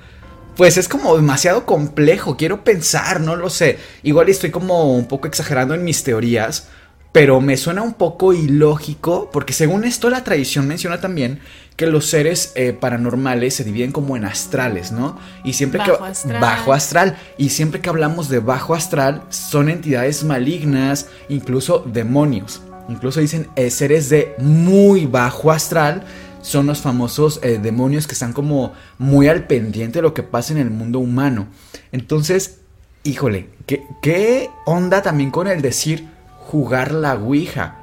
pues 0.57 0.77
es 0.77 0.89
como 0.89 1.17
demasiado 1.17 1.67
complejo. 1.67 2.37
Quiero 2.37 2.65
pensar, 2.65 3.21
no 3.21 3.37
lo 3.37 3.51
sé. 3.51 3.79
Igual 4.03 4.29
estoy 4.29 4.51
como 4.51 4.95
un 4.95 5.07
poco 5.07 5.27
exagerando 5.27 5.75
en 5.75 5.85
mis 5.85 6.05
teorías, 6.05 6.69
pero 7.13 7.41
me 7.41 7.57
suena 7.57 7.83
un 7.83 7.95
poco 7.95 8.33
ilógico, 8.33 9.31
porque 9.33 9.53
según 9.53 9.85
esto 9.85 10.11
la 10.11 10.25
tradición 10.25 10.67
menciona 10.67 11.01
también 11.01 11.41
que 11.77 11.87
los 11.87 12.07
seres 12.07 12.53
eh, 12.55 12.73
paranormales 12.73 13.55
se 13.55 13.65
dividen 13.65 13.93
como 13.93 14.17
en 14.17 14.25
astrales, 14.25 14.93
¿no? 14.93 15.19
Y 15.45 15.55
siempre 15.55 15.79
bajo 15.79 15.99
que 15.99 16.05
astral. 16.05 16.41
bajo 16.41 16.73
astral 16.73 17.17
y 17.37 17.51
siempre 17.51 17.81
que 17.81 17.89
hablamos 17.89 18.29
de 18.29 18.39
bajo 18.39 18.75
astral 18.75 19.23
son 19.29 19.69
entidades 19.69 20.25
malignas, 20.25 21.09
incluso 21.29 21.85
demonios. 21.87 22.63
Incluso 22.89 23.21
dicen 23.21 23.49
eh, 23.57 23.71
seres 23.71 24.09
de 24.09 24.35
muy 24.39 25.07
bajo 25.07 25.51
astral 25.51 26.05
son 26.45 26.66
los 26.66 26.82
famosos 26.82 27.40
eh, 27.42 27.59
demonios 27.61 28.07
que 28.07 28.12
están 28.12 28.34
como 28.34 28.74
muy 28.99 29.28
al 29.28 29.47
pendiente 29.47 29.99
de 29.99 30.03
lo 30.03 30.12
que 30.12 30.22
pasa 30.22 30.53
en 30.53 30.59
el 30.59 30.70
mundo 30.70 30.99
humano. 30.99 31.49
Entonces, 31.90 32.59
híjole, 33.03 33.49
¿qué, 33.66 33.86
qué 34.03 34.51
onda 34.66 35.01
también 35.01 35.30
con 35.30 35.49
el 35.49 35.62
decir 35.62 36.07
jugar 36.38 36.92
la 36.92 37.14
Ouija? 37.14 37.78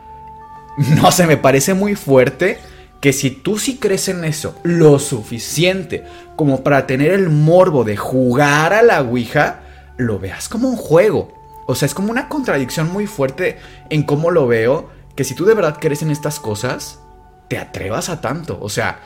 No 0.95 1.12
se 1.12 1.28
me 1.28 1.38
parece 1.38 1.74
muy 1.74 1.95
fuerte 1.95 2.59
que 3.01 3.14
si 3.14 3.32
tú 3.32 3.57
sí 3.57 3.78
crees 3.78 4.07
en 4.07 4.24
eso 4.24 4.55
lo 4.64 4.99
suficiente 4.99 6.03
como 6.36 6.64
para 6.64 6.86
tener 6.86 7.12
el 7.12 7.30
morbo 7.30 7.84
de 7.84 7.97
jugar 7.97 8.74
a 8.74 8.84
la 8.84 9.01
Ouija, 9.01 9.62
lo 9.97 10.20
veas 10.20 10.47
como 10.47 10.70
un 10.70 10.78
juego. 10.78 11.34
O 11.66 11.74
sea, 11.74 11.88
es 11.88 11.95
como 11.95 12.12
una 12.12 12.30
contradicción 12.30 12.91
muy 12.93 13.07
fuerte 13.07 13.57
en 13.89 14.03
cómo 14.03 14.30
lo 14.30 14.45
veo, 14.45 14.89
que 15.16 15.24
si 15.24 15.34
tú 15.34 15.45
de 15.45 15.55
verdad 15.55 15.78
crees 15.80 16.03
en 16.03 16.12
estas 16.12 16.39
cosas, 16.39 17.01
te 17.52 17.58
atrevas 17.58 18.08
a 18.08 18.22
tanto. 18.22 18.58
O 18.62 18.70
sea, 18.70 19.02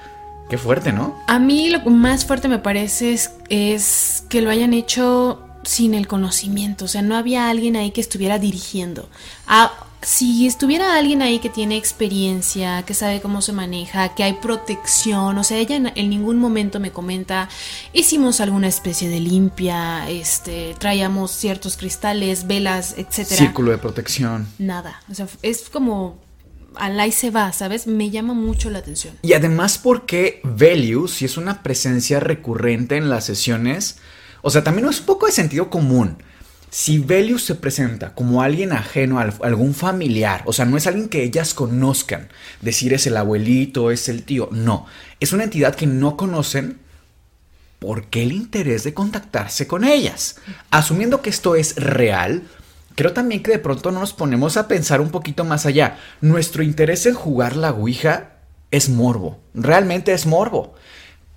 qué 0.52 0.60
fuerte, 0.60 0.94
¿no? 0.94 1.20
A 1.26 1.40
mí 1.40 1.72
lo 1.72 1.80
más 1.90 2.26
fuerte 2.28 2.48
me 2.48 2.60
parece 2.60 3.12
es, 3.12 3.32
es 3.50 4.24
que 4.30 4.40
lo 4.40 4.52
hayan 4.52 4.76
hecho 4.76 5.42
sin 5.64 5.96
el 5.96 6.06
conocimiento, 6.06 6.86
o 6.86 6.88
sea, 6.88 7.02
no 7.02 7.16
había 7.16 7.50
alguien 7.50 7.76
ahí 7.76 7.90
que 7.90 8.02
estuviera 8.02 8.38
dirigiendo. 8.38 9.10
Ah, 9.48 9.74
si 10.04 10.46
estuviera 10.46 10.96
alguien 10.96 11.24
ahí 11.24 11.40
que 11.40 11.50
tiene 11.50 11.76
experiencia, 11.76 12.84
que 12.84 12.94
sabe 12.94 13.20
cómo 13.20 13.42
se 13.42 13.52
maneja, 13.52 14.14
que 14.14 14.24
hay 14.24 14.34
protección, 14.34 15.36
o 15.40 15.44
sea, 15.44 15.58
ella 15.58 15.76
en, 15.76 15.92
en 15.96 16.08
ningún 16.12 16.38
momento 16.38 16.80
me 16.80 16.92
comenta, 16.92 17.50
hicimos 17.94 18.42
alguna 18.42 18.68
especie 18.68 19.10
de 19.10 19.22
limpia, 19.22 20.08
este, 20.08 20.76
traíamos 20.78 21.32
ciertos 21.32 21.78
cristales, 21.78 22.46
velas, 22.46 22.94
etcétera. 22.96 23.38
Círculo 23.38 23.72
de 23.72 23.80
protección. 23.80 24.48
Nada, 24.60 25.02
o 25.10 25.16
sea, 25.16 25.28
es 25.42 25.68
como 25.72 26.24
al 26.78 27.12
se 27.12 27.32
va, 27.32 27.52
¿sabes? 27.54 27.88
Me 27.88 28.10
llama 28.10 28.34
mucho 28.34 28.70
la 28.70 28.80
atención. 28.80 29.16
Y 29.22 29.34
además 29.34 29.78
porque 29.78 30.42
Velius, 30.44 31.16
si 31.16 31.26
es 31.26 31.38
una 31.38 31.64
presencia 31.64 32.20
recurrente 32.20 32.98
en 32.98 33.10
las 33.10 33.26
sesiones, 33.26 33.98
o 34.42 34.50
sea, 34.50 34.64
también 34.64 34.88
es 34.88 35.00
un 35.00 35.06
poco 35.06 35.26
de 35.26 35.32
sentido 35.32 35.70
común. 35.70 36.18
Si 36.70 37.00
Velius 37.00 37.44
se 37.44 37.56
presenta 37.56 38.14
como 38.14 38.42
alguien 38.42 38.74
ajeno 38.74 39.20
a 39.20 39.34
algún 39.44 39.74
familiar, 39.74 40.44
o 40.46 40.54
sea, 40.54 40.66
no 40.66 40.78
es 40.78 40.88
alguien 40.88 41.08
que 41.08 41.24
ellas 41.24 41.54
conozcan, 41.54 42.28
decir 42.62 42.94
es 42.94 43.08
el 43.08 43.16
abuelito, 43.16 43.92
es 43.92 44.10
el 44.10 44.24
tío, 44.24 44.50
no, 44.52 44.86
es 45.20 45.32
una 45.32 45.46
entidad 45.46 45.74
que 45.74 45.88
no 45.88 46.18
conocen, 46.18 46.80
¿por 47.80 48.08
qué 48.08 48.24
el 48.24 48.34
interés 48.34 48.84
de 48.84 48.94
contactarse 48.94 49.68
con 49.68 49.86
ellas? 49.86 50.38
Asumiendo 50.70 51.22
que 51.22 51.30
esto 51.30 51.56
es 51.56 51.76
real, 51.78 52.44
creo 52.96 53.14
también 53.14 53.44
que 53.44 53.52
de 53.52 53.60
pronto 53.60 53.92
no 53.92 54.00
nos 54.00 54.14
ponemos 54.14 54.58
a 54.58 54.68
pensar 54.68 55.02
un 55.02 55.10
poquito 55.10 55.44
más 55.44 55.66
allá. 55.66 55.98
Nuestro 56.22 56.64
interés 56.64 57.06
en 57.06 57.14
jugar 57.14 57.56
la 57.56 57.72
Ouija 57.72 58.32
es 58.72 58.90
morbo, 58.90 59.40
realmente 59.54 60.14
es 60.14 60.26
morbo. 60.26 60.74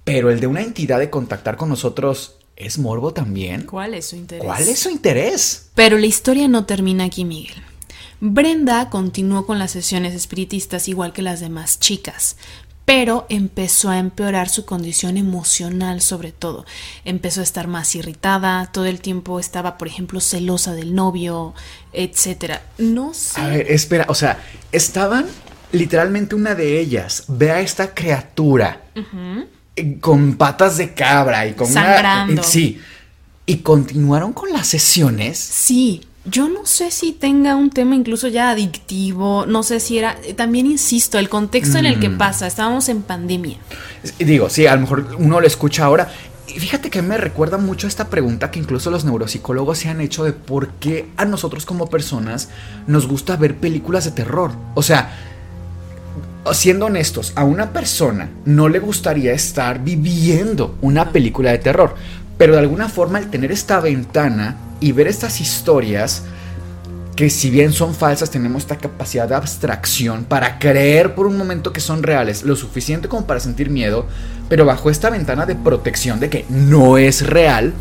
Pero 0.05 0.31
el 0.31 0.41
de 0.41 0.47
una 0.47 0.63
entidad 0.63 0.99
de 0.99 1.11
contactar 1.11 1.57
con 1.57 1.69
nosotros 1.69 2.39
es 2.57 2.79
morbo 2.79 3.13
también. 3.13 3.63
¿Cuál 3.65 3.95
es 3.95 4.07
su 4.07 4.17
interés? 4.17 4.45
¿Cuál 4.45 4.69
es 4.69 4.79
su 4.79 4.91
interés? 4.91 5.71
Pero 5.75 5.99
la 5.99 6.07
historia 6.07 6.49
no 6.49 6.65
termina 6.65 7.05
aquí, 7.05 7.25
Miguel. 7.25 7.63
Brenda 8.21 8.91
continuó 8.91 9.47
con 9.47 9.61
las 9.61 9.71
sesiones 9.71 10.13
espiritistas 10.15 10.89
igual 10.89 11.13
que 11.13 11.23
las 11.23 11.39
demás 11.39 11.79
chicas, 11.79 12.37
pero 12.89 13.27
empezó 13.29 13.91
a 13.91 13.99
empeorar 13.99 14.49
su 14.49 14.65
condición 14.65 15.19
emocional 15.19 16.01
sobre 16.01 16.33
todo. 16.33 16.65
Empezó 17.05 17.41
a 17.41 17.43
estar 17.43 17.67
más 17.69 17.95
irritada, 17.95 18.71
todo 18.73 18.87
el 18.87 19.01
tiempo 19.01 19.39
estaba, 19.39 19.77
por 19.77 19.89
ejemplo, 19.89 20.21
celosa 20.21 20.73
del 20.75 20.95
novio, 20.95 21.53
etcétera. 21.93 22.63
No 22.79 23.13
sé. 23.13 23.41
A 23.43 23.49
ver, 23.49 23.71
espera, 23.71 24.07
o 24.09 24.15
sea, 24.15 24.43
estaban 24.73 25.27
literalmente 25.71 26.35
una 26.35 26.55
de 26.55 26.81
ellas, 26.81 27.25
ve 27.29 27.51
a 27.53 27.61
esta 27.61 27.93
criatura 27.95 28.81
eh, 29.77 29.99
con 30.01 30.37
patas 30.37 30.79
de 30.79 30.95
cabra 30.95 31.47
y 31.47 31.53
con 31.53 31.71
una- 31.71 31.83
Sangrando. 31.85 32.43
sí. 32.43 32.81
Y 33.45 33.59
continuaron 33.59 34.33
con 34.33 34.51
las 34.53 34.67
sesiones. 34.67 35.39
Sí, 35.39 36.03
yo 36.31 36.49
no 36.49 36.67
sé 36.67 36.91
si 36.91 37.13
tenga 37.13 37.57
un 37.57 37.71
tema 37.71 37.95
incluso 37.95 38.29
ya 38.29 38.51
adictivo, 38.51 39.47
no 39.47 39.63
sé 39.63 39.81
si 39.81 39.99
era, 39.99 40.17
eh, 40.25 40.35
también 40.35 40.67
insisto, 40.67 41.19
el 41.19 41.29
contexto 41.29 41.79
en 41.79 41.87
el 41.87 42.01
que 42.01 42.11
pasa, 42.11 42.47
estábamos 42.47 42.89
en 42.89 43.03
pandemia. 43.03 43.59
Digo, 44.19 44.49
sí, 44.51 44.67
a 44.67 44.75
lo 44.75 44.83
mejor 44.83 45.17
uno 45.19 45.41
lo 45.41 45.47
escucha 45.47 45.85
ahora. 45.85 46.11
Y 46.49 46.61
fíjate 46.61 46.89
que 46.89 47.03
me 47.03 47.19
recuerda 47.19 47.59
mucho 47.59 47.87
esta 47.87 48.09
pregunta 48.09 48.51
que 48.51 48.59
incluso 48.59 48.91
los 48.91 49.05
neuropsicólogos 49.05 49.79
se 49.79 49.89
han 49.89 50.01
hecho 50.01 50.25
de 50.25 50.33
por 50.33 50.71
qué 50.75 51.09
a 51.17 51.25
nosotros 51.25 51.67
como 51.67 51.89
personas 51.89 52.49
nos 52.87 53.07
gusta 53.07 53.37
ver 53.37 53.57
películas 53.57 54.07
de 54.07 54.13
terror. 54.13 54.53
O 54.75 54.83
sea, 54.83 55.13
siendo 56.53 56.87
honestos, 56.87 57.33
a 57.35 57.45
una 57.45 57.73
persona 57.73 58.31
no 58.45 58.69
le 58.69 58.79
gustaría 58.79 59.33
estar 59.33 59.83
viviendo 59.83 60.77
una 60.81 61.11
película 61.13 61.51
de 61.51 61.59
terror. 61.59 61.95
Pero 62.39 62.55
de 62.55 62.61
alguna 62.61 62.89
forma 62.89 63.19
el 63.19 63.29
tener 63.29 63.53
esta 63.53 63.81
ventana 63.81 64.57
y 64.81 64.93
ver 64.93 65.09
estas 65.09 65.41
historias 65.41 66.23
que 67.17 67.31
si 67.31 67.51
bien 67.51 67.73
son 67.73 67.97
falsas, 67.97 68.31
tenemos 68.31 68.63
esta 68.63 68.77
capacidad 68.77 69.29
de 69.29 69.35
abstracción 69.35 70.23
para 70.23 70.61
creer 70.61 71.17
por 71.17 71.27
un 71.27 71.37
momento 71.37 71.73
que 71.73 71.81
son 71.81 72.05
reales, 72.05 72.45
lo 72.45 72.55
suficiente 72.55 73.09
como 73.09 73.27
para 73.27 73.41
sentir 73.41 73.71
miedo, 73.71 74.07
pero 74.49 74.65
bajo 74.65 74.89
esta 74.89 75.11
ventana 75.11 75.45
de 75.45 75.57
protección 75.57 76.21
de 76.21 76.31
que 76.31 76.45
no 76.49 76.97
es 76.97 77.27
real, 77.27 77.75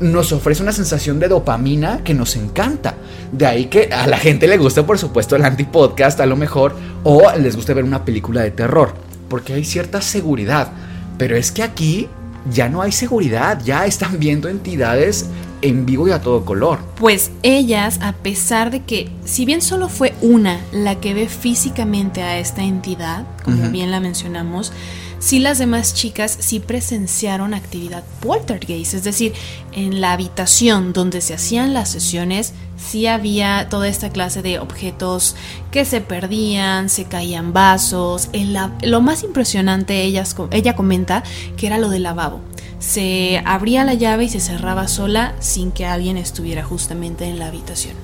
nos 0.00 0.32
ofrece 0.32 0.64
una 0.64 0.72
sensación 0.72 1.20
de 1.20 1.28
dopamina 1.28 2.02
que 2.02 2.14
nos 2.14 2.34
encanta. 2.34 2.94
De 3.30 3.46
ahí 3.46 3.66
que 3.66 3.90
a 3.92 4.08
la 4.08 4.18
gente 4.18 4.48
le 4.48 4.58
gusta, 4.58 4.84
por 4.84 4.98
supuesto, 4.98 5.36
el 5.36 5.44
antipodcast 5.44 6.18
a 6.18 6.26
lo 6.26 6.34
mejor, 6.34 6.74
o 7.04 7.30
les 7.38 7.54
gusta 7.54 7.74
ver 7.74 7.84
una 7.84 8.04
película 8.04 8.42
de 8.42 8.50
terror, 8.50 8.94
porque 9.28 9.54
hay 9.54 9.64
cierta 9.64 10.00
seguridad. 10.00 10.72
Pero 11.16 11.36
es 11.36 11.52
que 11.52 11.62
aquí 11.62 12.08
ya 12.50 12.68
no 12.68 12.82
hay 12.82 12.92
seguridad, 12.92 13.60
ya 13.64 13.86
están 13.86 14.18
viendo 14.18 14.48
entidades 14.48 15.26
en 15.64 15.86
vivo 15.86 16.06
y 16.08 16.12
a 16.12 16.20
todo 16.20 16.44
color. 16.44 16.78
Pues 16.96 17.30
ellas, 17.42 17.98
a 18.02 18.12
pesar 18.12 18.70
de 18.70 18.82
que, 18.84 19.10
si 19.24 19.44
bien 19.44 19.62
solo 19.62 19.88
fue 19.88 20.14
una 20.20 20.60
la 20.72 21.00
que 21.00 21.14
ve 21.14 21.28
físicamente 21.28 22.22
a 22.22 22.38
esta 22.38 22.62
entidad, 22.62 23.26
como 23.44 23.70
bien 23.70 23.90
la 23.90 24.00
mencionamos, 24.00 24.72
sí 25.18 25.38
las 25.38 25.58
demás 25.58 25.94
chicas 25.94 26.36
sí 26.38 26.60
presenciaron 26.60 27.54
actividad 27.54 28.04
poltergeist, 28.20 28.94
es 28.94 29.04
decir, 29.04 29.32
en 29.72 30.00
la 30.02 30.12
habitación 30.12 30.92
donde 30.92 31.20
se 31.22 31.32
hacían 31.34 31.72
las 31.72 31.88
sesiones, 31.88 32.52
sí 32.76 33.06
había 33.06 33.68
toda 33.70 33.88
esta 33.88 34.10
clase 34.10 34.42
de 34.42 34.58
objetos 34.58 35.34
que 35.70 35.84
se 35.86 36.00
perdían, 36.02 36.90
se 36.90 37.04
caían 37.04 37.52
vasos. 37.54 38.28
En 38.32 38.52
la- 38.52 38.72
lo 38.82 39.00
más 39.00 39.22
impresionante, 39.22 40.02
ellas, 40.02 40.36
ella 40.50 40.76
comenta 40.76 41.22
que 41.56 41.66
era 41.68 41.78
lo 41.78 41.88
del 41.88 42.02
lavabo 42.02 42.40
se 42.84 43.40
abría 43.46 43.82
la 43.84 43.94
llave 43.94 44.24
y 44.24 44.28
se 44.28 44.40
cerraba 44.40 44.88
sola 44.88 45.34
sin 45.40 45.72
que 45.72 45.86
alguien 45.86 46.18
estuviera 46.18 46.62
justamente 46.62 47.24
en 47.24 47.38
la 47.38 47.46
habitación. 47.46 47.96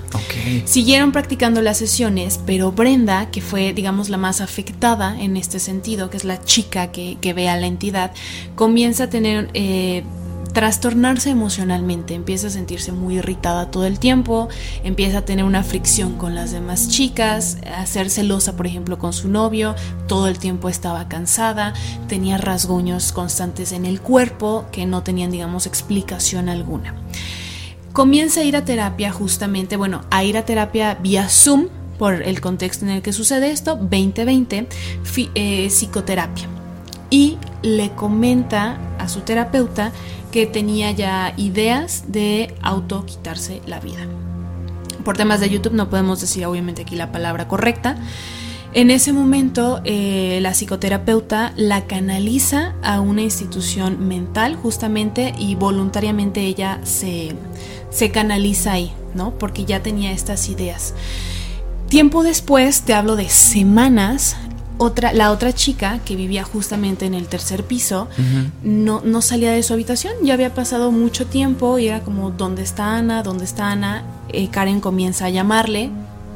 Siguieron 0.65 1.13
practicando 1.13 1.61
las 1.61 1.77
sesiones, 1.77 2.41
pero 2.47 2.73
Brenda, 2.73 3.31
que 3.31 3.43
fue, 3.43 3.75
digamos, 3.75 4.09
la 4.09 4.17
más 4.17 4.41
afectada 4.41 5.21
en 5.21 5.37
este 5.37 5.59
sentido, 5.59 6.09
que 6.09 6.17
es 6.17 6.25
la 6.25 6.43
chica 6.43 6.93
que, 6.93 7.19
que 7.21 7.35
ve 7.35 7.49
a 7.49 7.57
la 7.59 7.67
entidad, 7.67 8.13
comienza 8.55 9.05
a 9.05 9.11
tener... 9.11 9.51
eh, 9.55 10.03
trastornarse 10.53 11.31
emocionalmente, 11.31 12.15
empieza 12.15 12.49
a 12.49 12.51
sentirse 12.51 12.93
muy 12.93 13.19
irritada 13.19 13.71
todo 13.71 13.87
el 13.87 13.99
tiempo, 13.99 14.49
empieza 14.85 15.19
a 15.19 15.25
tener 15.25 15.45
una 15.45 15.63
fricción 15.63 16.15
con 16.15 16.35
las 16.35 16.51
demás 16.51 16.89
chicas, 16.89 17.59
a 17.77 17.85
ser 17.87 18.11
celosa, 18.11 18.57
por 18.57 18.67
ejemplo, 18.67 18.99
con 18.99 19.13
su 19.13 19.29
novio, 19.29 19.75
todo 20.09 20.29
el 20.29 20.39
tiempo 20.39 20.69
estaba 20.69 21.09
cansada, 21.09 21.75
tenía 22.09 22.37
rasguños 22.39 23.13
constantes 23.13 23.73
en 23.73 23.85
el 23.87 24.01
cuerpo 24.01 24.67
que 24.73 24.87
no 24.87 25.03
tenían, 25.03 25.31
digamos, 25.31 25.67
explicación 25.67 26.49
alguna. 26.49 26.95
Comienza 27.93 28.41
a 28.41 28.45
ir 28.45 28.57
a 28.57 28.65
terapia 28.65 29.11
justamente, 29.13 29.77
bueno, 29.77 30.03
a 30.11 30.23
ir 30.25 30.37
a 30.37 30.45
terapia 30.45 30.95
vía 30.95 31.29
Zoom, 31.29 31.67
por 31.99 32.15
el 32.23 32.41
contexto 32.41 32.87
en 32.87 32.93
el 32.93 33.03
que 33.03 33.13
sucede 33.13 33.51
esto, 33.51 33.77
2020, 33.77 34.67
fi- 35.03 35.29
eh, 35.35 35.67
psicoterapia. 35.69 36.49
Y 37.11 37.37
le 37.63 37.91
comenta 37.91 38.79
a 38.99 39.07
su 39.09 39.21
terapeuta 39.21 39.93
que 40.31 40.47
tenía 40.47 40.91
ya 40.93 41.35
ideas 41.37 42.05
de 42.09 42.55
auto 42.63 43.05
quitarse 43.07 43.61
la 43.67 43.81
vida. 43.81 44.07
Por 45.05 45.17
temas 45.17 45.41
de 45.41 45.51
YouTube 45.51 45.73
no 45.73 45.89
podemos 45.89 46.21
decir 46.21 46.45
obviamente 46.47 46.83
aquí 46.83 46.97
la 46.97 47.13
palabra 47.13 47.49
correcta. 47.49 47.97
En 48.73 48.91
ese 48.91 49.13
momento 49.13 49.81
eh, 49.85 50.39
la 50.43 50.55
psicoterapeuta 50.55 51.53
la 51.57 51.87
canaliza 51.87 52.75
a 52.83 53.01
una 53.01 53.23
institución 53.23 54.07
mental 54.07 54.55
justamente 54.55 55.35
y 55.39 55.57
voluntariamente 55.57 56.43
ella 56.43 56.81
se, 56.85 57.35
se 57.91 58.11
canaliza 58.11 58.73
ahí, 58.73 58.93
¿no? 59.15 59.33
Porque 59.39 59.65
ya 59.65 59.83
tenía 59.83 60.13
estas 60.13 60.49
ideas. 60.49 60.95
Tiempo 61.89 62.23
después, 62.23 62.83
te 62.83 62.95
hablo 62.95 63.17
de 63.17 63.29
semanas, 63.29 64.37
otra, 64.81 65.13
la 65.13 65.31
otra 65.31 65.53
chica 65.53 66.01
que 66.07 66.17
vivía 66.17 66.43
justamente 66.43 67.05
en 67.05 67.13
el 67.13 67.29
tercer 67.29 67.65
piso 67.65 68.09
no, 68.65 69.03
no 69.05 69.21
salía 69.21 69.53
de 69.53 69.63
su 69.63 69.75
habitación. 69.75 70.15
Ya 70.23 70.33
había 70.33 70.55
pasado 70.55 70.91
mucho 70.91 71.27
tiempo 71.27 71.79
y 71.79 71.89
era 71.89 72.01
como, 72.01 72.31
¿dónde 72.31 72.63
está 72.63 72.97
Ana? 72.97 73.23
¿Dónde 73.23 73.45
está 73.45 73.71
Ana? 73.71 74.05
Eh, 74.31 74.49
Karen 74.49 74.81
comienza 74.81 75.27
a 75.27 75.29
llamarle, 75.29 75.91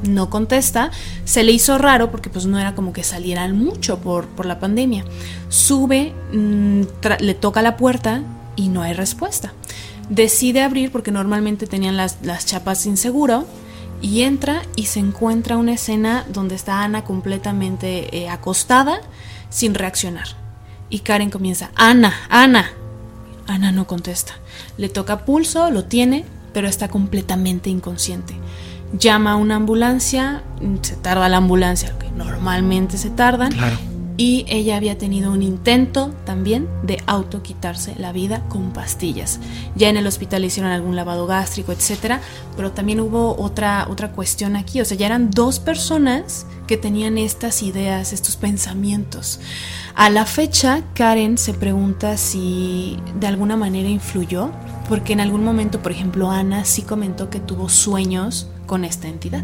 no 0.07 0.29
contesta. 0.29 0.91
Se 1.25 1.43
le 1.43 1.53
hizo 1.53 1.79
raro 1.79 2.11
porque 2.11 2.29
pues 2.29 2.45
no 2.45 2.59
era 2.59 2.75
como 2.75 2.93
que 2.93 3.03
salieran 3.03 3.59
mucho 3.59 4.01
por, 4.01 4.27
por 4.27 4.45
la 4.45 4.61
pandemia. 4.61 5.07
Sube, 5.49 6.13
mm, 6.35 6.83
le 7.21 7.35
toca 7.35 7.63
la 7.63 7.79
puerta 7.79 8.21
y 8.57 8.69
no 8.69 8.83
hay 8.83 8.93
respuesta. 8.93 9.55
Decide 10.11 10.61
abrir 10.61 10.93
porque 10.93 11.11
normalmente 11.11 11.67
tenían 11.67 11.97
las, 11.97 12.19
las 12.23 12.45
chapas 12.45 12.83
sin 12.83 12.99
seguro 12.99 13.47
y 14.05 14.21
entra 14.21 14.61
y 14.77 14.85
se 14.85 15.01
encuentra 15.01 15.57
una 15.57 15.73
escena 15.73 16.27
donde 16.29 16.55
está 16.57 16.83
Ana 16.83 17.05
completamente 17.05 18.15
eh, 18.15 18.29
acostada 18.29 19.01
sin 19.49 19.73
reaccionar. 19.73 20.27
Y 20.91 20.99
Karen 20.99 21.31
comienza, 21.31 21.71
Ana, 21.75 22.13
Ana. 22.29 22.71
Ana 23.47 23.73
no 23.73 23.87
contesta. 23.87 24.35
Le 24.77 24.91
toca 24.91 25.25
pulso, 25.25 25.71
lo 25.71 25.85
tiene, 25.85 26.27
pero 26.53 26.69
está 26.69 26.89
completamente 26.89 27.71
inconsciente. 27.71 28.35
Llama 28.93 29.33
a 29.33 29.37
una 29.37 29.57
ambulancia, 29.57 30.43
se 30.83 30.97
tarda 30.97 31.31
la 31.31 31.39
ambulancia, 31.39 31.97
que 31.99 32.11
normalmente 32.11 32.99
se 32.99 33.09
tardan. 33.09 33.53
Claro. 33.53 33.79
Y 34.17 34.47
ella 34.49 34.77
había 34.77 34.97
tenido 34.97 35.33
un 35.33 35.43
intento 35.43 36.11
también 36.25 36.69
de 36.85 37.03
auto 37.07 37.43
quitarse 37.43 37.97
la 37.99 38.13
vida 38.13 38.45
con 38.49 38.73
pastillas. 38.73 39.41
Ya 39.75 39.89
en 39.89 39.97
el 39.97 40.07
hospital 40.07 40.45
hicieron 40.45 40.71
algún 40.71 40.95
lavado 40.95 41.27
gástrico, 41.27 41.73
etcétera, 41.73 42.21
pero 42.57 42.71
también 42.71 43.01
hubo 43.01 43.35
otra 43.37 43.89
otra 43.91 44.13
cuestión 44.13 44.55
aquí, 44.55 44.81
o 44.81 44.85
sea, 44.85 44.97
ya 44.97 45.07
eran 45.07 45.33
dos 45.33 45.59
personas 45.59 46.47
que 46.69 46.77
tenían 46.77 47.19
estas 47.19 47.63
ideas, 47.65 48.13
estos 48.13 48.37
pensamientos. 48.37 49.41
A 49.97 50.11
la 50.11 50.27
fecha, 50.27 50.83
Karen 50.95 51.37
se 51.37 51.53
pregunta 51.53 52.17
si 52.17 52.97
de 53.19 53.27
alguna 53.27 53.57
manera 53.57 53.89
influyó, 53.89 54.51
porque 54.89 55.13
en 55.13 55.21
algún 55.21 55.43
momento, 55.43 55.83
por 55.83 55.91
ejemplo, 55.91 56.31
Ana 56.31 56.65
sí 56.65 56.83
comentó 56.83 57.31
que 57.31 57.41
tuvo 57.41 57.69
sueños 57.69 58.47
con 58.67 58.85
esta 58.85 59.09
entidad. 59.09 59.43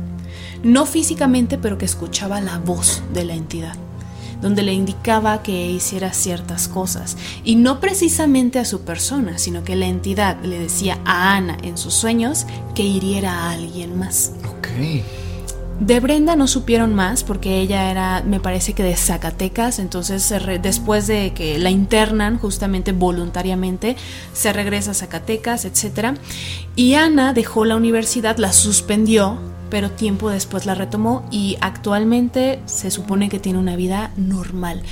No 0.63 0.87
físicamente, 0.87 1.59
pero 1.59 1.77
que 1.77 1.87
escuchaba 1.87 2.41
la 2.41 2.59
voz 2.59 3.03
de 3.13 3.25
la 3.25 3.35
entidad 3.35 3.75
donde 4.41 4.63
le 4.63 4.73
indicaba 4.73 5.43
que 5.43 5.71
hiciera 5.71 6.13
ciertas 6.13 6.69
cosas. 6.69 7.17
Y 7.45 7.57
no 7.57 7.81
precisamente 7.81 8.59
a 8.59 8.65
su 8.65 8.83
persona, 8.83 9.39
sino 9.39 9.65
que 9.65 9.77
la 9.77 9.87
entidad 9.87 10.43
le 10.43 10.59
decía 10.59 10.99
a 11.05 11.37
Ana 11.37 11.59
en 11.63 11.77
sus 11.77 11.95
sueños 11.95 12.47
que 12.75 12.83
hiriera 12.83 13.33
a 13.33 13.51
alguien 13.53 13.99
más. 13.99 14.33
Ok. 14.49 14.69
De 15.81 15.99
Brenda 15.99 16.37
no 16.37 16.47
supieron 16.47 16.95
más 16.95 17.25
porque 17.25 17.59
ella 17.59 17.91
era, 17.91 18.23
me 18.23 18.39
parece 18.39 18.75
que 18.75 18.83
de 18.83 18.95
Zacatecas, 18.97 19.79
entonces 19.79 20.35
después 20.61 21.07
de 21.07 21.33
que 21.33 21.59
la 21.59 21.71
internan 21.71 22.39
justamente 22.39 22.93
voluntariamente, 22.93 23.97
se 24.35 24.53
regresa 24.53 24.91
a 24.91 24.95
Zacatecas, 24.95 25.65
etc. 25.65 26.19
Y 26.77 26.95
Ana 26.95 27.33
dejó 27.33 27.65
la 27.65 27.77
universidad, 27.77 28.37
la 28.37 28.53
suspendió 28.53 29.39
pero 29.71 29.91
tiempo 29.91 30.31
después 30.31 30.67
la 30.67 30.75
retomó 30.75 31.25
y 31.31 31.57
actualmente 31.61 32.61
se 32.67 32.91
supone 32.91 33.29
que 33.29 33.39
tiene 33.39 33.59
una 33.59 33.77
vida 33.77 34.11
normal. 34.17 34.83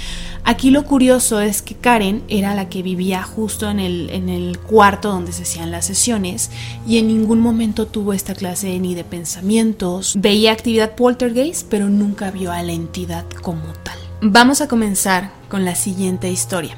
Aquí 0.44 0.70
lo 0.70 0.84
curioso 0.84 1.40
es 1.40 1.60
que 1.60 1.74
Karen 1.74 2.22
era 2.28 2.54
la 2.54 2.68
que 2.68 2.82
vivía 2.82 3.22
justo 3.22 3.68
en 3.68 3.80
el, 3.80 4.08
en 4.10 4.28
el 4.28 4.58
cuarto 4.58 5.10
donde 5.10 5.32
se 5.32 5.42
hacían 5.42 5.70
las 5.70 5.84
sesiones 5.86 6.50
y 6.86 6.98
en 6.98 7.08
ningún 7.08 7.40
momento 7.40 7.86
tuvo 7.86 8.12
esta 8.12 8.34
clase 8.34 8.78
ni 8.78 8.94
de 8.94 9.04
pensamientos. 9.04 10.14
Veía 10.18 10.52
actividad 10.52 10.94
poltergeist, 10.94 11.66
pero 11.68 11.88
nunca 11.90 12.30
vio 12.30 12.52
a 12.52 12.62
la 12.62 12.72
entidad 12.72 13.26
como 13.42 13.64
tal. 13.82 13.98
Vamos 14.20 14.60
a 14.60 14.68
comenzar 14.68 15.30
con 15.48 15.64
la 15.64 15.74
siguiente 15.74 16.30
historia. 16.30 16.76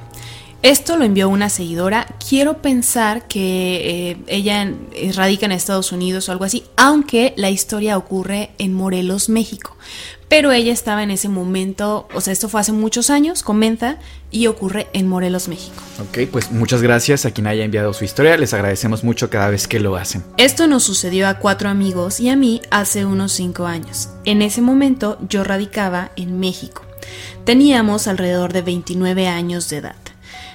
Esto 0.63 0.99
lo 0.99 1.05
envió 1.05 1.29
una 1.31 1.49
seguidora. 1.49 2.07
Quiero 2.29 2.61
pensar 2.61 3.27
que 3.27 4.11
eh, 4.11 4.17
ella 4.27 4.71
radica 5.15 5.47
en 5.47 5.53
Estados 5.53 5.91
Unidos 5.91 6.29
o 6.29 6.33
algo 6.33 6.45
así, 6.45 6.65
aunque 6.77 7.33
la 7.37 7.49
historia 7.49 7.97
ocurre 7.97 8.51
en 8.59 8.75
Morelos, 8.75 9.31
México. 9.31 9.77
Pero 10.29 10.53
ella 10.53 10.73
estaba 10.73 11.03
en 11.03 11.11
ese 11.11 11.29
momento, 11.29 12.07
o 12.15 12.21
sea, 12.21 12.33
esto 12.33 12.49
fue 12.49 12.61
hace 12.61 12.73
muchos 12.73 13.11
años, 13.11 13.43
comenta, 13.43 13.99
y 14.31 14.47
ocurre 14.47 14.87
en 14.93 15.09
Morelos, 15.09 15.49
México. 15.49 15.83
Ok, 15.99 16.31
pues 16.31 16.53
muchas 16.53 16.83
gracias 16.83 17.25
a 17.25 17.33
quien 17.33 17.49
haya 17.49 17.65
enviado 17.65 17.93
su 17.93 18.05
historia, 18.05 18.37
les 18.37 18.55
agradecemos 18.55 19.03
mucho 19.03 19.29
cada 19.29 19.51
vez 19.51 19.67
que 19.67 19.81
lo 19.81 19.97
hacen. 19.97 20.23
Esto 20.37 20.69
nos 20.69 20.85
sucedió 20.85 21.27
a 21.27 21.39
cuatro 21.39 21.69
amigos 21.69 22.21
y 22.21 22.29
a 22.29 22.37
mí 22.37 22.61
hace 22.71 23.07
unos 23.07 23.33
cinco 23.33 23.67
años. 23.67 24.11
En 24.25 24.41
ese 24.43 24.61
momento 24.61 25.19
yo 25.29 25.43
radicaba 25.43 26.13
en 26.15 26.39
México. 26.39 26.83
Teníamos 27.45 28.07
alrededor 28.07 28.53
de 28.53 28.63
29 28.63 29.27
años 29.27 29.69
de 29.69 29.79
edad. 29.79 29.97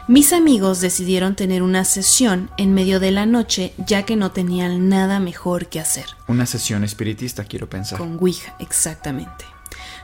Mis 0.07 0.33
amigos 0.33 0.81
decidieron 0.81 1.35
tener 1.35 1.63
una 1.63 1.83
sesión 1.83 2.51
en 2.57 2.75
medio 2.75 2.99
de 2.99 3.09
la 3.09 3.25
noche 3.25 3.73
ya 3.87 4.03
que 4.03 4.15
no 4.15 4.31
tenían 4.31 4.87
nada 4.87 5.19
mejor 5.19 5.65
que 5.65 5.79
hacer. 5.79 6.05
Una 6.27 6.45
sesión 6.45 6.83
espiritista, 6.83 7.43
quiero 7.43 7.67
pensar. 7.67 7.97
Con 7.97 8.19
Ouija, 8.19 8.55
exactamente. 8.59 9.45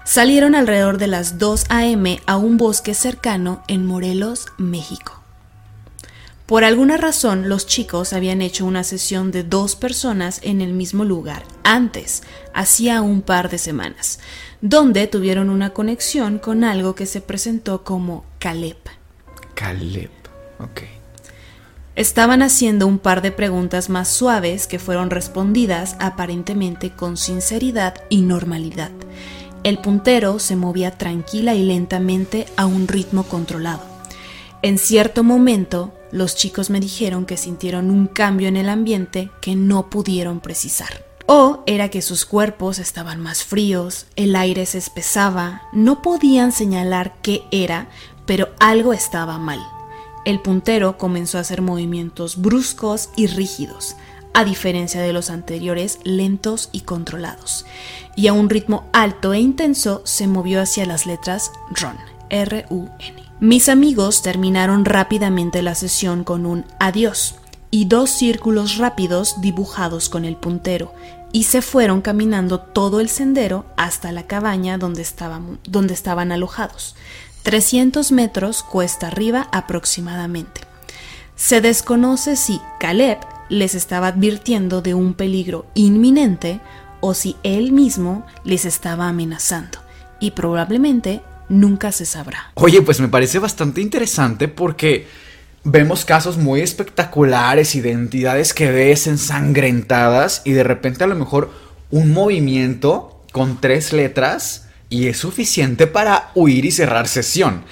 Salieron 0.03 0.55
alrededor 0.55 0.97
de 0.97 1.05
las 1.05 1.37
2 1.37 1.65
a.m. 1.69 2.19
a 2.25 2.37
un 2.37 2.57
bosque 2.57 2.95
cercano 2.95 3.61
en 3.67 3.85
Morelos, 3.85 4.47
México. 4.57 5.21
Por 6.47 6.63
alguna 6.63 6.97
razón, 6.97 7.47
los 7.47 7.67
chicos 7.67 8.11
habían 8.11 8.41
hecho 8.41 8.65
una 8.65 8.83
sesión 8.83 9.29
de 9.29 9.43
dos 9.43 9.75
personas 9.75 10.39
en 10.41 10.61
el 10.61 10.73
mismo 10.73 11.05
lugar 11.05 11.43
antes, 11.63 12.23
hacía 12.55 13.03
un 13.03 13.21
par 13.21 13.51
de 13.51 13.59
semanas, 13.59 14.19
donde 14.61 15.05
tuvieron 15.05 15.51
una 15.51 15.69
conexión 15.69 16.39
con 16.39 16.63
algo 16.63 16.95
que 16.95 17.05
se 17.05 17.21
presentó 17.21 17.83
como 17.83 18.25
Caleb. 18.39 19.00
Estaban 21.95 22.41
haciendo 22.41 22.87
un 22.87 22.99
par 22.99 23.21
de 23.21 23.31
preguntas 23.31 23.89
más 23.89 24.07
suaves 24.07 24.65
que 24.65 24.79
fueron 24.79 25.09
respondidas 25.09 25.95
aparentemente 25.99 26.91
con 26.91 27.17
sinceridad 27.17 28.03
y 28.09 28.21
normalidad. 28.21 28.91
El 29.63 29.77
puntero 29.77 30.39
se 30.39 30.55
movía 30.55 30.97
tranquila 30.97 31.53
y 31.53 31.63
lentamente 31.63 32.47
a 32.55 32.65
un 32.65 32.87
ritmo 32.87 33.23
controlado. 33.23 33.83
En 34.63 34.77
cierto 34.77 35.23
momento, 35.23 35.93
los 36.11 36.35
chicos 36.35 36.69
me 36.69 36.79
dijeron 36.79 37.25
que 37.25 37.37
sintieron 37.37 37.91
un 37.91 38.07
cambio 38.07 38.47
en 38.47 38.57
el 38.57 38.69
ambiente 38.69 39.29
que 39.41 39.55
no 39.55 39.89
pudieron 39.89 40.39
precisar. 40.39 41.05
O 41.25 41.63
era 41.65 41.89
que 41.89 42.01
sus 42.01 42.25
cuerpos 42.25 42.79
estaban 42.79 43.19
más 43.21 43.43
fríos, 43.43 44.07
el 44.15 44.35
aire 44.35 44.65
se 44.65 44.77
espesaba, 44.77 45.61
no 45.71 46.01
podían 46.01 46.51
señalar 46.51 47.15
qué 47.21 47.43
era, 47.51 47.89
pero 48.31 48.47
algo 48.61 48.93
estaba 48.93 49.37
mal. 49.39 49.59
El 50.23 50.39
puntero 50.39 50.97
comenzó 50.97 51.37
a 51.37 51.41
hacer 51.41 51.61
movimientos 51.61 52.41
bruscos 52.41 53.09
y 53.17 53.27
rígidos, 53.27 53.97
a 54.33 54.45
diferencia 54.45 55.01
de 55.01 55.11
los 55.11 55.29
anteriores 55.29 55.99
lentos 56.05 56.69
y 56.71 56.79
controlados, 56.79 57.65
y 58.15 58.27
a 58.27 58.33
un 58.33 58.49
ritmo 58.49 58.85
alto 58.93 59.33
e 59.33 59.41
intenso 59.41 60.01
se 60.05 60.27
movió 60.27 60.61
hacia 60.61 60.85
las 60.85 61.05
letras 61.05 61.51
RUN, 61.71 61.97
R-U-N. 62.29 63.21
Mis 63.41 63.67
amigos 63.67 64.21
terminaron 64.21 64.85
rápidamente 64.85 65.61
la 65.61 65.75
sesión 65.75 66.23
con 66.23 66.45
un 66.45 66.63
adiós 66.79 67.35
y 67.69 67.83
dos 67.83 68.11
círculos 68.11 68.77
rápidos 68.77 69.41
dibujados 69.41 70.07
con 70.07 70.23
el 70.23 70.37
puntero, 70.37 70.93
y 71.33 71.43
se 71.43 71.61
fueron 71.61 71.99
caminando 71.99 72.61
todo 72.61 73.01
el 73.01 73.09
sendero 73.09 73.65
hasta 73.75 74.13
la 74.13 74.23
cabaña 74.23 74.77
donde 74.77 75.05
donde 75.65 75.93
estaban 75.93 76.31
alojados. 76.31 76.95
300 77.43 78.11
metros 78.11 78.63
cuesta 78.63 79.07
arriba 79.07 79.47
aproximadamente. 79.51 80.61
Se 81.35 81.61
desconoce 81.61 82.35
si 82.35 82.59
Caleb 82.79 83.17
les 83.49 83.75
estaba 83.75 84.07
advirtiendo 84.07 84.81
de 84.81 84.93
un 84.93 85.13
peligro 85.13 85.65
inminente 85.73 86.61
o 86.99 87.13
si 87.13 87.35
él 87.43 87.71
mismo 87.71 88.25
les 88.43 88.65
estaba 88.65 89.07
amenazando, 89.07 89.79
y 90.19 90.31
probablemente 90.31 91.21
nunca 91.49 91.91
se 91.91 92.05
sabrá. 92.05 92.51
Oye, 92.53 92.81
pues 92.81 92.99
me 92.99 93.07
parece 93.07 93.39
bastante 93.39 93.81
interesante 93.81 94.47
porque 94.47 95.07
vemos 95.63 96.05
casos 96.05 96.37
muy 96.37 96.61
espectaculares 96.61 97.75
y 97.75 97.81
de 97.81 97.91
entidades 97.91 98.53
que 98.53 98.71
ves 98.71 99.07
ensangrentadas 99.07 100.41
y 100.45 100.51
de 100.51 100.63
repente 100.63 101.03
a 101.03 101.07
lo 101.07 101.15
mejor 101.15 101.51
un 101.89 102.13
movimiento 102.13 103.19
con 103.31 103.59
tres 103.59 103.93
letras 103.93 104.67
y 104.91 105.07
es 105.07 105.17
suficiente 105.17 105.87
para 105.87 106.31
huir 106.35 106.65
y 106.65 106.71
cerrar 106.71 107.07
sesión. 107.07 107.63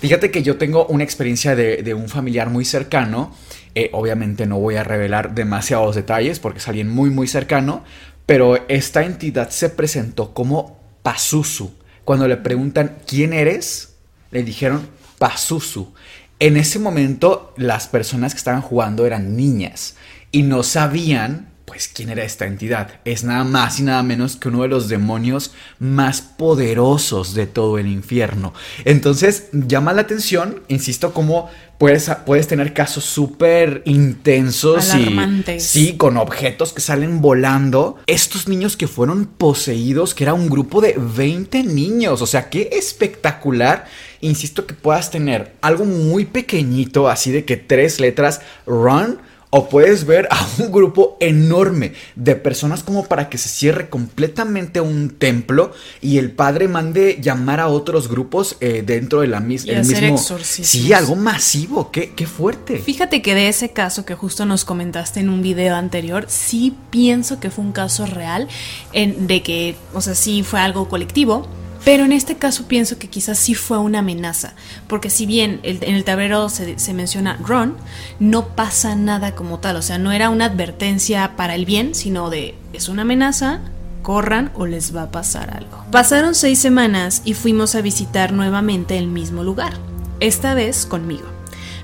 Fíjate 0.00 0.30
que 0.30 0.44
yo 0.44 0.58
tengo 0.58 0.86
una 0.86 1.02
experiencia 1.02 1.56
de, 1.56 1.92
un 1.92 2.08
familiar 2.08 2.50
muy 2.50 2.64
cercano. 2.64 3.34
Eh, 3.74 3.90
obviamente 3.92 4.46
no 4.46 4.60
voy 4.60 4.76
a 4.76 4.84
revelar 4.84 5.34
demasiados 5.34 5.96
detalles 5.96 6.38
porque 6.38 6.60
es 6.60 6.68
alguien 6.68 6.88
muy 6.88 7.10
muy 7.10 7.26
cercano, 7.26 7.82
pero 8.26 8.64
esta 8.68 9.02
entidad 9.02 9.50
se 9.50 9.70
presentó 9.70 10.32
como 10.32 10.78
Pazuzu. 11.02 11.72
Cuando 12.04 12.28
le 12.28 12.36
preguntan 12.36 12.98
quién 13.06 13.32
eres, 13.32 13.96
le 14.30 14.44
dijeron 14.44 14.88
Pazuzu. 15.18 15.92
En 16.38 16.56
ese 16.56 16.78
momento 16.78 17.54
las 17.56 17.88
personas 17.88 18.34
que 18.34 18.38
estaban 18.38 18.62
jugando 18.62 19.04
eran 19.04 19.36
niñas 19.36 19.96
y 20.30 20.44
no 20.44 20.62
sabían 20.62 21.48
pues, 21.78 21.86
¿quién 21.94 22.10
era 22.10 22.24
esta 22.24 22.44
entidad? 22.44 22.88
Es 23.04 23.22
nada 23.22 23.44
más 23.44 23.78
y 23.78 23.84
nada 23.84 24.02
menos 24.02 24.34
que 24.34 24.48
uno 24.48 24.62
de 24.62 24.68
los 24.68 24.88
demonios 24.88 25.52
más 25.78 26.20
poderosos 26.20 27.34
de 27.34 27.46
todo 27.46 27.78
el 27.78 27.86
infierno. 27.86 28.52
Entonces, 28.84 29.44
llama 29.52 29.92
la 29.92 30.00
atención, 30.00 30.60
insisto, 30.66 31.14
cómo 31.14 31.48
puedes, 31.78 32.10
puedes 32.26 32.48
tener 32.48 32.74
casos 32.74 33.04
súper 33.04 33.82
intensos 33.84 34.92
y 34.96 35.60
sí, 35.60 35.96
con 35.96 36.16
objetos 36.16 36.72
que 36.72 36.80
salen 36.80 37.20
volando. 37.20 37.96
Estos 38.08 38.48
niños 38.48 38.76
que 38.76 38.88
fueron 38.88 39.26
poseídos, 39.26 40.16
que 40.16 40.24
era 40.24 40.34
un 40.34 40.50
grupo 40.50 40.80
de 40.80 40.96
20 40.98 41.62
niños, 41.62 42.20
o 42.22 42.26
sea, 42.26 42.50
qué 42.50 42.70
espectacular. 42.72 43.86
Insisto 44.20 44.66
que 44.66 44.74
puedas 44.74 45.12
tener 45.12 45.52
algo 45.60 45.84
muy 45.84 46.24
pequeñito, 46.24 47.08
así 47.08 47.30
de 47.30 47.44
que 47.44 47.56
tres 47.56 48.00
letras, 48.00 48.40
run 48.66 49.20
o 49.50 49.68
puedes 49.68 50.04
ver 50.04 50.28
a 50.30 50.46
un 50.58 50.70
grupo 50.70 51.16
enorme 51.20 51.92
de 52.14 52.36
personas 52.36 52.82
como 52.82 53.06
para 53.06 53.28
que 53.28 53.38
se 53.38 53.48
cierre 53.48 53.88
completamente 53.88 54.80
un 54.80 55.10
templo 55.10 55.72
y 56.00 56.18
el 56.18 56.30
padre 56.30 56.68
mande 56.68 57.18
llamar 57.20 57.60
a 57.60 57.68
otros 57.68 58.08
grupos 58.08 58.56
eh, 58.60 58.82
dentro 58.84 59.20
de 59.20 59.28
la 59.28 59.40
misma. 59.40 59.72
el 59.72 59.86
mismo. 59.86 60.18
Sí, 60.18 60.92
algo 60.92 61.16
masivo. 61.16 61.90
Qué, 61.90 62.12
qué 62.14 62.26
fuerte. 62.26 62.78
Fíjate 62.78 63.22
que 63.22 63.34
de 63.34 63.48
ese 63.48 63.70
caso 63.70 64.04
que 64.04 64.14
justo 64.14 64.44
nos 64.44 64.64
comentaste 64.64 65.20
en 65.20 65.28
un 65.28 65.42
video 65.42 65.74
anterior, 65.74 66.26
sí 66.28 66.74
pienso 66.90 67.40
que 67.40 67.50
fue 67.50 67.64
un 67.64 67.72
caso 67.72 68.06
real 68.06 68.48
en, 68.92 69.26
de 69.26 69.42
que, 69.42 69.76
o 69.94 70.00
sea, 70.00 70.14
sí 70.14 70.42
fue 70.42 70.60
algo 70.60 70.88
colectivo 70.88 71.46
pero 71.84 72.04
en 72.04 72.12
este 72.12 72.36
caso 72.36 72.66
pienso 72.66 72.98
que 72.98 73.08
quizás 73.08 73.38
sí 73.38 73.54
fue 73.54 73.78
una 73.78 74.00
amenaza, 74.00 74.54
porque 74.88 75.10
si 75.10 75.26
bien 75.26 75.60
en 75.62 75.94
el 75.94 76.04
tablero 76.04 76.48
se, 76.48 76.94
menciona 76.94 77.36
run, 77.36 77.76
no 78.18 78.48
pasa 78.48 78.94
nada 78.94 79.34
como 79.34 79.58
tal, 79.58 79.76
o 79.76 79.82
sea, 79.82 79.98
no 79.98 80.12
era 80.12 80.30
una 80.30 80.46
advertencia 80.46 81.36
para 81.36 81.54
el 81.54 81.64
bien, 81.64 81.94
sino 81.94 82.30
de 82.30 82.54
es 82.72 82.88
una 82.88 83.02
amenaza, 83.02 83.60
corran 84.02 84.50
o 84.54 84.66
les 84.66 84.94
va 84.94 85.02
a 85.02 85.10
pasar 85.10 85.56
algo. 85.56 85.84
Pasaron 85.90 86.34
seis 86.34 86.58
semanas 86.58 87.22
y 87.24 87.34
fuimos 87.34 87.74
a 87.74 87.80
visitar 87.80 88.32
nuevamente 88.32 88.98
el 88.98 89.06
mismo 89.06 89.44
lugar, 89.44 89.74
esta 90.20 90.54
vez 90.54 90.84
conmigo. 90.84 91.26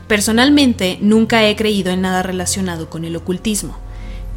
Personalmente 0.09 0.99
nunca 1.01 1.45
he 1.47 1.57
creído 1.57 1.91
en 1.91 2.03
nada 2.03 2.23
relacionado 2.23 2.91
con 2.91 3.05
el 3.05 3.17
ocultismo, 3.17 3.77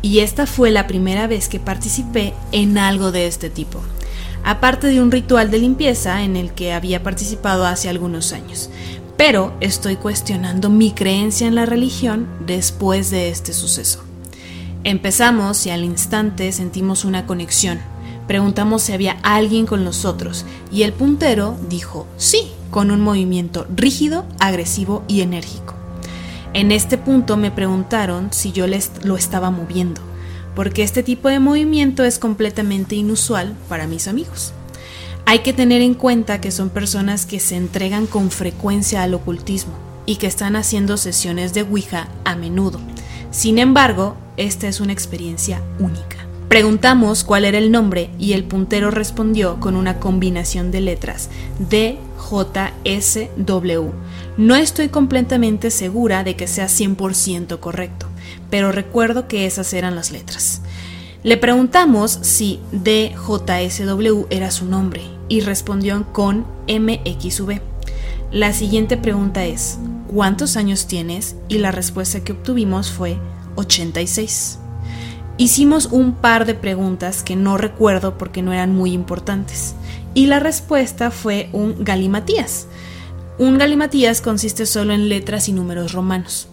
y 0.01 0.20
esta 0.20 0.45
fue 0.45 0.72
la 0.72 0.88
primera 0.88 1.28
vez 1.28 1.49
que 1.49 1.60
participé 1.60 2.34
en 2.51 2.78
algo 2.78 3.12
de 3.12 3.28
este 3.28 3.49
tipo 3.49 3.82
aparte 4.48 4.88
de 4.88 5.02
un 5.02 5.12
ritual 5.12 5.52
de 5.52 5.60
limpieza 5.60 6.24
en 6.24 6.38
el 6.38 6.54
que 6.54 6.74
había 6.74 7.04
participado 7.04 7.66
hace 7.66 7.89
algunos 7.89 8.34
años. 8.34 8.70
Pero 9.18 9.54
estoy 9.60 9.98
cuestionando 9.98 10.70
mi 10.70 10.91
creencia 10.91 11.48
en 11.48 11.56
la 11.56 11.66
religión 11.66 12.28
después 12.45 13.12
de 13.12 13.30
este 13.30 13.52
suceso. 13.52 14.04
Empezamos 14.84 15.66
y 15.66 15.70
al 15.72 15.84
instante 15.84 16.52
sentimos 16.52 17.04
una 17.04 17.26
conexión, 17.26 17.80
Preguntamos 18.28 18.82
si 18.82 18.91
había 18.91 19.18
alguien 19.24 19.66
con 19.66 19.86
nosotros 19.86 20.45
y 20.70 20.84
el 20.84 20.91
puntero 20.91 21.56
dijo 21.70 22.06
sí, 22.18 22.52
con 22.72 22.91
un 22.91 23.00
movimiento 23.00 23.66
rígido, 23.74 24.26
agresivo 24.38 25.04
y 25.08 25.22
enérgico. 25.22 25.76
En 26.54 26.74
este 26.74 26.98
punto 26.98 27.38
me 27.38 27.52
preguntaron 27.52 28.28
si 28.32 28.52
yo 28.52 28.68
les 28.68 28.91
lo 29.06 29.16
estaba 29.16 29.50
moviendo, 29.50 30.02
porque 30.58 30.82
este 30.82 31.03
tipo 31.03 31.30
de 31.30 31.39
movimiento 31.39 32.03
es 32.03 32.18
completamente 32.18 32.95
inusual 32.95 33.55
para 33.70 33.86
mis 33.86 34.08
amigos. 34.08 34.53
Hay 35.28 35.39
que 35.39 35.53
tener 35.53 35.84
en 35.84 35.93
cuenta 35.93 36.41
que 36.41 36.49
son 36.49 36.72
personas 36.72 37.28
que 37.28 37.39
se 37.39 37.55
entregan 37.55 38.08
con 38.08 38.32
frecuencia 38.32 39.03
al 39.03 39.14
ocultismo 39.14 39.74
y 40.08 40.16
que 40.16 40.26
están 40.26 40.55
haciendo 40.55 40.97
sesiones 40.97 41.53
de 41.53 41.62
Ouija 41.62 42.08
a 42.26 42.36
menudo. 42.36 42.80
Sin 43.30 43.60
embargo, 43.60 44.18
esta 44.36 44.68
es 44.68 44.80
una 44.80 44.93
experiencia 44.93 45.62
única. 45.78 46.26
Preguntamos 46.49 47.24
cuál 47.24 47.45
era 47.45 47.60
el 47.60 47.72
nombre 47.72 48.10
y 48.18 48.34
el 48.34 48.43
puntero 48.43 48.89
respondió 48.89 49.60
con 49.60 49.76
una 49.76 49.99
combinación 49.99 50.72
de 50.72 50.82
letras 50.82 51.30
D, 51.70 51.99
J, 52.18 52.74
S, 52.84 53.30
W. 53.38 53.91
No 54.38 54.55
estoy 54.55 54.89
completamente 54.89 55.70
segura 55.70 56.24
de 56.24 56.36
que 56.36 56.47
sea 56.47 56.66
100% 56.66 57.60
correcto, 57.60 58.08
pero 58.50 58.72
recuerdo 58.72 59.28
que 59.28 59.45
esas 59.45 59.74
eran 59.74 59.95
las 59.95 60.12
letras. 60.12 60.62
Le 61.24 61.38
preguntamos 61.38 62.20
si 62.22 62.60
DJSW 62.72 64.28
era 64.30 64.52
su 64.52 64.66
nombre 64.66 65.02
y 65.30 65.41
respondió 65.41 66.06
con 66.14 66.45
MXV. 66.68 67.60
La 68.32 68.54
siguiente 68.54 68.98
pregunta 68.98 69.45
es, 69.45 69.80
¿cuántos 70.08 70.58
años 70.58 70.88
tienes? 70.88 71.36
Y 71.50 71.58
la 71.58 71.72
respuesta 71.72 72.24
que 72.24 72.34
obtuvimos 72.34 72.91
fue 72.91 73.18
86. 73.56 74.60
Hicimos 75.38 75.88
un 75.88 76.14
par 76.14 76.45
de 76.45 76.56
preguntas 76.56 77.24
que 77.24 77.36
no 77.36 77.58
recuerdo 77.58 78.18
porque 78.18 78.41
no 78.41 78.54
eran 78.54 78.74
muy 78.74 78.91
importantes. 78.91 79.76
Y 80.14 80.26
la 80.26 80.39
respuesta 80.39 81.12
fue 81.12 81.50
un 81.54 81.84
galimatías. 81.84 82.68
Un 83.38 83.58
galimatías 83.58 84.22
consiste 84.22 84.66
solo 84.66 84.93
en 84.93 85.10
letras 85.10 85.48
y 85.48 85.54
números 85.54 85.93
romanos. 85.93 86.48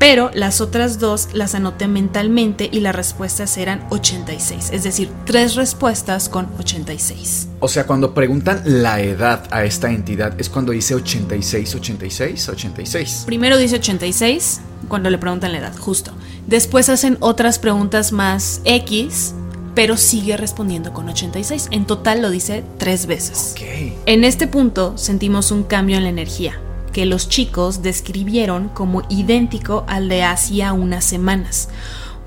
Pero 0.00 0.30
las 0.32 0.62
otras 0.62 0.98
dos 0.98 1.28
las 1.34 1.54
anoté 1.54 1.86
mentalmente 1.86 2.70
y 2.72 2.80
las 2.80 2.94
respuestas 2.94 3.58
eran 3.58 3.86
86. 3.90 4.70
Es 4.72 4.82
decir, 4.82 5.12
tres 5.26 5.56
respuestas 5.56 6.30
con 6.30 6.48
86. 6.58 7.48
O 7.60 7.68
sea, 7.68 7.86
cuando 7.86 8.14
preguntan 8.14 8.62
la 8.64 9.02
edad 9.02 9.46
a 9.50 9.62
esta 9.64 9.90
entidad 9.90 10.40
es 10.40 10.48
cuando 10.48 10.72
dice 10.72 10.94
86, 10.94 11.74
86, 11.74 12.48
86. 12.48 13.22
Primero 13.26 13.58
dice 13.58 13.76
86 13.76 14.62
cuando 14.88 15.10
le 15.10 15.18
preguntan 15.18 15.52
la 15.52 15.58
edad, 15.58 15.76
justo. 15.76 16.12
Después 16.46 16.88
hacen 16.88 17.18
otras 17.20 17.58
preguntas 17.58 18.10
más 18.10 18.62
X, 18.64 19.34
pero 19.74 19.98
sigue 19.98 20.38
respondiendo 20.38 20.94
con 20.94 21.10
86. 21.10 21.68
En 21.72 21.84
total 21.84 22.22
lo 22.22 22.30
dice 22.30 22.64
tres 22.78 23.04
veces. 23.04 23.52
Ok. 23.52 24.02
En 24.06 24.24
este 24.24 24.46
punto 24.46 24.96
sentimos 24.96 25.50
un 25.50 25.62
cambio 25.62 25.98
en 25.98 26.04
la 26.04 26.08
energía, 26.08 26.58
que 26.92 27.06
los 27.06 27.28
chicos 27.28 27.82
describieron 27.82 28.68
como 28.68 29.02
idéntico 29.08 29.84
al 29.86 30.08
de 30.08 30.22
hacía 30.22 30.72
unas 30.72 31.04
semanas. 31.04 31.68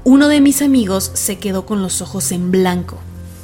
Uno 0.03 0.27
de 0.27 0.41
mis 0.41 0.61
amigos 0.61 1.11
se 1.13 1.37
quedó 1.37 1.65
con 1.65 1.81
los 1.81 2.01
ojos 2.01 2.31
en 2.31 2.51
blanco, 2.51 2.97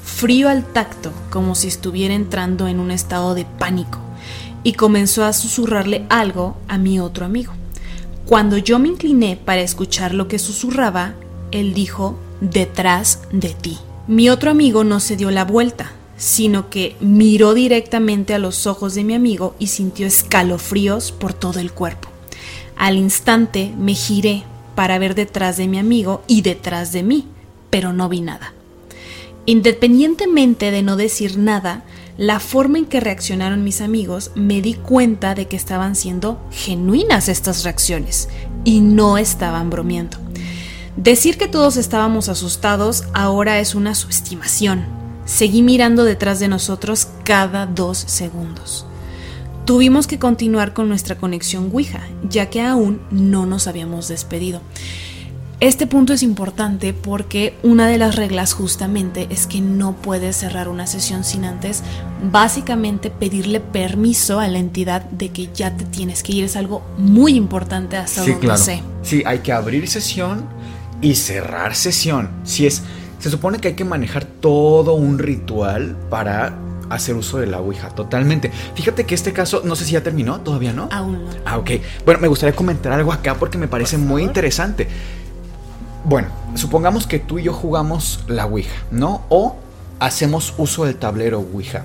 frío 0.03 0.49
al 0.49 0.65
tacto, 0.65 1.11
como 1.30 1.55
si 1.55 1.67
estuviera 1.67 2.13
entrando 2.13 2.67
en 2.67 2.80
un 2.80 2.91
estado 2.91 3.34
de 3.36 3.45
pánico, 3.45 3.99
y 4.63 4.74
comenzó 4.74 5.24
a 5.24 5.34
susurrarle 5.34 6.05
algo 6.09 6.57
a 6.67 6.78
mi 6.78 6.99
otro 6.99 7.26
amigo. 7.26 7.53
Cuando 8.26 8.57
yo 8.57 8.78
me 8.78 8.89
incliné 8.89 9.38
para 9.38 9.61
escuchar 9.61 10.13
lo 10.13 10.28
que 10.28 10.38
susurraba, 10.38 11.13
él 11.51 11.74
dijo, 11.74 12.20
detrás 12.41 13.22
de 13.32 13.49
ti. 13.49 13.78
Mi 14.07 14.30
otro 14.30 14.51
amigo 14.51 14.84
no 14.84 14.99
se 14.99 15.15
dio 15.15 15.32
la 15.32 15.45
vuelta, 15.45 15.91
sino 16.20 16.70
que 16.70 16.95
miró 16.99 17.55
directamente 17.55 18.36
a 18.36 18.39
los 18.39 18.67
ojos 18.67 18.93
de 18.93 19.03
mi 19.03 19.15
amigo 19.15 19.55
y 19.57 19.67
sintió 19.67 20.05
escalofríos 20.05 21.11
por 21.11 21.34
todo 21.34 21.59
el 21.59 21.72
cuerpo. 21.72 22.09
Al 22.76 22.97
instante 22.97 23.74
me 23.78 23.95
giré 23.95 24.43
para 24.76 24.99
ver 24.99 25.15
detrás 25.15 25.57
de 25.57 25.67
mi 25.67 25.80
amigo 25.80 26.22
y 26.28 26.41
detrás 26.41 26.91
de 26.91 27.03
mí, 27.03 27.26
pero 27.70 27.93
no 27.93 28.09
vi 28.09 28.22
nada. 28.22 28.53
Independientemente 29.45 30.72
de 30.72 30.84
no 30.84 30.97
decir 30.97 31.38
nada, 31.38 31.84
la 32.17 32.41
forma 32.41 32.78
en 32.78 32.86
que 32.86 32.99
reaccionaron 32.99 33.63
mis 33.63 33.80
amigos 33.80 34.32
me 34.36 34.61
di 34.61 34.74
cuenta 34.74 35.36
de 35.36 35.47
que 35.47 35.55
estaban 35.55 35.95
siendo 35.95 36.38
genuinas 36.51 37.30
estas 37.30 37.63
reacciones 37.63 38.28
y 38.65 38.82
no 38.82 39.17
estaban 39.17 39.70
bromeando. 39.70 40.17
Decir 40.97 41.38
que 41.38 41.47
todos 41.47 41.78
estábamos 41.78 42.28
asustados 42.28 43.05
ahora 43.13 43.59
es 43.59 43.74
una 43.74 43.95
subestimación. 43.95 44.99
Seguí 45.30 45.61
mirando 45.61 46.05
detrás 46.05 46.39
de 46.39 46.47
nosotros 46.47 47.07
cada 47.23 47.67
dos 47.67 47.99
segundos. 47.99 48.88
Tuvimos 49.63 50.07
que 50.07 50.17
continuar 50.17 50.73
con 50.73 50.89
nuestra 50.89 51.19
conexión 51.19 51.69
Ouija, 51.71 52.01
ya 52.27 52.49
que 52.49 52.63
aún 52.63 52.99
no 53.11 53.45
nos 53.45 53.67
habíamos 53.67 54.07
despedido. 54.07 54.59
Este 55.59 55.86
punto 55.86 56.13
es 56.13 56.23
importante 56.23 56.93
porque 56.93 57.53
una 57.61 57.86
de 57.88 57.99
las 57.99 58.15
reglas 58.15 58.53
justamente 58.53 59.27
es 59.30 59.45
que 59.45 59.61
no 59.61 59.93
puedes 59.97 60.36
cerrar 60.38 60.67
una 60.67 60.88
sesión 60.88 61.23
sin 61.23 61.45
antes 61.45 61.84
básicamente 62.32 63.11
pedirle 63.11 63.59
permiso 63.59 64.39
a 64.39 64.47
la 64.47 64.57
entidad 64.57 65.03
de 65.11 65.30
que 65.30 65.49
ya 65.53 65.77
te 65.77 65.86
tienes 65.86 66.23
que 66.23 66.32
ir. 66.32 66.45
Es 66.45 66.55
algo 66.55 66.82
muy 66.97 67.36
importante 67.36 67.97
hasta 67.97 68.23
Sí, 68.23 68.32
donde 68.32 68.47
claro. 68.47 68.63
sé. 68.63 68.82
Sí, 69.03 69.21
hay 69.27 69.39
que 69.39 69.51
abrir 69.51 69.88
sesión 69.88 70.45
y 71.01 71.13
cerrar 71.13 71.75
sesión. 71.75 72.32
Si 72.45 72.65
es, 72.65 72.82
se 73.20 73.30
supone 73.30 73.59
que 73.59 73.70
hay 73.70 73.74
que 73.76 73.86
manejar 73.86 74.26
todo 74.26 74.93
un 74.93 75.20
ritual 75.20 75.95
para 76.09 76.57
hacer 76.89 77.15
uso 77.15 77.38
de 77.38 77.47
la 77.47 77.59
Ouija, 77.59 77.89
totalmente. 77.89 78.51
Fíjate 78.76 79.05
que 79.05 79.15
este 79.15 79.34
caso, 79.34 79.61
no 79.63 79.76
sé 79.76 79.86
si 79.86 79.91
ya 79.91 80.03
terminó, 80.03 80.41
todavía 80.41 80.74
no. 80.74 80.89
Aún 80.91 81.26
no. 81.26 81.32
Ah, 81.45 81.57
ok. 81.57 81.72
Bueno, 82.05 82.20
me 82.20 82.28
gustaría 82.28 82.55
comentar 82.55 82.91
algo 82.91 83.13
acá 83.13 83.36
porque 83.36 83.57
me 83.57 83.67
parece 83.67 83.97
muy 83.97 84.24
interesante. 84.24 84.88
Bueno, 86.05 86.30
supongamos 86.55 87.05
que 87.05 87.20
tú 87.20 87.39
y 87.39 87.43
yo 87.43 87.53
jugamos 87.53 88.24
la 88.28 88.45
Ouija, 88.45 88.74
¿no? 88.91 89.24
O 89.30 89.57
hacemos 89.99 90.53
uso 90.57 90.86
del 90.86 90.95
tablero 90.95 91.39
Ouija. 91.39 91.84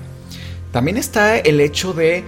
También 0.71 0.97
está 0.97 1.37
el 1.37 1.59
hecho 1.61 1.93
de 1.93 2.23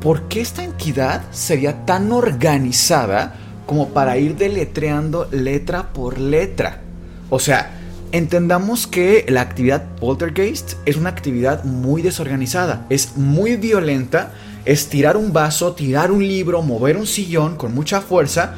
por 0.00 0.22
qué 0.28 0.40
esta 0.40 0.64
entidad 0.64 1.22
sería 1.30 1.84
tan 1.84 2.10
organizada 2.12 3.34
como 3.66 3.90
para 3.90 4.16
ir 4.16 4.36
deletreando 4.36 5.28
letra 5.30 5.92
por 5.92 6.18
letra. 6.18 6.80
O 7.28 7.38
sea, 7.38 7.79
entendamos 8.12 8.86
que 8.86 9.24
la 9.28 9.40
actividad 9.40 9.84
poltergeist 9.96 10.74
es 10.86 10.96
una 10.96 11.10
actividad 11.10 11.64
muy 11.64 12.02
desorganizada, 12.02 12.86
es 12.90 13.16
muy 13.16 13.56
violenta, 13.56 14.32
es 14.64 14.88
tirar 14.88 15.16
un 15.16 15.32
vaso, 15.32 15.72
tirar 15.72 16.10
un 16.10 16.26
libro, 16.26 16.62
mover 16.62 16.96
un 16.96 17.06
sillón 17.06 17.56
con 17.56 17.74
mucha 17.74 18.00
fuerza, 18.00 18.54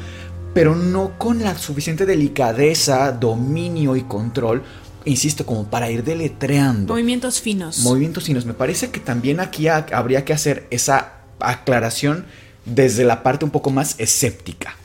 pero 0.53 0.75
no 0.75 1.17
con 1.17 1.41
la 1.43 1.57
suficiente 1.57 2.05
delicadeza, 2.05 3.11
dominio 3.11 3.95
y 3.95 4.01
control, 4.03 4.63
insisto, 5.05 5.45
como 5.45 5.65
para 5.65 5.89
ir 5.89 6.03
deletreando. 6.03 6.93
Movimientos 6.93 7.41
finos. 7.41 7.79
Movimientos 7.79 8.23
finos. 8.25 8.45
Me 8.45 8.53
parece 8.53 8.89
que 8.91 8.99
también 8.99 9.39
aquí 9.39 9.67
ha- 9.67 9.85
habría 9.93 10.25
que 10.25 10.33
hacer 10.33 10.67
esa 10.69 11.13
aclaración 11.39 12.25
desde 12.65 13.03
la 13.03 13.23
parte 13.23 13.45
un 13.45 13.51
poco 13.51 13.69
más 13.71 13.95
escéptica. 13.99 14.75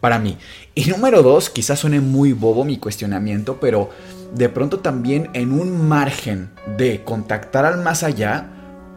Para 0.00 0.18
mí. 0.20 0.38
Y 0.78 0.84
número 0.84 1.24
dos, 1.24 1.50
quizás 1.50 1.80
suene 1.80 2.00
muy 2.00 2.32
bobo 2.32 2.64
mi 2.64 2.78
cuestionamiento, 2.78 3.58
pero 3.58 3.90
de 4.32 4.48
pronto 4.48 4.78
también 4.78 5.28
en 5.32 5.50
un 5.50 5.88
margen 5.88 6.50
de 6.76 7.02
contactar 7.02 7.64
al 7.64 7.82
más 7.82 8.04
allá, 8.04 8.46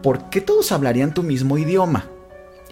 ¿por 0.00 0.30
qué 0.30 0.40
todos 0.40 0.70
hablarían 0.70 1.12
tu 1.12 1.24
mismo 1.24 1.58
idioma? 1.58 2.06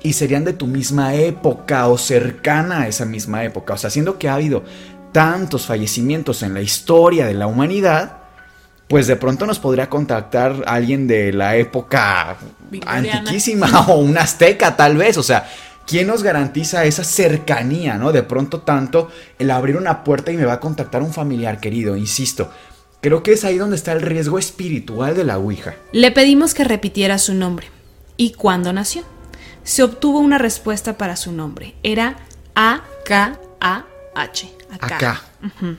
Y 0.00 0.12
serían 0.12 0.44
de 0.44 0.52
tu 0.52 0.68
misma 0.68 1.16
época 1.16 1.88
o 1.88 1.98
cercana 1.98 2.82
a 2.82 2.86
esa 2.86 3.04
misma 3.04 3.42
época. 3.42 3.74
O 3.74 3.78
sea, 3.78 3.90
siendo 3.90 4.16
que 4.16 4.28
ha 4.28 4.34
habido 4.34 4.62
tantos 5.10 5.66
fallecimientos 5.66 6.44
en 6.44 6.54
la 6.54 6.60
historia 6.60 7.26
de 7.26 7.34
la 7.34 7.48
humanidad, 7.48 8.18
pues 8.86 9.08
de 9.08 9.16
pronto 9.16 9.44
nos 9.44 9.58
podría 9.58 9.90
contactar 9.90 10.62
alguien 10.68 11.08
de 11.08 11.32
la 11.32 11.56
época 11.56 12.36
Victoriana. 12.70 13.18
antiquísima 13.18 13.86
o 13.88 13.96
un 13.96 14.16
azteca 14.16 14.76
tal 14.76 14.96
vez, 14.96 15.16
o 15.16 15.24
sea, 15.24 15.48
¿quién 15.86 16.06
nos 16.06 16.22
garantiza 16.22 16.84
esa 16.84 17.04
cercanía, 17.04 17.96
no? 17.96 18.12
De 18.12 18.22
pronto 18.22 18.60
tanto 18.60 19.10
el 19.38 19.50
abrir 19.50 19.76
una 19.76 20.04
puerta 20.04 20.32
y 20.32 20.36
me 20.36 20.44
va 20.44 20.54
a 20.54 20.60
contactar 20.60 21.02
un 21.02 21.12
familiar 21.12 21.60
querido, 21.60 21.96
insisto. 21.96 22.50
Creo 23.00 23.22
que 23.22 23.32
es 23.32 23.44
ahí 23.44 23.56
donde 23.56 23.76
está 23.76 23.92
el 23.92 24.02
riesgo 24.02 24.38
espiritual 24.38 25.16
de 25.16 25.24
la 25.24 25.38
Ouija. 25.38 25.74
Le 25.92 26.10
pedimos 26.10 26.52
que 26.52 26.64
repitiera 26.64 27.18
su 27.18 27.34
nombre 27.34 27.68
y 28.16 28.32
cuándo 28.32 28.72
nació. 28.72 29.04
Se 29.64 29.82
obtuvo 29.82 30.18
una 30.18 30.38
respuesta 30.38 30.98
para 30.98 31.16
su 31.16 31.32
nombre. 31.32 31.74
Era 31.82 32.18
A-K-A-H. 32.54 33.40
Acá. 34.78 35.22
Ujú. 35.42 35.76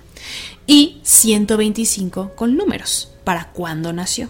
Y 0.68 1.00
125 1.04 2.32
con 2.36 2.58
números 2.58 3.12
para 3.24 3.50
cuándo 3.50 3.94
nació. 3.94 4.30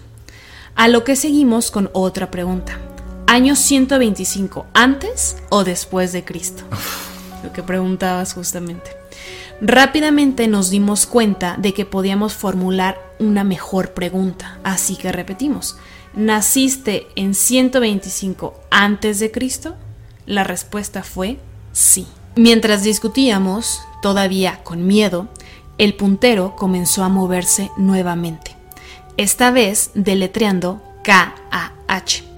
A 0.74 0.88
lo 0.88 1.04
que 1.04 1.16
seguimos 1.16 1.70
con 1.70 1.90
otra 1.92 2.30
pregunta. 2.30 2.78
¿Año 3.26 3.56
125 3.56 4.66
antes 4.74 5.36
o 5.48 5.64
después 5.64 6.12
de 6.12 6.24
Cristo? 6.24 6.64
Lo 7.42 7.52
que 7.52 7.62
preguntabas 7.62 8.34
justamente. 8.34 8.90
Rápidamente 9.60 10.48
nos 10.48 10.70
dimos 10.70 11.06
cuenta 11.06 11.56
de 11.56 11.72
que 11.72 11.86
podíamos 11.86 12.34
formular 12.34 13.00
una 13.18 13.44
mejor 13.44 13.94
pregunta, 13.94 14.58
así 14.64 14.96
que 14.96 15.12
repetimos, 15.12 15.76
¿naciste 16.14 17.06
en 17.14 17.34
125 17.34 18.54
antes 18.70 19.20
de 19.20 19.30
Cristo? 19.30 19.76
La 20.26 20.44
respuesta 20.44 21.02
fue 21.02 21.38
sí. 21.72 22.06
Mientras 22.34 22.82
discutíamos, 22.82 23.80
todavía 24.02 24.64
con 24.64 24.86
miedo, 24.86 25.28
el 25.78 25.94
puntero 25.94 26.56
comenzó 26.56 27.04
a 27.04 27.08
moverse 27.08 27.70
nuevamente, 27.76 28.56
esta 29.16 29.50
vez 29.50 29.90
deletreando 29.94 30.82
K-A-H. 31.04 32.31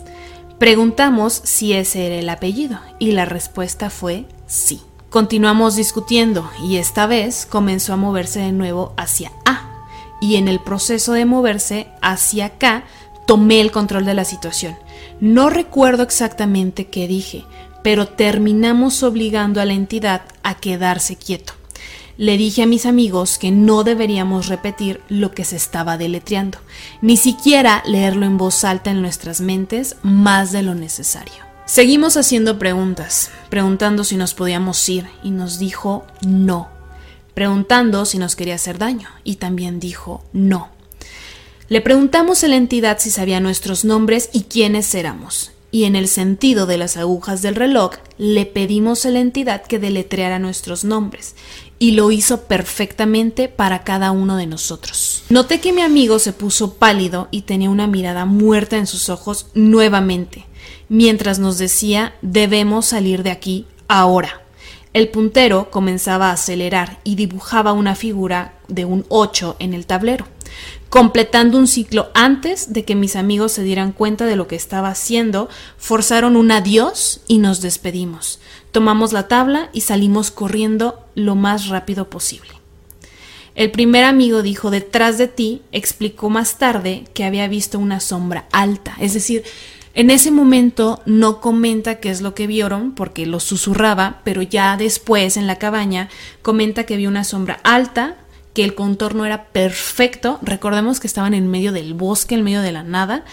Preguntamos 0.58 1.40
si 1.44 1.72
ese 1.72 2.06
era 2.06 2.16
el 2.16 2.28
apellido 2.28 2.78
y 2.98 3.12
la 3.12 3.24
respuesta 3.24 3.90
fue 3.90 4.26
sí. 4.46 4.80
Continuamos 5.10 5.76
discutiendo 5.76 6.48
y 6.62 6.76
esta 6.76 7.06
vez 7.06 7.46
comenzó 7.46 7.92
a 7.92 7.96
moverse 7.96 8.40
de 8.40 8.52
nuevo 8.52 8.94
hacia 8.96 9.32
A 9.44 9.86
y 10.20 10.36
en 10.36 10.48
el 10.48 10.60
proceso 10.60 11.12
de 11.12 11.24
moverse 11.24 11.88
hacia 12.00 12.50
K 12.50 12.84
tomé 13.26 13.60
el 13.60 13.72
control 13.72 14.04
de 14.04 14.14
la 14.14 14.24
situación. 14.24 14.76
No 15.20 15.50
recuerdo 15.50 16.02
exactamente 16.02 16.86
qué 16.86 17.08
dije, 17.08 17.44
pero 17.82 18.06
terminamos 18.08 19.02
obligando 19.02 19.60
a 19.60 19.64
la 19.64 19.72
entidad 19.72 20.22
a 20.42 20.54
quedarse 20.54 21.16
quieto. 21.16 21.54
Le 22.16 22.36
dije 22.36 22.62
a 22.62 22.66
mis 22.66 22.86
amigos 22.86 23.38
que 23.38 23.50
no 23.50 23.82
deberíamos 23.82 24.46
repetir 24.46 25.00
lo 25.08 25.32
que 25.32 25.44
se 25.44 25.56
estaba 25.56 25.98
deletreando, 25.98 26.58
ni 27.02 27.16
siquiera 27.16 27.82
leerlo 27.86 28.24
en 28.24 28.38
voz 28.38 28.62
alta 28.62 28.92
en 28.92 29.02
nuestras 29.02 29.40
mentes 29.40 29.96
más 30.02 30.52
de 30.52 30.62
lo 30.62 30.76
necesario. 30.76 31.42
Seguimos 31.66 32.16
haciendo 32.16 32.58
preguntas, 32.58 33.30
preguntando 33.48 34.04
si 34.04 34.16
nos 34.16 34.34
podíamos 34.34 34.88
ir 34.88 35.06
y 35.24 35.30
nos 35.30 35.58
dijo 35.58 36.04
no, 36.24 36.68
preguntando 37.32 38.04
si 38.04 38.18
nos 38.18 38.36
quería 38.36 38.54
hacer 38.54 38.78
daño 38.78 39.08
y 39.24 39.36
también 39.36 39.80
dijo 39.80 40.22
no. 40.32 40.68
Le 41.68 41.80
preguntamos 41.80 42.44
a 42.44 42.48
la 42.48 42.56
entidad 42.56 42.98
si 43.00 43.10
sabía 43.10 43.40
nuestros 43.40 43.84
nombres 43.84 44.28
y 44.32 44.42
quiénes 44.42 44.94
éramos, 44.94 45.50
y 45.74 45.84
en 45.84 45.96
el 45.96 46.06
sentido 46.06 46.66
de 46.66 46.76
las 46.76 46.96
agujas 46.96 47.42
del 47.42 47.56
reloj 47.56 47.94
le 48.18 48.46
pedimos 48.46 49.06
a 49.06 49.10
la 49.10 49.18
entidad 49.18 49.64
que 49.64 49.80
deletreara 49.80 50.38
nuestros 50.38 50.84
nombres, 50.84 51.34
y 51.78 51.92
lo 51.92 52.10
hizo 52.10 52.42
perfectamente 52.42 53.48
para 53.48 53.84
cada 53.84 54.10
uno 54.10 54.36
de 54.36 54.46
nosotros. 54.46 55.24
Noté 55.28 55.60
que 55.60 55.72
mi 55.72 55.82
amigo 55.82 56.18
se 56.18 56.32
puso 56.32 56.74
pálido 56.74 57.28
y 57.30 57.42
tenía 57.42 57.70
una 57.70 57.86
mirada 57.86 58.24
muerta 58.24 58.76
en 58.76 58.86
sus 58.86 59.08
ojos 59.08 59.48
nuevamente, 59.54 60.46
mientras 60.88 61.38
nos 61.38 61.58
decía 61.58 62.14
debemos 62.22 62.86
salir 62.86 63.22
de 63.22 63.30
aquí 63.30 63.66
ahora. 63.88 64.42
El 64.92 65.08
puntero 65.08 65.70
comenzaba 65.72 66.28
a 66.30 66.34
acelerar 66.34 67.00
y 67.02 67.16
dibujaba 67.16 67.72
una 67.72 67.96
figura 67.96 68.54
de 68.68 68.84
un 68.84 69.04
8 69.08 69.56
en 69.58 69.74
el 69.74 69.86
tablero, 69.86 70.28
completando 70.94 71.58
un 71.58 71.66
ciclo 71.66 72.12
antes 72.14 72.72
de 72.72 72.84
que 72.84 72.94
mis 72.94 73.16
amigos 73.16 73.50
se 73.50 73.64
dieran 73.64 73.90
cuenta 73.90 74.26
de 74.26 74.36
lo 74.36 74.46
que 74.46 74.54
estaba 74.54 74.90
haciendo, 74.90 75.48
forzaron 75.76 76.36
un 76.36 76.52
adiós 76.52 77.20
y 77.26 77.38
nos 77.38 77.60
despedimos. 77.60 78.38
Tomamos 78.70 79.12
la 79.12 79.26
tabla 79.26 79.70
y 79.72 79.80
salimos 79.80 80.30
corriendo 80.30 81.04
lo 81.16 81.34
más 81.34 81.66
rápido 81.66 82.10
posible. 82.10 82.50
El 83.56 83.72
primer 83.72 84.04
amigo 84.04 84.40
dijo 84.42 84.70
detrás 84.70 85.18
de 85.18 85.26
ti, 85.26 85.62
explicó 85.72 86.30
más 86.30 86.58
tarde 86.58 87.02
que 87.12 87.24
había 87.24 87.48
visto 87.48 87.80
una 87.80 87.98
sombra 87.98 88.46
alta, 88.52 88.94
es 89.00 89.14
decir, 89.14 89.42
en 89.96 90.10
ese 90.10 90.32
momento 90.32 91.02
no 91.06 91.40
comenta 91.40 92.00
qué 92.00 92.10
es 92.10 92.20
lo 92.20 92.34
que 92.34 92.48
vieron 92.48 92.96
porque 92.96 93.26
lo 93.26 93.38
susurraba, 93.38 94.20
pero 94.24 94.42
ya 94.42 94.76
después 94.76 95.36
en 95.36 95.46
la 95.48 95.58
cabaña 95.58 96.08
comenta 96.42 96.84
que 96.84 96.96
vio 96.96 97.08
una 97.08 97.22
sombra 97.22 97.60
alta, 97.62 98.16
que 98.54 98.64
el 98.64 98.74
contorno 98.74 99.26
era 99.26 99.46
perfecto, 99.46 100.38
recordemos 100.40 101.00
que 101.00 101.06
estaban 101.06 101.34
en 101.34 101.50
medio 101.50 101.72
del 101.72 101.92
bosque, 101.92 102.36
en 102.36 102.44
medio 102.44 102.62
de 102.62 102.72
la 102.72 102.84
nada, 102.84 103.24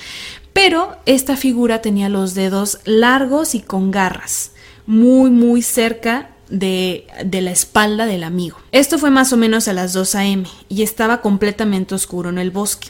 pero 0.52 0.98
esta 1.06 1.38
figura 1.38 1.82
tenía 1.82 2.10
los 2.10 2.34
dedos 2.34 2.80
largos 2.84 3.56
y 3.56 3.62
con 3.62 3.92
garras 3.92 4.52
muy, 4.86 5.30
muy 5.30 5.62
cerca 5.62 6.32
de, 6.50 7.08
de, 7.24 7.42
la 7.42 7.52
espalda 7.52 8.06
del 8.06 8.24
amigo. 8.24 8.58
Esto 8.74 8.98
fue 8.98 9.10
más 9.10 9.32
o 9.32 9.38
menos 9.38 9.70
a 9.70 9.74
las 9.74 9.94
2 9.94 10.16
a.m. 10.16 10.44
y 10.68 10.82
estaba 10.82 11.22
completamente 11.22 11.96
oscuro 11.96 12.30
en 12.30 12.38
el 12.38 12.52
bosque. 12.52 12.90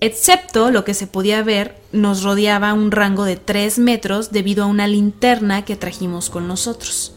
Excepto 0.00 0.70
lo 0.70 0.84
que 0.84 0.94
se 0.94 1.06
podía 1.06 1.42
ver, 1.42 1.76
nos 1.90 2.22
rodeaba 2.22 2.74
un 2.74 2.90
rango 2.90 3.24
de 3.24 3.36
3 3.36 3.78
metros 3.78 4.30
debido 4.30 4.64
a 4.64 4.66
una 4.66 4.86
linterna 4.86 5.64
que 5.64 5.76
trajimos 5.76 6.28
con 6.28 6.46
nosotros. 6.46 7.14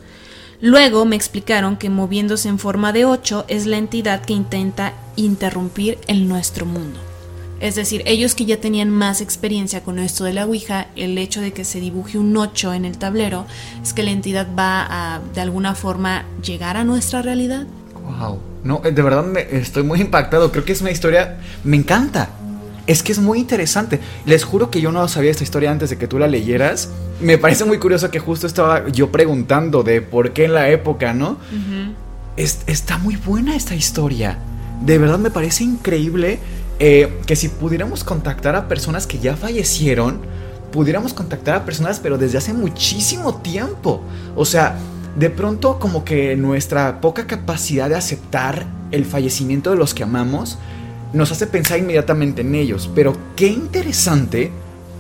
Luego 0.61 1.05
me 1.05 1.15
explicaron 1.15 1.75
que 1.75 1.89
moviéndose 1.89 2.47
en 2.47 2.59
forma 2.59 2.93
de 2.93 3.03
8 3.05 3.45
es 3.47 3.65
la 3.65 3.77
entidad 3.77 4.21
que 4.21 4.33
intenta 4.33 4.93
interrumpir 5.15 5.97
en 6.07 6.27
nuestro 6.27 6.67
mundo. 6.67 6.99
Es 7.59 7.75
decir, 7.75 8.03
ellos 8.05 8.35
que 8.35 8.45
ya 8.45 8.57
tenían 8.57 8.91
más 8.91 9.21
experiencia 9.21 9.81
con 9.81 9.97
esto 9.97 10.23
de 10.23 10.33
la 10.33 10.45
Ouija, 10.45 10.87
el 10.95 11.17
hecho 11.17 11.41
de 11.41 11.51
que 11.51 11.63
se 11.63 11.79
dibuje 11.79 12.19
un 12.19 12.37
8 12.37 12.73
en 12.73 12.85
el 12.85 12.99
tablero 12.99 13.45
es 13.81 13.93
que 13.93 14.03
la 14.03 14.11
entidad 14.11 14.47
va 14.57 14.85
a 14.89 15.19
de 15.33 15.41
alguna 15.41 15.73
forma 15.73 16.25
llegar 16.43 16.77
a 16.77 16.83
nuestra 16.83 17.23
realidad. 17.23 17.65
Wow. 18.19 18.39
No, 18.63 18.81
de 18.83 19.01
verdad 19.01 19.23
me 19.23 19.47
estoy 19.51 19.81
muy 19.81 19.99
impactado. 19.99 20.51
Creo 20.51 20.63
que 20.63 20.73
es 20.73 20.81
una 20.81 20.91
historia. 20.91 21.39
Me 21.63 21.77
encanta. 21.77 22.29
Es 22.87 23.03
que 23.03 23.11
es 23.11 23.19
muy 23.19 23.39
interesante. 23.39 23.99
Les 24.25 24.43
juro 24.43 24.71
que 24.71 24.81
yo 24.81 24.91
no 24.91 25.07
sabía 25.07 25.31
esta 25.31 25.43
historia 25.43 25.71
antes 25.71 25.89
de 25.89 25.97
que 25.97 26.07
tú 26.07 26.17
la 26.17 26.27
leyeras. 26.27 26.89
Me 27.19 27.37
parece 27.37 27.65
muy 27.65 27.77
curioso 27.77 28.09
que 28.09 28.19
justo 28.19 28.47
estaba 28.47 28.87
yo 28.89 29.11
preguntando 29.11 29.83
de 29.83 30.01
por 30.01 30.31
qué 30.31 30.45
en 30.45 30.53
la 30.53 30.69
época, 30.69 31.13
¿no? 31.13 31.37
es, 32.37 32.61
está 32.67 32.97
muy 32.97 33.15
buena 33.15 33.55
esta 33.55 33.75
historia. 33.75 34.37
De 34.83 34.97
verdad 34.97 35.19
me 35.19 35.29
parece 35.29 35.63
increíble 35.63 36.39
eh, 36.79 37.19
que 37.27 37.35
si 37.35 37.49
pudiéramos 37.49 38.03
contactar 38.03 38.55
a 38.55 38.67
personas 38.67 39.05
que 39.05 39.19
ya 39.19 39.35
fallecieron, 39.35 40.21
pudiéramos 40.71 41.13
contactar 41.13 41.55
a 41.55 41.65
personas 41.65 41.99
pero 41.99 42.17
desde 42.17 42.39
hace 42.39 42.53
muchísimo 42.53 43.35
tiempo. 43.35 44.01
O 44.35 44.45
sea, 44.45 44.75
de 45.15 45.29
pronto 45.29 45.77
como 45.79 46.03
que 46.03 46.35
nuestra 46.35 47.01
poca 47.01 47.27
capacidad 47.27 47.89
de 47.89 47.95
aceptar 47.95 48.65
el 48.91 49.05
fallecimiento 49.05 49.69
de 49.69 49.75
los 49.75 49.93
que 49.93 50.03
amamos 50.03 50.57
nos 51.13 51.31
hace 51.31 51.47
pensar 51.47 51.79
inmediatamente 51.79 52.41
en 52.41 52.55
ellos. 52.55 52.89
Pero 52.93 53.15
qué 53.35 53.47
interesante 53.47 54.51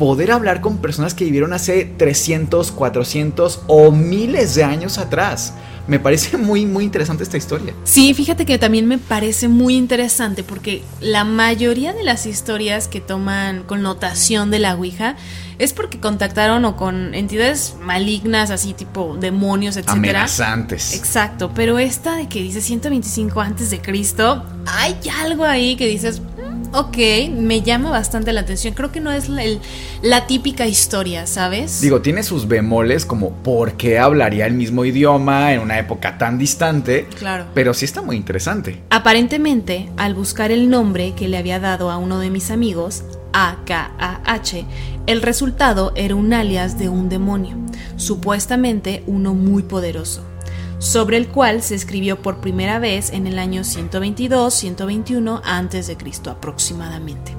poder 0.01 0.31
hablar 0.31 0.61
con 0.61 0.79
personas 0.79 1.13
que 1.13 1.25
vivieron 1.25 1.53
hace 1.53 1.85
300, 1.85 2.71
400 2.71 3.61
o 3.67 3.91
miles 3.91 4.55
de 4.55 4.63
años 4.63 4.97
atrás. 4.97 5.53
Me 5.85 5.99
parece 5.99 6.37
muy, 6.39 6.65
muy 6.65 6.85
interesante 6.85 7.21
esta 7.21 7.37
historia. 7.37 7.75
Sí, 7.83 8.15
fíjate 8.15 8.47
que 8.47 8.57
también 8.57 8.87
me 8.87 8.97
parece 8.97 9.47
muy 9.47 9.75
interesante 9.75 10.41
porque 10.41 10.81
la 11.01 11.23
mayoría 11.23 11.93
de 11.93 12.01
las 12.01 12.25
historias 12.25 12.87
que 12.87 12.99
toman 12.99 13.61
connotación 13.61 14.49
de 14.49 14.57
la 14.57 14.73
Ouija 14.73 15.17
es 15.59 15.71
porque 15.71 15.99
contactaron 15.99 16.65
o 16.65 16.75
con 16.75 17.13
entidades 17.13 17.75
malignas, 17.79 18.49
así 18.49 18.73
tipo 18.73 19.15
demonios, 19.19 19.75
etcétera. 19.77 19.97
Amenazantes. 19.99 20.95
Exacto, 20.95 21.51
pero 21.53 21.77
esta 21.77 22.15
de 22.15 22.27
que 22.27 22.41
dice 22.41 22.59
125 22.59 23.39
antes 23.39 23.69
de 23.69 23.79
Cristo, 23.81 24.43
hay 24.65 24.95
algo 25.23 25.45
ahí 25.45 25.75
que 25.75 25.85
dices, 25.85 26.23
ok, 26.73 26.97
me 27.31 27.61
llama 27.61 27.89
bastante 27.89 28.33
la 28.33 28.41
atención. 28.41 28.73
Creo 28.73 28.91
que 28.91 28.99
no 28.99 29.11
es 29.11 29.29
la, 29.29 29.43
el, 29.43 29.59
la, 30.01 30.27
típica 30.27 30.67
historia, 30.67 31.27
¿sabes? 31.27 31.81
Digo, 31.81 32.01
tiene 32.01 32.23
sus 32.23 32.47
bemoles 32.47 33.05
como 33.05 33.31
por 33.31 33.73
qué 33.73 33.99
hablaría 33.99 34.45
el 34.45 34.53
mismo 34.53 34.85
idioma 34.85 35.53
en 35.53 35.61
una 35.61 35.79
época 35.79 36.17
tan 36.17 36.37
distante. 36.37 37.07
Claro. 37.17 37.45
Pero 37.53 37.73
sí 37.73 37.85
está 37.85 38.01
muy 38.01 38.15
interesante. 38.15 38.81
Aparentemente, 38.89 39.89
al 39.97 40.13
buscar 40.13 40.51
el 40.51 40.69
nombre 40.69 41.13
que 41.15 41.27
le 41.27 41.37
había 41.37 41.59
dado 41.59 41.91
a 41.91 41.97
uno 41.97 42.19
de 42.19 42.29
mis 42.29 42.51
amigos, 42.51 43.03
AKAH, 43.33 44.65
el 45.07 45.21
resultado 45.21 45.93
era 45.95 46.15
un 46.15 46.33
alias 46.33 46.77
de 46.77 46.89
un 46.89 47.09
demonio, 47.09 47.55
supuestamente 47.95 49.03
uno 49.07 49.33
muy 49.33 49.63
poderoso 49.63 50.30
sobre 50.81 51.17
el 51.17 51.27
cual 51.27 51.61
se 51.61 51.75
escribió 51.75 52.23
por 52.23 52.41
primera 52.41 52.79
vez 52.79 53.11
en 53.11 53.27
el 53.27 53.37
año 53.37 53.61
122-121 53.61 55.41
a.C. 55.45 55.97
aproximadamente. 56.27 57.33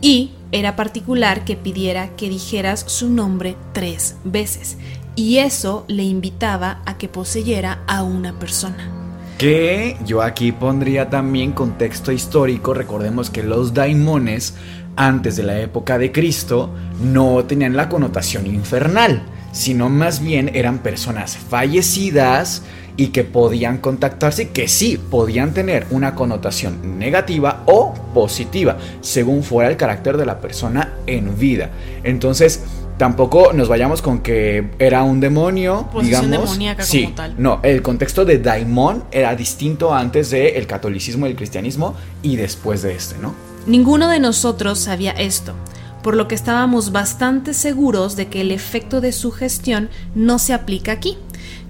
Y 0.00 0.30
era 0.52 0.76
particular 0.76 1.44
que 1.44 1.56
pidiera 1.56 2.14
que 2.14 2.28
dijeras 2.28 2.84
su 2.86 3.10
nombre 3.10 3.56
tres 3.72 4.14
veces, 4.22 4.78
y 5.16 5.38
eso 5.38 5.84
le 5.88 6.04
invitaba 6.04 6.82
a 6.86 6.96
que 6.98 7.08
poseyera 7.08 7.82
a 7.88 8.04
una 8.04 8.38
persona. 8.38 8.90
Que 9.38 9.96
yo 10.06 10.22
aquí 10.22 10.52
pondría 10.52 11.10
también 11.10 11.50
contexto 11.50 12.12
histórico, 12.12 12.74
recordemos 12.74 13.28
que 13.28 13.42
los 13.42 13.74
daimones 13.74 14.54
antes 14.94 15.34
de 15.34 15.42
la 15.42 15.58
época 15.58 15.98
de 15.98 16.12
Cristo 16.12 16.70
no 17.02 17.44
tenían 17.44 17.76
la 17.76 17.88
connotación 17.88 18.46
infernal 18.46 19.24
sino 19.52 19.88
más 19.88 20.20
bien 20.20 20.50
eran 20.54 20.78
personas 20.78 21.36
fallecidas 21.36 22.62
y 22.96 23.08
que 23.08 23.24
podían 23.24 23.78
contactarse, 23.78 24.50
que 24.50 24.68
sí 24.68 24.98
podían 24.98 25.54
tener 25.54 25.86
una 25.90 26.14
connotación 26.14 26.98
negativa 26.98 27.62
o 27.66 27.94
positiva, 28.12 28.76
según 29.00 29.42
fuera 29.42 29.70
el 29.70 29.76
carácter 29.76 30.16
de 30.16 30.26
la 30.26 30.40
persona 30.40 30.94
en 31.06 31.38
vida. 31.38 31.70
Entonces, 32.04 32.62
tampoco 32.98 33.52
nos 33.52 33.68
vayamos 33.68 34.02
con 34.02 34.20
que 34.20 34.70
era 34.78 35.02
un 35.02 35.20
demonio, 35.20 35.88
digamos. 36.02 36.30
demoníaca 36.30 36.84
sí, 36.84 37.04
como 37.04 37.14
tal. 37.14 37.34
no, 37.38 37.60
el 37.62 37.82
contexto 37.82 38.24
de 38.24 38.38
daimon 38.38 39.04
era 39.10 39.34
distinto 39.34 39.94
antes 39.94 40.30
del 40.30 40.66
catolicismo 40.66 41.26
y 41.26 41.30
el 41.30 41.36
cristianismo 41.36 41.94
y 42.22 42.36
después 42.36 42.82
de 42.82 42.94
este, 42.94 43.18
¿no? 43.18 43.34
Ninguno 43.66 44.08
de 44.08 44.18
nosotros 44.18 44.80
sabía 44.80 45.12
esto, 45.12 45.54
por 46.02 46.16
lo 46.16 46.28
que 46.28 46.34
estábamos 46.34 46.92
bastante 46.92 47.54
seguros 47.54 48.16
de 48.16 48.28
que 48.28 48.40
el 48.40 48.50
efecto 48.50 49.00
de 49.00 49.12
sugestión 49.12 49.88
no 50.14 50.38
se 50.38 50.52
aplica 50.52 50.92
aquí, 50.92 51.16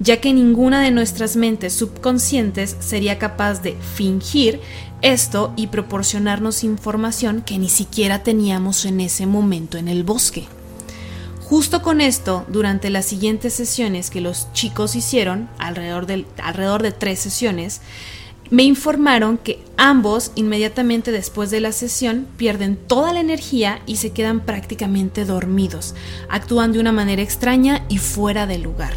ya 0.00 0.20
que 0.20 0.32
ninguna 0.32 0.82
de 0.82 0.90
nuestras 0.90 1.36
mentes 1.36 1.72
subconscientes 1.74 2.76
sería 2.80 3.18
capaz 3.18 3.62
de 3.62 3.76
fingir 3.94 4.60
esto 5.02 5.52
y 5.56 5.66
proporcionarnos 5.66 6.64
información 6.64 7.42
que 7.42 7.58
ni 7.58 7.68
siquiera 7.68 8.22
teníamos 8.22 8.84
en 8.84 9.00
ese 9.00 9.26
momento 9.26 9.76
en 9.76 9.88
el 9.88 10.04
bosque. 10.04 10.46
Justo 11.42 11.82
con 11.82 12.00
esto, 12.00 12.46
durante 12.48 12.88
las 12.88 13.04
siguientes 13.04 13.52
sesiones 13.52 14.08
que 14.08 14.22
los 14.22 14.50
chicos 14.54 14.96
hicieron, 14.96 15.50
alrededor, 15.58 16.06
del, 16.06 16.26
alrededor 16.42 16.82
de 16.82 16.92
tres 16.92 17.18
sesiones, 17.18 17.82
me 18.52 18.64
informaron 18.64 19.38
que 19.38 19.64
ambos 19.78 20.30
inmediatamente 20.34 21.10
después 21.10 21.50
de 21.50 21.60
la 21.60 21.72
sesión 21.72 22.26
pierden 22.36 22.76
toda 22.76 23.14
la 23.14 23.20
energía 23.20 23.80
y 23.86 23.96
se 23.96 24.12
quedan 24.12 24.40
prácticamente 24.40 25.24
dormidos, 25.24 25.94
actúan 26.28 26.72
de 26.72 26.78
una 26.78 26.92
manera 26.92 27.22
extraña 27.22 27.86
y 27.88 27.96
fuera 27.96 28.46
de 28.46 28.58
lugar. 28.58 28.92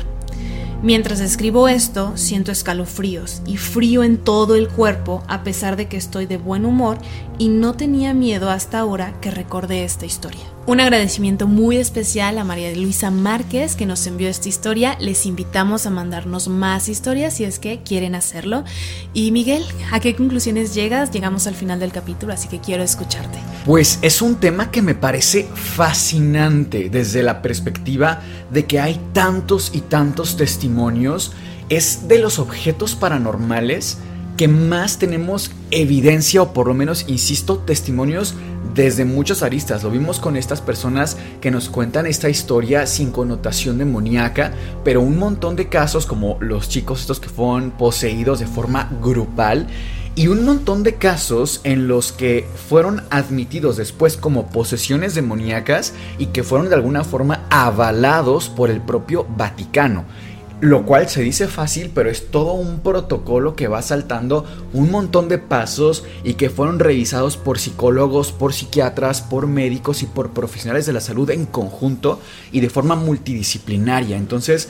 Mientras 0.83 1.21
escribo 1.21 1.69
esto, 1.69 2.11
siento 2.17 2.51
escalofríos 2.51 3.41
y 3.47 3.55
frío 3.55 4.03
en 4.03 4.17
todo 4.17 4.55
el 4.55 4.67
cuerpo 4.67 5.23
a 5.29 5.43
pesar 5.45 5.77
de 5.77 5.87
que 5.87 5.95
estoy 5.95 6.25
de 6.25 6.35
buen 6.35 6.65
humor 6.65 6.97
y 7.37 7.47
no 7.47 7.75
tenía 7.75 8.13
miedo 8.13 8.49
hasta 8.49 8.79
ahora 8.79 9.13
que 9.21 9.31
recordé 9.31 9.85
esta 9.85 10.05
historia. 10.05 10.54
Un 10.67 10.79
agradecimiento 10.79 11.45
muy 11.45 11.77
especial 11.77 12.39
a 12.39 12.43
María 12.43 12.73
Luisa 12.75 13.11
Márquez 13.11 13.75
que 13.75 13.85
nos 13.85 14.07
envió 14.07 14.29
esta 14.29 14.49
historia. 14.49 14.97
Les 14.99 15.27
invitamos 15.27 15.85
a 15.85 15.91
mandarnos 15.91 16.47
más 16.47 16.89
historias 16.89 17.35
si 17.35 17.43
es 17.43 17.59
que 17.59 17.83
quieren 17.83 18.15
hacerlo. 18.15 18.63
Y 19.13 19.31
Miguel, 19.31 19.63
¿a 19.91 19.99
qué 19.99 20.15
conclusiones 20.15 20.73
llegas? 20.73 21.11
Llegamos 21.11 21.45
al 21.45 21.53
final 21.53 21.79
del 21.79 21.91
capítulo, 21.91 22.33
así 22.33 22.47
que 22.47 22.61
quiero 22.61 22.81
escucharte. 22.81 23.37
Pues 23.63 23.99
es 24.01 24.23
un 24.23 24.37
tema 24.37 24.71
que 24.71 24.81
me 24.81 24.95
parece 24.95 25.47
fascinante 25.53 26.89
desde 26.89 27.21
la 27.21 27.43
perspectiva 27.43 28.21
de 28.49 28.65
que 28.65 28.79
hay 28.79 28.99
tantos 29.13 29.69
y 29.71 29.81
tantos 29.81 30.35
testimonios. 30.35 31.33
Es 31.69 32.07
de 32.07 32.17
los 32.17 32.39
objetos 32.39 32.95
paranormales 32.95 33.99
que 34.35 34.47
más 34.47 34.97
tenemos 34.97 35.51
evidencia 35.69 36.41
o 36.41 36.53
por 36.53 36.67
lo 36.67 36.73
menos, 36.73 37.05
insisto, 37.07 37.59
testimonios 37.59 38.33
desde 38.75 39.05
muchas 39.05 39.41
aristas. 39.41 39.83
Lo 39.83 39.89
vimos 39.89 40.19
con 40.19 40.35
estas 40.35 40.61
personas 40.61 41.17
que 41.41 41.49
nos 41.49 41.69
cuentan 41.69 42.05
esta 42.05 42.29
historia 42.29 42.85
sin 42.85 43.11
connotación 43.11 43.77
demoníaca, 43.77 44.53
pero 44.83 45.01
un 45.01 45.17
montón 45.17 45.55
de 45.55 45.69
casos 45.69 46.05
como 46.05 46.37
los 46.41 46.69
chicos 46.69 47.01
estos 47.01 47.19
que 47.19 47.29
fueron 47.29 47.71
poseídos 47.71 48.39
de 48.39 48.47
forma 48.47 48.91
grupal 49.01 49.67
y 50.17 50.27
un 50.27 50.45
montón 50.45 50.83
de 50.83 50.95
casos 50.95 51.59
en 51.63 51.87
los 51.87 52.13
que 52.13 52.47
fueron 52.69 53.03
admitidos 53.09 53.75
después 53.75 54.15
como 54.15 54.47
posesiones 54.47 55.13
demoníacas 55.13 55.93
y 56.17 56.27
que 56.27 56.43
fueron 56.43 56.69
de 56.69 56.75
alguna 56.75 57.03
forma 57.03 57.45
avalados 57.49 58.49
por 58.49 58.69
el 58.69 58.81
propio 58.81 59.25
Vaticano. 59.37 60.05
Lo 60.65 60.83
cual 60.83 61.07
se 61.07 61.21
dice 61.21 61.47
fácil, 61.47 61.91
pero 61.93 62.09
es 62.09 62.31
todo 62.31 62.53
un 62.53 62.79
protocolo 62.79 63.55
que 63.55 63.67
va 63.67 63.83
saltando 63.83 64.45
un 64.73 64.89
montón 64.89 65.29
de 65.29 65.37
pasos 65.37 66.03
y 66.23 66.33
que 66.33 66.49
fueron 66.49 66.79
revisados 66.79 67.37
por 67.37 67.59
psicólogos, 67.59 68.31
por 68.31 68.51
psiquiatras, 68.51 69.21
por 69.21 69.45
médicos 69.45 70.01
y 70.01 70.07
por 70.07 70.31
profesionales 70.31 70.87
de 70.87 70.93
la 70.93 71.01
salud 71.01 71.29
en 71.29 71.45
conjunto 71.45 72.19
y 72.51 72.61
de 72.61 72.71
forma 72.71 72.95
multidisciplinaria. 72.95 74.17
Entonces, 74.17 74.67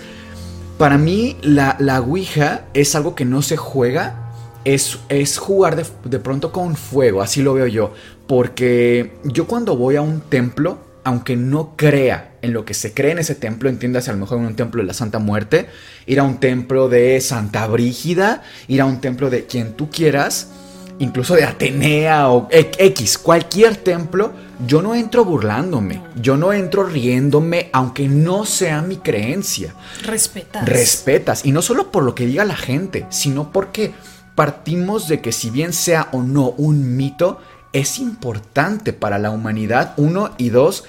para 0.77 0.97
mí 0.97 1.37
la, 1.41 1.77
la 1.79 2.01
Ouija 2.01 2.65
es 2.73 2.93
algo 2.95 3.15
que 3.15 3.23
no 3.23 3.41
se 3.41 3.55
juega, 3.55 4.33
es, 4.65 4.99
es 5.07 5.37
jugar 5.37 5.77
de, 5.77 5.85
de 6.03 6.19
pronto 6.19 6.51
con 6.51 6.75
fuego, 6.75 7.21
así 7.21 7.41
lo 7.41 7.53
veo 7.53 7.67
yo. 7.67 7.93
Porque 8.27 9.13
yo 9.23 9.47
cuando 9.47 9.77
voy 9.77 9.95
a 9.95 10.01
un 10.01 10.19
templo, 10.19 10.77
aunque 11.05 11.37
no 11.37 11.75
crea 11.77 12.33
en 12.41 12.51
lo 12.51 12.65
que 12.65 12.73
se 12.73 12.93
cree 12.93 13.11
en 13.11 13.19
ese 13.19 13.35
templo, 13.35 13.69
entiéndase 13.69 14.09
a 14.09 14.13
lo 14.13 14.19
mejor 14.19 14.39
en 14.39 14.47
un 14.47 14.55
templo 14.55 14.81
de 14.81 14.87
la 14.87 14.93
Santa 14.93 15.19
Muerte, 15.19 15.67
ir 16.07 16.19
a 16.19 16.23
un 16.23 16.39
templo 16.39 16.89
de 16.89 17.21
Santa 17.21 17.67
Brígida, 17.67 18.43
ir 18.67 18.81
a 18.81 18.85
un 18.85 18.99
templo 18.99 19.29
de 19.29 19.45
quien 19.45 19.73
tú 19.73 19.89
quieras, 19.89 20.49
incluso 20.97 21.35
de 21.35 21.43
Atenea 21.43 22.29
o 22.29 22.47
X, 22.49 23.19
cualquier 23.19 23.77
templo, 23.77 24.33
yo 24.65 24.81
no 24.81 24.95
entro 24.95 25.23
burlándome, 25.25 26.01
yo 26.19 26.37
no 26.37 26.53
entro 26.53 26.83
riéndome, 26.83 27.69
aunque 27.71 28.07
no 28.07 28.45
sea 28.45 28.81
mi 28.81 28.97
creencia. 28.97 29.75
Respetas. 30.03 30.67
Respetas, 30.67 31.45
y 31.45 31.51
no 31.51 31.61
solo 31.61 31.91
por 31.91 32.03
lo 32.03 32.15
que 32.15 32.25
diga 32.25 32.45
la 32.45 32.55
gente, 32.55 33.05
sino 33.11 33.51
porque 33.51 33.93
partimos 34.33 35.07
de 35.07 35.21
que 35.21 35.31
si 35.31 35.51
bien 35.51 35.71
sea 35.71 36.09
o 36.11 36.23
no 36.23 36.49
un 36.49 36.97
mito, 36.97 37.39
es 37.75 37.99
importante 37.99 38.93
para 38.93 39.19
la 39.19 39.31
humanidad, 39.31 39.93
uno, 39.97 40.31
y 40.37 40.49
dos, 40.49 40.85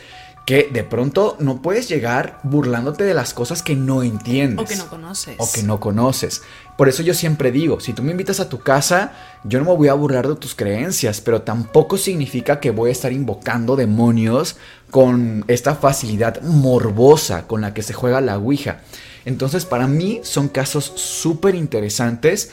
que 0.46 0.70
de 0.72 0.84
pronto 0.84 1.36
no 1.40 1.60
puedes 1.60 1.88
llegar 1.88 2.38
burlándote 2.44 3.02
de 3.02 3.12
las 3.12 3.34
cosas 3.34 3.64
que 3.64 3.74
no 3.74 4.04
entiendes. 4.04 4.64
O 4.64 4.68
que 4.68 4.76
no 4.76 4.88
conoces. 4.88 5.34
O 5.38 5.50
que 5.52 5.64
no 5.64 5.80
conoces. 5.80 6.42
Por 6.78 6.88
eso 6.88 7.02
yo 7.02 7.12
siempre 7.12 7.50
digo, 7.50 7.80
si 7.80 7.92
tú 7.92 8.04
me 8.04 8.12
invitas 8.12 8.38
a 8.38 8.48
tu 8.48 8.60
casa, 8.60 9.14
yo 9.42 9.58
no 9.58 9.64
me 9.64 9.76
voy 9.76 9.88
a 9.88 9.94
burlar 9.94 10.28
de 10.28 10.36
tus 10.36 10.54
creencias, 10.54 11.20
pero 11.20 11.42
tampoco 11.42 11.98
significa 11.98 12.60
que 12.60 12.70
voy 12.70 12.90
a 12.90 12.92
estar 12.92 13.12
invocando 13.12 13.74
demonios 13.74 14.56
con 14.92 15.44
esta 15.48 15.74
facilidad 15.74 16.40
morbosa 16.42 17.48
con 17.48 17.62
la 17.62 17.74
que 17.74 17.82
se 17.82 17.94
juega 17.94 18.20
la 18.20 18.38
Ouija. 18.38 18.82
Entonces 19.24 19.64
para 19.64 19.88
mí 19.88 20.20
son 20.22 20.46
casos 20.46 20.84
súper 20.94 21.56
interesantes 21.56 22.52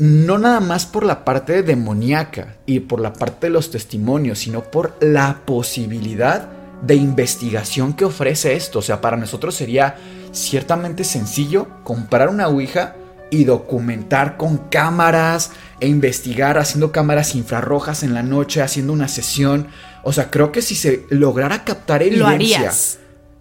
no 0.00 0.38
nada 0.38 0.60
más 0.60 0.86
por 0.86 1.04
la 1.04 1.26
parte 1.26 1.62
demoníaca 1.62 2.56
y 2.64 2.80
por 2.80 3.00
la 3.00 3.12
parte 3.12 3.46
de 3.48 3.52
los 3.52 3.70
testimonios, 3.70 4.38
sino 4.38 4.62
por 4.64 4.96
la 5.00 5.42
posibilidad 5.44 6.48
de 6.80 6.94
investigación 6.94 7.92
que 7.92 8.06
ofrece 8.06 8.54
esto. 8.54 8.78
O 8.78 8.82
sea, 8.82 9.02
para 9.02 9.18
nosotros 9.18 9.54
sería 9.54 9.96
ciertamente 10.32 11.04
sencillo 11.04 11.68
comprar 11.84 12.30
una 12.30 12.48
Ouija 12.48 12.96
y 13.28 13.44
documentar 13.44 14.38
con 14.38 14.56
cámaras 14.56 15.50
e 15.80 15.86
investigar 15.86 16.56
haciendo 16.56 16.92
cámaras 16.92 17.34
infrarrojas 17.34 18.02
en 18.02 18.14
la 18.14 18.22
noche, 18.22 18.62
haciendo 18.62 18.94
una 18.94 19.06
sesión. 19.06 19.68
O 20.02 20.14
sea, 20.14 20.30
creo 20.30 20.50
que 20.50 20.62
si 20.62 20.76
se 20.76 21.04
lograra 21.10 21.62
captar 21.64 22.02
evidencia... 22.02 22.26
Lo 22.26 22.34
harías. 22.34 22.99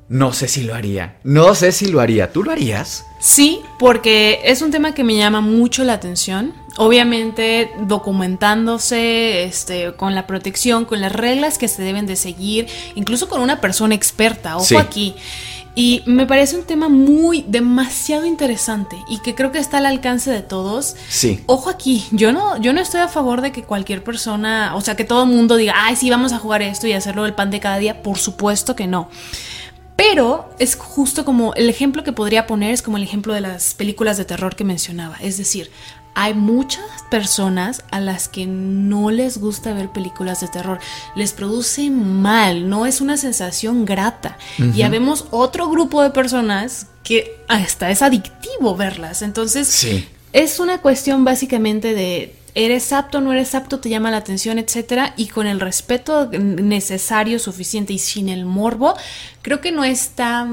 No 0.09 0.33
sé 0.33 0.47
si 0.47 0.63
lo 0.63 0.73
haría. 0.73 1.17
No 1.23 1.53
sé 1.55 1.71
si 1.71 1.85
lo 1.87 2.01
haría. 2.01 2.31
¿Tú 2.33 2.43
lo 2.43 2.51
harías? 2.51 3.05
Sí, 3.19 3.61
porque 3.77 4.41
es 4.43 4.61
un 4.63 4.71
tema 4.71 4.93
que 4.95 5.03
me 5.03 5.15
llama 5.15 5.39
mucho 5.39 5.83
la 5.83 5.93
atención. 5.93 6.53
Obviamente 6.77 7.69
documentándose, 7.81 9.43
este, 9.43 9.93
con 9.93 10.15
la 10.15 10.25
protección, 10.27 10.85
con 10.85 11.01
las 11.01 11.11
reglas 11.11 11.57
que 11.57 11.67
se 11.67 11.81
deben 11.83 12.07
de 12.07 12.15
seguir, 12.15 12.67
incluso 12.95 13.29
con 13.29 13.41
una 13.41 13.61
persona 13.61 13.95
experta. 13.95 14.55
Ojo 14.57 14.65
Sí. 14.65 14.75
aquí. 14.77 15.15
Y 15.75 16.01
me 16.07 16.25
parece 16.25 16.57
un 16.57 16.63
tema 16.63 16.89
muy, 16.89 17.45
demasiado 17.47 18.25
interesante 18.25 18.97
y 19.07 19.19
que 19.19 19.35
creo 19.35 19.51
que 19.51 19.59
está 19.59 19.77
al 19.77 19.85
alcance 19.85 20.31
de 20.31 20.41
todos. 20.41 20.95
Sí. 21.07 21.41
Ojo 21.45 21.69
aquí, 21.69 22.03
yo 22.11 22.33
no, 22.33 22.57
yo 22.59 22.73
no 22.73 22.81
estoy 22.81 23.01
a 23.01 23.07
favor 23.07 23.41
de 23.41 23.51
que 23.51 23.63
cualquier 23.63 24.03
persona, 24.03 24.73
o 24.75 24.81
sea, 24.81 24.95
que 24.95 25.05
todo 25.05 25.23
el 25.23 25.29
mundo 25.29 25.55
diga, 25.55 25.73
ay, 25.77 25.95
sí, 25.95 26.09
vamos 26.09 26.33
a 26.33 26.39
jugar 26.39 26.61
esto 26.63 26.87
y 26.87 26.93
hacerlo 26.93 27.25
el 27.25 27.33
pan 27.35 27.51
de 27.51 27.59
cada 27.59 27.77
día. 27.77 28.01
Por 28.01 28.17
supuesto 28.17 28.75
que 28.75 28.87
no. 28.87 29.09
Pero 29.99 30.49
es 30.59 30.75
justo 30.77 31.25
como 31.25 31.53
el 31.55 31.69
ejemplo 31.69 32.05
que 32.05 32.13
podría 32.13 32.47
poner 32.47 32.71
es 32.71 32.81
como 32.81 32.95
el 32.95 33.03
ejemplo 33.03 33.33
de 33.33 33.41
las 33.41 33.73
películas 33.73 34.15
de 34.15 34.23
terror 34.23 34.55
que 34.55 34.63
mencionaba. 34.63 35.17
Es 35.19 35.37
decir, 35.37 35.69
hay 36.15 36.33
muchas 36.33 36.85
personas 37.11 37.83
a 37.91 37.99
las 37.99 38.29
que 38.29 38.45
no 38.45 39.11
les 39.11 39.39
gusta 39.39 39.73
ver 39.73 39.89
películas 39.89 40.39
de 40.39 40.47
terror. 40.47 40.79
Les 41.17 41.33
produce 41.33 41.89
mal, 41.89 42.69
no 42.69 42.85
es 42.85 43.01
una 43.01 43.17
sensación 43.17 43.83
grata. 43.83 44.37
Y 44.73 44.83
habemos 44.83 45.25
otro 45.31 45.67
grupo 45.67 46.01
de 46.01 46.11
personas 46.11 46.87
que 47.03 47.43
hasta 47.49 47.91
es 47.91 48.01
adictivo 48.01 48.77
verlas. 48.77 49.21
Entonces, 49.21 49.67
Sí. 49.67 50.07
es 50.31 50.61
una 50.61 50.77
cuestión 50.77 51.25
básicamente 51.25 51.93
de 51.93 52.38
eres 52.55 52.93
apto, 52.93 53.21
no 53.21 53.33
eres 53.33 53.55
apto, 53.55 53.79
te 53.79 53.89
llama 53.89 54.11
la 54.11 54.17
atención, 54.17 54.59
etcétera, 54.59 55.13
y 55.17 55.27
con 55.27 55.47
el 55.47 55.59
respeto 55.59 56.29
necesario, 56.31 57.39
suficiente 57.39 57.93
y 57.93 57.99
sin 57.99 58.29
el 58.29 58.45
morbo, 58.45 58.95
creo 59.41 59.61
que 59.61 59.71
no 59.71 59.83
está 59.83 60.47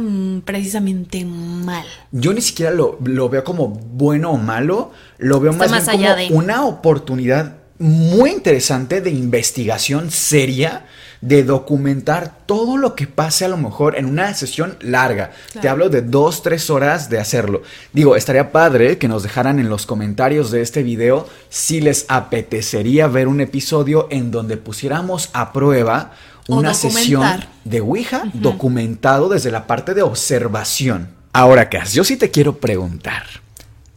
precisamente 0.45 1.25
mal. 1.25 1.85
Yo 2.13 2.33
ni 2.33 2.41
siquiera 2.41 2.71
lo, 2.71 2.99
lo 3.05 3.29
veo 3.29 3.45
como 3.45 3.69
bueno 3.69 4.33
o 4.33 4.37
malo, 4.37 4.93
lo 5.19 5.41
veo 5.41 5.53
Está 5.53 5.65
más, 5.69 5.87
más 5.87 5.97
bien 5.97 6.11
allá 6.11 6.29
como 6.29 6.41
de. 6.41 6.45
una 6.45 6.65
oportunidad 6.65 7.57
muy 7.79 8.31
interesante 8.31 9.01
de 9.01 9.11
investigación 9.11 10.11
seria, 10.11 10.87
de 11.21 11.45
documentar 11.45 12.39
todo 12.47 12.77
lo 12.77 12.95
que 12.95 13.07
pase 13.07 13.45
a 13.45 13.49
lo 13.49 13.57
mejor 13.57 13.97
en 13.97 14.07
una 14.07 14.33
sesión 14.35 14.77
larga. 14.81 15.33
Te 15.61 15.69
hablo 15.69 15.89
de 15.89 16.03
dos, 16.03 16.43
tres 16.43 16.71
horas 16.71 17.09
de 17.11 17.19
hacerlo. 17.19 17.63
Digo, 17.93 18.17
estaría 18.17 18.53
padre 18.53 18.99
que 18.99 19.09
nos 19.09 19.23
dejaran 19.23 19.59
en 19.59 19.69
los 19.69 19.87
comentarios 19.87 20.51
de 20.51 20.63
este 20.63 20.83
video 20.83 21.29
si 21.49 21.81
les 21.81 22.07
apetecería 22.09 23.07
ver 23.07 23.29
un 23.29 23.41
episodio 23.41 24.09
en 24.11 24.31
donde 24.31 24.57
pusiéramos 24.57 25.31
a 25.33 25.53
prueba 25.53 26.13
una 26.49 26.75
sesión 26.75 27.45
de 27.65 27.81
Ouija 27.81 28.23
documentado 28.35 29.29
desde 29.29 29.51
la 29.51 29.67
parte 29.67 29.95
de 29.95 30.03
observación. 30.03 31.09
Ahora, 31.33 31.69
Cas, 31.69 31.93
yo 31.93 32.05
sí 32.05 32.17
te 32.17 32.31
quiero 32.31 32.59
preguntar. 32.59 33.25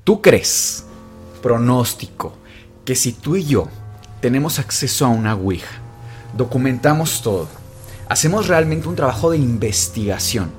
¿Tú 0.03 0.22
crees, 0.22 0.86
pronóstico, 1.41 2.36
que 2.84 2.95
si 2.95 3.13
tú 3.13 3.36
y 3.36 3.45
yo 3.45 3.67
tenemos 4.20 4.59
acceso 4.59 5.05
a 5.05 5.09
una 5.09 5.36
Ouija, 5.36 5.82
documentamos 6.36 7.21
todo, 7.21 7.47
hacemos 8.07 8.47
realmente 8.47 8.88
un 8.88 8.95
trabajo 8.95 9.32
de 9.32 9.38
investigación, 9.38 10.51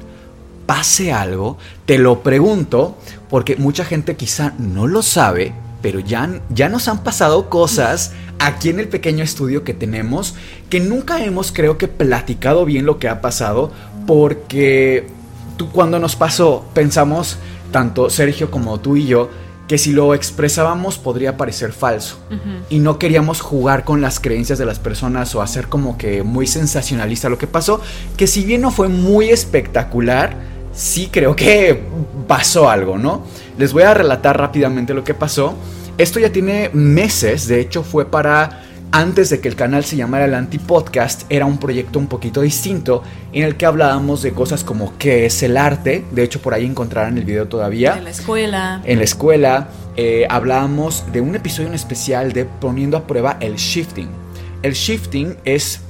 pase 0.66 1.12
algo, 1.12 1.58
te 1.86 1.98
lo 1.98 2.22
pregunto, 2.22 2.96
porque 3.28 3.56
mucha 3.56 3.84
gente 3.84 4.16
quizá 4.16 4.54
no 4.58 4.86
lo 4.86 5.02
sabe, 5.02 5.52
pero 5.82 6.00
ya, 6.00 6.40
ya 6.50 6.68
nos 6.68 6.88
han 6.88 7.02
pasado 7.02 7.48
cosas 7.48 8.12
aquí 8.38 8.70
en 8.70 8.80
el 8.80 8.88
pequeño 8.88 9.22
estudio 9.22 9.64
que 9.64 9.74
tenemos 9.74 10.34
que 10.70 10.80
nunca 10.80 11.22
hemos 11.22 11.52
creo 11.52 11.78
que 11.78 11.88
platicado 11.88 12.64
bien 12.64 12.86
lo 12.86 12.98
que 12.98 13.08
ha 13.08 13.20
pasado 13.20 13.70
porque 14.06 15.06
tú 15.56 15.70
cuando 15.70 15.98
nos 15.98 16.16
pasó 16.16 16.64
pensamos 16.72 17.36
tanto 17.70 18.08
Sergio 18.08 18.50
como 18.50 18.80
tú 18.80 18.96
y 18.96 19.06
yo 19.06 19.28
que 19.70 19.78
si 19.78 19.92
lo 19.92 20.14
expresábamos 20.14 20.98
podría 20.98 21.36
parecer 21.36 21.70
falso 21.70 22.18
y 22.70 22.80
no 22.80 22.98
queríamos 22.98 23.40
jugar 23.40 23.84
con 23.84 24.00
las 24.00 24.18
creencias 24.18 24.58
de 24.58 24.66
las 24.66 24.80
personas 24.80 25.32
o 25.36 25.42
hacer 25.42 25.68
como 25.68 25.96
que 25.96 26.24
muy 26.24 26.48
sensacionalista 26.48 27.28
lo 27.28 27.38
que 27.38 27.46
pasó, 27.46 27.80
que 28.16 28.26
si 28.26 28.44
bien 28.44 28.62
no 28.62 28.72
fue 28.72 28.88
muy 28.88 29.28
espectacular, 29.28 30.34
sí 30.72 31.08
creo 31.12 31.36
que 31.36 31.84
pasó 32.26 32.68
algo, 32.68 32.98
¿no? 32.98 33.22
Les 33.58 33.72
voy 33.72 33.84
a 33.84 33.94
relatar 33.94 34.36
rápidamente 34.36 34.92
lo 34.92 35.04
que 35.04 35.14
pasó. 35.14 35.54
Esto 35.98 36.18
ya 36.18 36.32
tiene 36.32 36.70
meses, 36.72 37.46
de 37.46 37.60
hecho 37.60 37.84
fue 37.84 38.06
para 38.06 38.64
antes 38.93 39.30
de 39.30 39.41
que 39.41 39.49
el 39.49 39.55
canal 39.55 39.84
se 39.84 39.97
llamara 39.97 40.24
el 40.24 40.34
Anti-Podcast, 40.34 41.22
era 41.28 41.47
un 41.47 41.59
proyecto 41.59 41.99
un 41.99 42.09
poquito 42.09 42.41
distinto 42.41 43.03
en 43.32 43.45
el 43.45 43.57
que 43.57 43.66
hablábamos 43.66 44.22
de 44.22 44.32
cosas 44.32 44.64
como 44.64 44.97
qué 44.99 45.26
es 45.26 45.43
el 45.43 45.57
arte, 45.57 46.05
de 46.11 46.22
hecho 46.24 46.43
por 46.43 46.55
ahí 46.55 46.66
encontrarán 46.66 47.16
el 47.16 47.24
video 47.24 47.47
todavía 47.47 47.97
En 47.97 48.05
la 48.05 48.11
escuela. 48.11 48.82
en 48.84 48.99
la 48.99 49.05
escuela 49.05 49.68
eh, 49.97 50.26
hablábamos 50.28 51.05
de 51.12 51.20
un 51.20 51.36
episodio 51.36 51.68
en 51.68 51.74
especial 51.74 52.32
de 52.32 52.45
poniendo 52.45 52.97
a 52.97 53.07
prueba 53.07 53.36
el 53.41 53.57
shifting. 53.57 54.09
El 54.62 54.72
shifting 54.72 55.36
es 55.45 55.80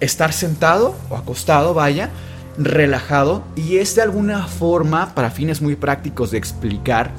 estar 0.00 0.32
sentado 0.32 0.96
o 1.10 1.16
acostado, 1.16 1.74
vaya, 1.74 2.10
relajado 2.56 3.44
y 3.54 3.76
es 3.76 3.94
de 3.96 4.02
alguna 4.02 4.46
forma, 4.46 5.14
para 5.14 5.30
fines 5.30 5.60
muy 5.60 5.76
prácticos 5.76 6.30
de 6.30 6.38
explicar, 6.38 7.10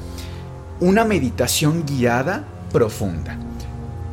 una 0.80 1.06
meditación 1.06 1.86
guiada 1.86 2.44
profunda. 2.72 3.38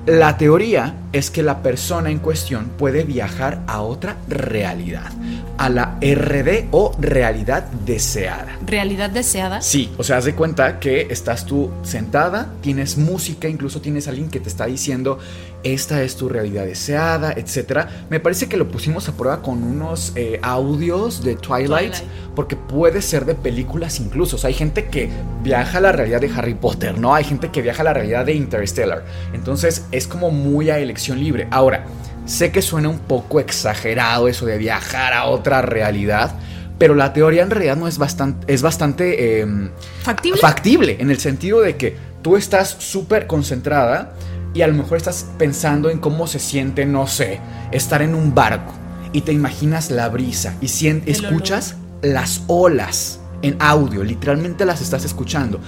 La 0.08 0.38
teoría 0.38 0.94
es 1.12 1.30
que 1.30 1.42
la 1.42 1.62
persona 1.62 2.10
en 2.10 2.18
cuestión 2.18 2.70
puede 2.78 3.04
viajar 3.04 3.60
a 3.66 3.82
otra 3.82 4.16
realidad, 4.26 5.12
a 5.58 5.68
la 5.68 5.98
RD 6.00 6.68
o 6.70 6.96
realidad 6.98 7.64
deseada. 7.84 8.56
Realidad 8.64 9.10
deseada. 9.10 9.60
Sí, 9.60 9.92
o 9.98 10.02
sea, 10.02 10.16
haz 10.16 10.24
de 10.24 10.34
cuenta 10.34 10.80
que 10.80 11.08
estás 11.10 11.44
tú 11.44 11.70
sentada, 11.82 12.54
tienes 12.62 12.96
música, 12.96 13.48
incluso 13.48 13.82
tienes 13.82 14.08
alguien 14.08 14.30
que 14.30 14.40
te 14.40 14.48
está 14.48 14.64
diciendo 14.64 15.18
esta 15.64 16.02
es 16.02 16.16
tu 16.16 16.28
realidad 16.28 16.64
deseada, 16.64 17.32
etcétera. 17.32 17.88
Me 18.10 18.20
parece 18.20 18.48
que 18.48 18.56
lo 18.56 18.68
pusimos 18.68 19.08
a 19.08 19.12
prueba 19.12 19.42
con 19.42 19.62
unos 19.62 20.12
eh, 20.14 20.38
audios 20.42 21.24
de 21.24 21.34
Twilight, 21.34 21.92
Twilight. 21.92 22.34
porque 22.34 22.56
puede 22.56 23.02
ser 23.02 23.24
de 23.24 23.34
películas 23.34 24.00
incluso. 24.00 24.36
O 24.36 24.38
sea, 24.38 24.48
hay 24.48 24.54
gente 24.54 24.86
que 24.86 25.10
viaja 25.42 25.78
a 25.78 25.80
la 25.80 25.92
realidad 25.92 26.20
de 26.20 26.30
Harry 26.34 26.54
Potter, 26.54 26.98
¿no? 26.98 27.14
Hay 27.14 27.24
gente 27.24 27.50
que 27.50 27.62
viaja 27.62 27.82
a 27.82 27.84
la 27.84 27.94
realidad 27.94 28.24
de 28.24 28.34
Interstellar. 28.34 29.04
Entonces 29.32 29.86
es 29.90 30.06
como 30.06 30.30
muy 30.30 30.70
a 30.70 30.78
elección 30.78 31.18
libre. 31.18 31.48
Ahora, 31.50 31.84
sé 32.24 32.52
que 32.52 32.62
suena 32.62 32.88
un 32.88 33.00
poco 33.00 33.40
exagerado 33.40 34.28
eso 34.28 34.46
de 34.46 34.58
viajar 34.58 35.12
a 35.12 35.24
otra 35.26 35.62
realidad. 35.62 36.34
Pero 36.78 36.94
la 36.94 37.12
teoría 37.12 37.42
en 37.42 37.50
realidad 37.50 37.76
no 37.76 37.88
es 37.88 37.98
bastante, 37.98 38.52
es 38.52 38.62
bastante 38.62 39.40
em, 39.40 39.70
¿Factible? 40.02 40.40
factible 40.40 40.96
en 41.00 41.10
el 41.10 41.18
sentido 41.18 41.60
de 41.60 41.76
que 41.76 41.96
tú 42.22 42.36
estás 42.36 42.68
súper 42.78 43.26
concentrada 43.26 44.12
y 44.54 44.62
a 44.62 44.66
lo 44.66 44.74
mejor 44.74 44.96
estás 44.96 45.26
pensando 45.38 45.90
en 45.90 45.98
cómo 45.98 46.26
se 46.26 46.38
siente, 46.38 46.86
no 46.86 47.06
sé, 47.06 47.40
estar 47.72 48.02
en 48.02 48.14
un 48.14 48.34
barco 48.34 48.72
y 49.12 49.22
te 49.22 49.32
imaginas 49.32 49.90
la 49.90 50.08
brisa 50.08 50.54
y 50.60 50.66
escuchas 51.06 51.76
las 52.02 52.42
olas 52.46 53.20
en 53.42 53.56
audio, 53.60 54.02
literalmente 54.04 54.64
las 54.64 54.80
estás 54.80 55.04
escuchando. 55.04 55.60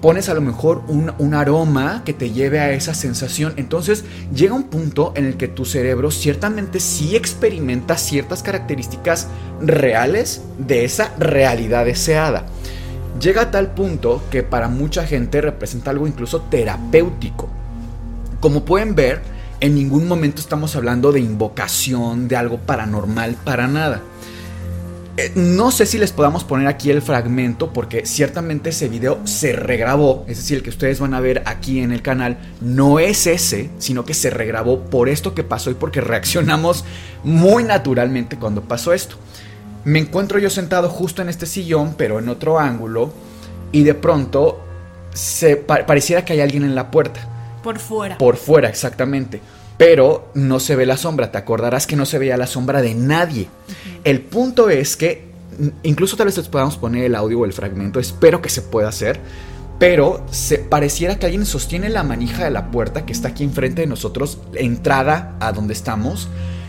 Pones 0.00 0.28
a 0.28 0.34
lo 0.34 0.42
mejor 0.42 0.82
un, 0.88 1.12
un 1.16 1.32
aroma 1.32 2.02
que 2.04 2.12
te 2.12 2.30
lleve 2.30 2.60
a 2.60 2.72
esa 2.72 2.92
sensación. 2.92 3.54
Entonces 3.56 4.04
llega 4.34 4.54
un 4.54 4.64
punto 4.64 5.14
en 5.16 5.24
el 5.24 5.38
que 5.38 5.48
tu 5.48 5.64
cerebro 5.64 6.10
ciertamente 6.10 6.78
sí 6.78 7.16
experimenta 7.16 7.96
ciertas 7.96 8.42
características 8.42 9.28
reales 9.62 10.42
de 10.58 10.84
esa 10.84 11.14
realidad 11.18 11.86
deseada. 11.86 12.44
Llega 13.18 13.42
a 13.42 13.50
tal 13.50 13.72
punto 13.72 14.22
que 14.30 14.42
para 14.42 14.68
mucha 14.68 15.06
gente 15.06 15.40
representa 15.40 15.90
algo 15.90 16.06
incluso 16.06 16.42
terapéutico. 16.42 17.48
Como 18.44 18.66
pueden 18.66 18.94
ver, 18.94 19.22
en 19.60 19.74
ningún 19.74 20.06
momento 20.06 20.38
estamos 20.42 20.76
hablando 20.76 21.12
de 21.12 21.18
invocación, 21.20 22.28
de 22.28 22.36
algo 22.36 22.58
paranormal, 22.58 23.36
para 23.42 23.68
nada. 23.68 24.02
Eh, 25.16 25.32
No 25.34 25.70
sé 25.70 25.86
si 25.86 25.96
les 25.96 26.12
podamos 26.12 26.44
poner 26.44 26.66
aquí 26.68 26.90
el 26.90 27.00
fragmento 27.00 27.72
porque 27.72 28.04
ciertamente 28.04 28.68
ese 28.68 28.90
video 28.90 29.18
se 29.24 29.54
regrabó, 29.54 30.26
es 30.28 30.36
decir, 30.36 30.58
el 30.58 30.62
que 30.62 30.68
ustedes 30.68 31.00
van 31.00 31.14
a 31.14 31.20
ver 31.20 31.42
aquí 31.46 31.80
en 31.80 31.90
el 31.90 32.02
canal 32.02 32.36
no 32.60 32.98
es 32.98 33.26
ese, 33.26 33.70
sino 33.78 34.04
que 34.04 34.12
se 34.12 34.28
regrabó 34.28 34.80
por 34.90 35.08
esto 35.08 35.32
que 35.34 35.42
pasó 35.42 35.70
y 35.70 35.74
porque 35.74 36.02
reaccionamos 36.02 36.84
muy 37.22 37.64
naturalmente 37.64 38.36
cuando 38.36 38.60
pasó 38.60 38.92
esto. 38.92 39.16
Me 39.86 40.00
encuentro 40.00 40.38
yo 40.38 40.50
sentado 40.50 40.90
justo 40.90 41.22
en 41.22 41.30
este 41.30 41.46
sillón, 41.46 41.94
pero 41.96 42.18
en 42.18 42.28
otro 42.28 42.58
ángulo, 42.58 43.10
y 43.72 43.84
de 43.84 43.94
pronto 43.94 44.62
se 45.14 45.56
pa- 45.56 45.86
pareciera 45.86 46.26
que 46.26 46.34
hay 46.34 46.42
alguien 46.42 46.64
en 46.64 46.74
la 46.74 46.90
puerta. 46.90 47.30
Por 47.64 47.78
fuera. 47.80 48.18
Por 48.18 48.36
fuera, 48.36 48.68
exactamente. 48.68 49.40
Pero 49.76 50.30
no 50.34 50.60
se 50.60 50.76
ve 50.76 50.86
la 50.86 50.96
sombra. 50.96 51.32
Te 51.32 51.38
acordarás 51.38 51.86
que 51.88 51.96
no 51.96 52.06
se 52.06 52.18
veía 52.18 52.36
la 52.36 52.46
sombra 52.46 52.80
de 52.82 52.94
nadie. 52.94 53.48
El 54.04 54.20
punto 54.20 54.70
es 54.70 54.96
que, 54.96 55.24
incluso 55.82 56.16
tal 56.16 56.26
vez 56.26 56.38
podamos 56.48 56.76
poner 56.76 57.04
el 57.04 57.14
audio 57.16 57.40
o 57.40 57.44
el 57.44 57.52
fragmento. 57.52 57.98
Espero 57.98 58.40
que 58.40 58.50
se 58.50 58.62
pueda 58.62 58.88
hacer. 58.88 59.18
Pero 59.80 60.24
se 60.30 60.58
pareciera 60.58 61.18
que 61.18 61.26
alguien 61.26 61.44
sostiene 61.44 61.88
la 61.88 62.04
manija 62.04 62.44
de 62.44 62.50
la 62.50 62.70
puerta 62.70 63.04
que 63.04 63.12
está 63.12 63.28
aquí 63.28 63.42
enfrente 63.42 63.80
de 63.80 63.88
nosotros, 63.88 64.38
entrada 64.54 65.34
a 65.40 65.50
donde 65.50 65.72
estamos, 65.74 66.28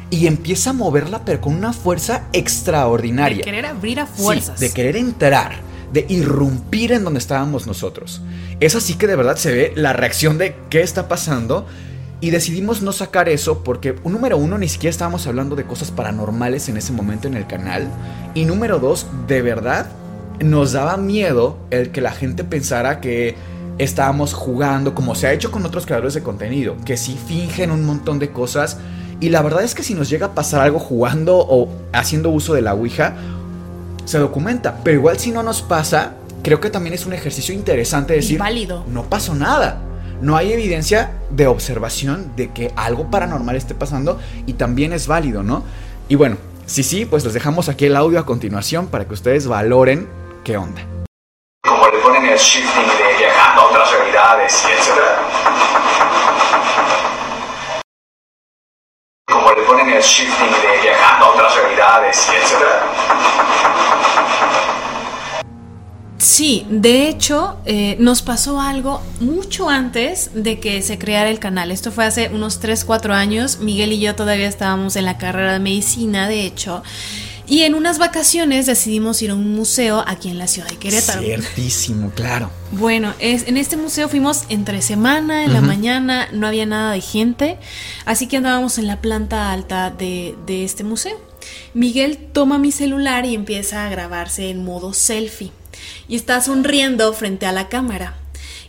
y 0.10 0.26
empieza 0.26 0.72
a 0.72 0.74
moverla, 0.74 1.24
pero 1.24 1.40
con 1.40 1.54
una 1.56 1.72
fuerza 1.72 2.24
extraordinaria. 2.34 3.38
de 3.38 3.44
querer 3.44 3.66
abrir 3.68 4.00
a 4.00 4.08
Sí, 4.08 4.24
fuerzas. 4.24 4.60
de 4.60 4.72
querer 4.74 4.96
entrar, 4.96 5.58
de 5.96 6.06
irrumpir 6.10 6.92
en 6.92 7.06
donde 7.06 7.20
estábamos 7.20 7.68
nosotros. 7.68 8.22
Es 8.60 8.76
así 8.76 8.96
que 8.96 9.08
de 9.08 9.16
verdad 9.16 9.38
se 9.38 9.54
ve 9.54 9.72
la 9.78 9.94
reacción 9.94 10.38
de 10.38 10.54
qué 10.70 10.82
está 10.82 11.08
pasando. 11.08 11.66
Y 12.20 12.32
decidimos 12.32 12.82
no 12.82 12.92
sacar 12.92 13.30
eso 13.30 13.64
porque, 13.64 13.96
número 14.04 14.38
uno, 14.38 14.58
ni 14.58 14.68
siquiera 14.68 14.92
estábamos 14.92 15.26
hablando 15.26 15.56
de 15.56 15.64
cosas 15.64 15.92
paranormales 15.92 16.68
en 16.68 16.76
ese 16.76 16.92
momento 16.92 17.30
en 17.30 17.36
el 17.36 17.48
canal. 17.48 17.88
Y 18.34 18.44
número 18.44 18.80
dos, 18.80 19.08
de 19.26 19.42
verdad, 19.42 19.88
nos 20.42 20.74
daba 20.74 20.98
miedo 20.98 21.58
el 21.72 21.92
que 21.92 22.02
la 22.02 22.12
gente 22.12 22.44
pensara 22.44 23.00
que 23.00 23.36
estábamos 23.78 24.34
jugando, 24.34 24.96
como 24.96 25.16
se 25.16 25.28
ha 25.28 25.34
hecho 25.34 25.50
con 25.50 25.66
otros 25.66 25.86
creadores 25.86 26.14
de 26.14 26.24
contenido, 26.24 26.76
que 26.84 26.98
sí 26.98 27.18
fingen 27.26 27.72
un 27.72 27.86
montón 27.86 28.20
de 28.20 28.32
cosas. 28.32 28.80
Y 29.22 29.30
la 29.30 29.42
verdad 29.42 29.64
es 29.64 29.76
que 29.76 29.84
si 29.84 29.94
nos 29.94 30.10
llega 30.10 30.28
a 30.28 30.36
pasar 30.36 30.60
algo 30.60 30.80
jugando 30.80 31.38
o 31.38 31.70
haciendo 31.94 32.32
uso 32.32 32.54
de 32.54 32.62
la 32.62 32.74
Ouija, 32.74 33.16
se 34.06 34.18
documenta. 34.20 34.80
Pero 34.84 34.98
igual 34.98 35.20
si 35.20 35.32
no 35.32 35.44
nos 35.44 35.62
pasa, 35.62 36.14
creo 36.44 36.60
que 36.60 36.70
también 36.70 36.94
es 36.94 37.06
un 37.06 37.14
ejercicio 37.14 37.54
interesante 37.54 38.14
decir, 38.14 38.40
válido. 38.40 38.86
no 38.88 39.04
pasó 39.04 39.36
nada. 39.36 39.82
No 40.22 40.38
hay 40.38 40.54
evidencia 40.54 41.12
de 41.30 41.48
observación 41.48 42.32
de 42.38 42.52
que 42.52 42.72
algo 42.78 43.12
paranormal 43.12 43.56
esté 43.58 43.76
pasando 43.76 44.20
y 44.46 44.54
también 44.54 44.94
es 44.94 45.08
válido, 45.08 45.44
¿no? 45.44 45.64
Y 46.08 46.16
bueno, 46.16 46.38
si 46.66 46.84
sí, 46.84 47.06
pues 47.06 47.24
les 47.24 47.34
dejamos 47.34 47.68
aquí 47.68 47.86
el 47.86 47.96
audio 47.96 48.20
a 48.20 48.26
continuación 48.26 48.88
para 48.88 49.06
que 49.06 49.14
ustedes 49.14 49.48
valoren 49.48 50.08
qué 50.44 50.58
onda. 50.58 50.82
como 51.68 51.88
le 51.88 51.98
ponen 52.00 52.26
el 52.26 52.38
shifting 52.38 52.88
de 52.88 53.18
viajando 53.18 53.62
a 53.62 53.66
otras 53.66 53.92
realidades 53.92 54.66
y 54.66 54.72
etcétera. 54.72 55.18
Como 59.32 59.52
le 59.52 59.62
ponen 59.64 59.90
el 59.90 60.02
shifting 60.02 60.52
de 60.52 60.82
viajando 60.82 61.26
a 61.26 61.30
otras 61.30 61.56
realidades 61.56 62.30
y 62.32 62.36
etcétera. 62.36 62.82
Sí, 66.46 66.64
de 66.70 67.10
hecho, 67.10 67.58
eh, 67.66 67.98
nos 68.00 68.22
pasó 68.22 68.62
algo 68.62 69.02
mucho 69.20 69.68
antes 69.68 70.30
de 70.36 70.60
que 70.60 70.84
se 70.84 71.00
creara 71.00 71.32
el 71.32 71.40
canal. 71.40 71.72
Esto 71.72 71.92
fue 71.92 72.06
hace 72.06 72.30
unos 72.32 72.60
3, 72.60 72.86
4 72.86 73.16
años. 73.16 73.62
Miguel 73.62 73.94
y 73.94 74.00
yo 74.00 74.14
todavía 74.14 74.48
estábamos 74.48 74.96
en 74.96 75.06
la 75.06 75.18
carrera 75.18 75.54
de 75.54 75.60
medicina, 75.60 76.28
de 76.28 76.46
hecho. 76.46 76.84
Y 77.48 77.64
en 77.64 77.74
unas 77.74 77.98
vacaciones 77.98 78.68
decidimos 78.68 79.24
ir 79.24 79.32
a 79.32 79.34
un 79.34 79.56
museo 79.56 80.04
aquí 80.06 80.30
en 80.30 80.38
la 80.38 80.46
ciudad 80.46 80.70
de 80.70 80.78
Querétaro. 80.78 81.20
Ciertísimo, 81.24 82.12
claro. 82.12 82.52
Bueno, 82.74 83.16
es, 83.18 83.48
en 83.48 83.58
este 83.58 83.76
museo 83.76 84.08
fuimos 84.08 84.44
entre 84.50 84.84
semana, 84.84 85.46
en 85.46 85.52
la 85.52 85.62
mañana, 85.62 86.28
no 86.32 86.46
había 86.46 86.68
nada 86.68 86.92
de 86.92 87.02
gente, 87.02 87.58
así 88.06 88.28
que 88.28 88.38
andábamos 88.38 88.78
en 88.78 88.86
la 88.86 89.02
planta 89.02 89.52
alta 89.52 89.90
de, 89.90 90.36
de 90.46 90.64
este 90.64 90.84
museo. 90.84 91.20
Miguel 91.74 92.20
toma 92.34 92.60
mi 92.60 92.72
celular 92.72 93.26
y 93.26 93.34
empieza 93.34 93.88
a 93.88 93.90
grabarse 93.90 94.52
en 94.52 94.64
modo 94.64 94.94
selfie 94.94 95.52
y 96.08 96.16
está 96.16 96.42
sonriendo 96.42 97.12
frente 97.14 97.46
a 97.46 97.52
la 97.52 97.70
cámara. 97.70 98.16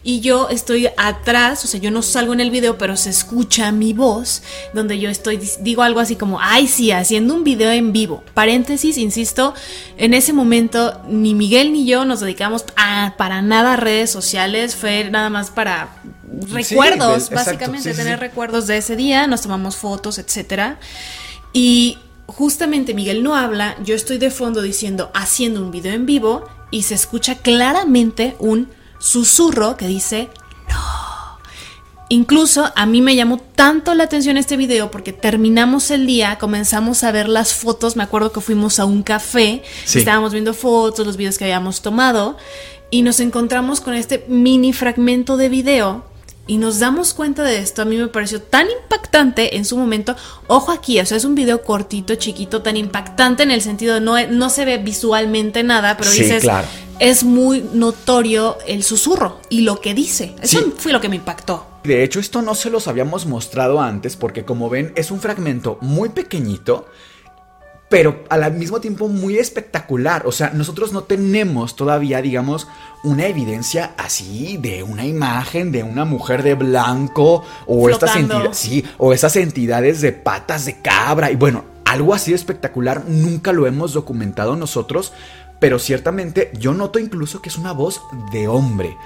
Y 0.07 0.21
yo 0.21 0.49
estoy 0.51 0.89
atrás, 0.97 1.65
o 1.65 1.67
sea, 1.67 1.81
yo 1.81 1.91
no 1.91 2.01
salgo 2.01 2.33
en 2.33 2.39
el 2.39 2.53
video, 2.53 2.79
pero 2.79 2.97
se 2.97 3.11
escucha 3.11 3.73
mi 3.73 3.93
voz, 3.93 4.45
donde 4.73 5.01
yo 5.01 5.11
estoy, 5.11 5.41
digo 5.63 5.83
algo 5.83 5.99
así 5.99 6.15
como, 6.15 6.39
ay, 6.41 6.69
sí, 6.69 6.93
haciendo 6.93 7.35
un 7.35 7.43
video 7.43 7.73
en 7.73 7.93
vivo. 7.93 8.23
Paréntesis, 8.33 8.99
insisto, 8.99 9.53
en 9.97 10.15
ese 10.15 10.33
momento 10.33 11.03
ni 11.09 11.35
Miguel 11.35 11.73
ni 11.73 11.87
yo 11.87 12.05
nos 12.05 12.21
dedicamos 12.21 12.65
a, 12.77 13.15
para 13.19 13.43
nada 13.43 13.73
a 13.73 13.77
redes 13.77 14.09
sociales, 14.09 14.77
fue 14.77 15.11
nada 15.11 15.29
más 15.29 15.51
para 15.51 15.97
recuerdos, 16.53 17.29
básicamente, 17.31 17.89
sí, 17.89 17.91
sí, 17.91 17.97
tener 17.97 18.21
sí. 18.21 18.21
recuerdos 18.21 18.69
de 18.69 18.77
ese 18.77 18.95
día, 18.95 19.27
nos 19.27 19.43
tomamos 19.43 19.75
fotos, 19.75 20.19
etcétera. 20.19 20.79
Y 21.53 21.99
justamente 22.27 22.95
Miguel 22.95 23.25
no 23.25 23.35
habla, 23.35 23.77
yo 23.83 23.97
estoy 23.97 24.19
de 24.19 24.31
fondo 24.31 24.63
diciendo 24.63 25.11
haciendo 25.15 25.61
un 25.63 25.73
video 25.73 25.95
en 25.95 26.07
vivo 26.07 26.45
y 26.71 26.83
se 26.83 26.95
escucha 26.95 27.37
claramente 27.37 28.37
un 28.39 28.69
susurro 28.99 29.77
que 29.77 29.87
dice 29.87 30.29
no. 30.69 31.39
Incluso 32.09 32.73
a 32.77 32.87
mí 32.87 33.01
me 33.03 33.17
llamó 33.17 33.39
tanto 33.39 33.95
la 33.95 34.05
atención 34.05 34.37
este 34.37 34.57
video 34.57 34.91
porque 34.91 35.13
terminamos 35.13 35.91
el 35.91 36.07
día, 36.07 36.39
comenzamos 36.39 37.03
a 37.03 37.11
ver 37.13 37.29
las 37.29 37.53
fotos, 37.55 37.97
me 37.97 38.05
acuerdo 38.05 38.31
que 38.33 38.41
fuimos 38.41 38.79
a 38.79 38.85
un 38.85 39.03
café, 39.03 39.63
Sí. 39.85 39.99
estábamos 39.99 40.33
viendo 40.33 40.55
fotos, 40.55 41.05
los 41.07 41.17
videos 41.17 41.37
que 41.39 41.45
habíamos 41.45 41.83
tomado 41.83 42.37
y 42.91 43.03
nos 43.03 43.19
encontramos 43.19 43.81
con 43.81 43.95
este 43.95 44.25
mini 44.29 44.73
fragmento 44.73 45.37
de 45.37 45.49
video 45.49 46.05
y 46.47 46.59
nos 46.59 46.79
damos 46.79 47.13
cuenta 47.15 47.43
de 47.43 47.59
esto. 47.59 47.83
A 47.83 47.85
mí 47.85 47.97
me 47.97 48.07
pareció 48.09 48.41
tan 48.41 48.67
impactante 48.83 49.57
en 49.57 49.65
su 49.65 49.77
momento. 49.77 50.15
Ojo 50.47 50.71
aquí, 50.73 51.01
o 51.01 51.07
sea, 51.07 51.17
es 51.17 51.25
un 51.25 51.35
video 51.35 51.63
cortito, 51.63 52.15
chiquito, 52.15 52.63
tan 52.63 52.77
impactante 52.77 53.43
en 53.43 53.51
el 53.51 53.63
sentido 53.63 53.95
de 53.95 54.01
no, 54.01 54.15
no 54.29 54.51
se 54.51 54.65
ve 54.65 54.79
visualmente 54.79 55.63
nada, 55.63 55.97
pero 55.97 56.11
Sí, 56.11 56.23
dices, 56.23 56.43
claro. 56.43 56.67
es 57.01 57.25
muy 57.25 57.65
notorio 57.73 58.59
el 58.67 58.83
susurro 58.85 59.41
y 59.49 59.63
lo 59.63 59.81
que 59.81 59.95
dice. 59.95 60.35
Eso 60.43 60.59
Sí. 60.61 60.73
fue 60.77 60.93
lo 60.93 61.01
que 61.01 61.09
me 61.09 61.17
impactó. 61.17 61.67
De 61.85 62.03
hecho, 62.03 62.19
esto 62.21 62.43
no 62.43 62.55
se 62.55 62.71
los 62.71 62.89
habíamos 62.89 63.27
mostrado 63.27 63.81
antes 63.81 64.17
porque 64.17 64.45
como 64.45 64.69
ven 64.69 64.93
es 64.97 65.11
un 65.11 65.21
fragmento 65.21 65.79
muy 65.81 66.09
pequeñito, 66.09 66.87
pero 67.89 68.25
al 68.29 68.53
mismo 68.55 68.81
tiempo 68.81 69.09
muy 69.09 69.39
espectacular. 69.39 70.27
O 70.27 70.33
sea, 70.33 70.51
nosotros 70.51 70.93
no 70.93 71.05
tenemos 71.05 71.77
todavía, 71.77 72.21
digamos, 72.21 72.67
una 73.05 73.27
evidencia 73.27 73.95
así 73.97 74.57
de 74.57 74.83
una 74.83 75.07
imagen 75.07 75.71
de 75.71 75.83
una 75.83 76.05
mujer 76.05 76.43
de 76.43 76.55
blanco 76.55 77.45
o 77.67 77.89
estas, 77.89 78.17
entidades, 78.17 78.57
sí, 78.57 78.85
o 78.99 79.13
esas 79.13 79.37
entidades 79.37 80.01
de 80.01 80.13
patas 80.13 80.65
de 80.65 80.81
cabra. 80.81 81.31
Y 81.31 81.37
bueno, 81.37 81.65
algo 81.85 82.13
así 82.15 82.33
de 82.33 82.37
espectacular 82.37 83.05
nunca 83.07 83.53
lo 83.53 83.67
hemos 83.67 83.93
documentado 83.93 84.57
nosotros, 84.57 85.13
pero 85.61 85.79
ciertamente 85.79 86.51
yo 86.59 86.75
noto 86.75 86.99
incluso 86.99 87.41
que 87.41 87.49
es 87.49 87.57
una 87.57 87.73
voz 87.73 88.03
de 88.33 88.49
hombre. 88.49 88.97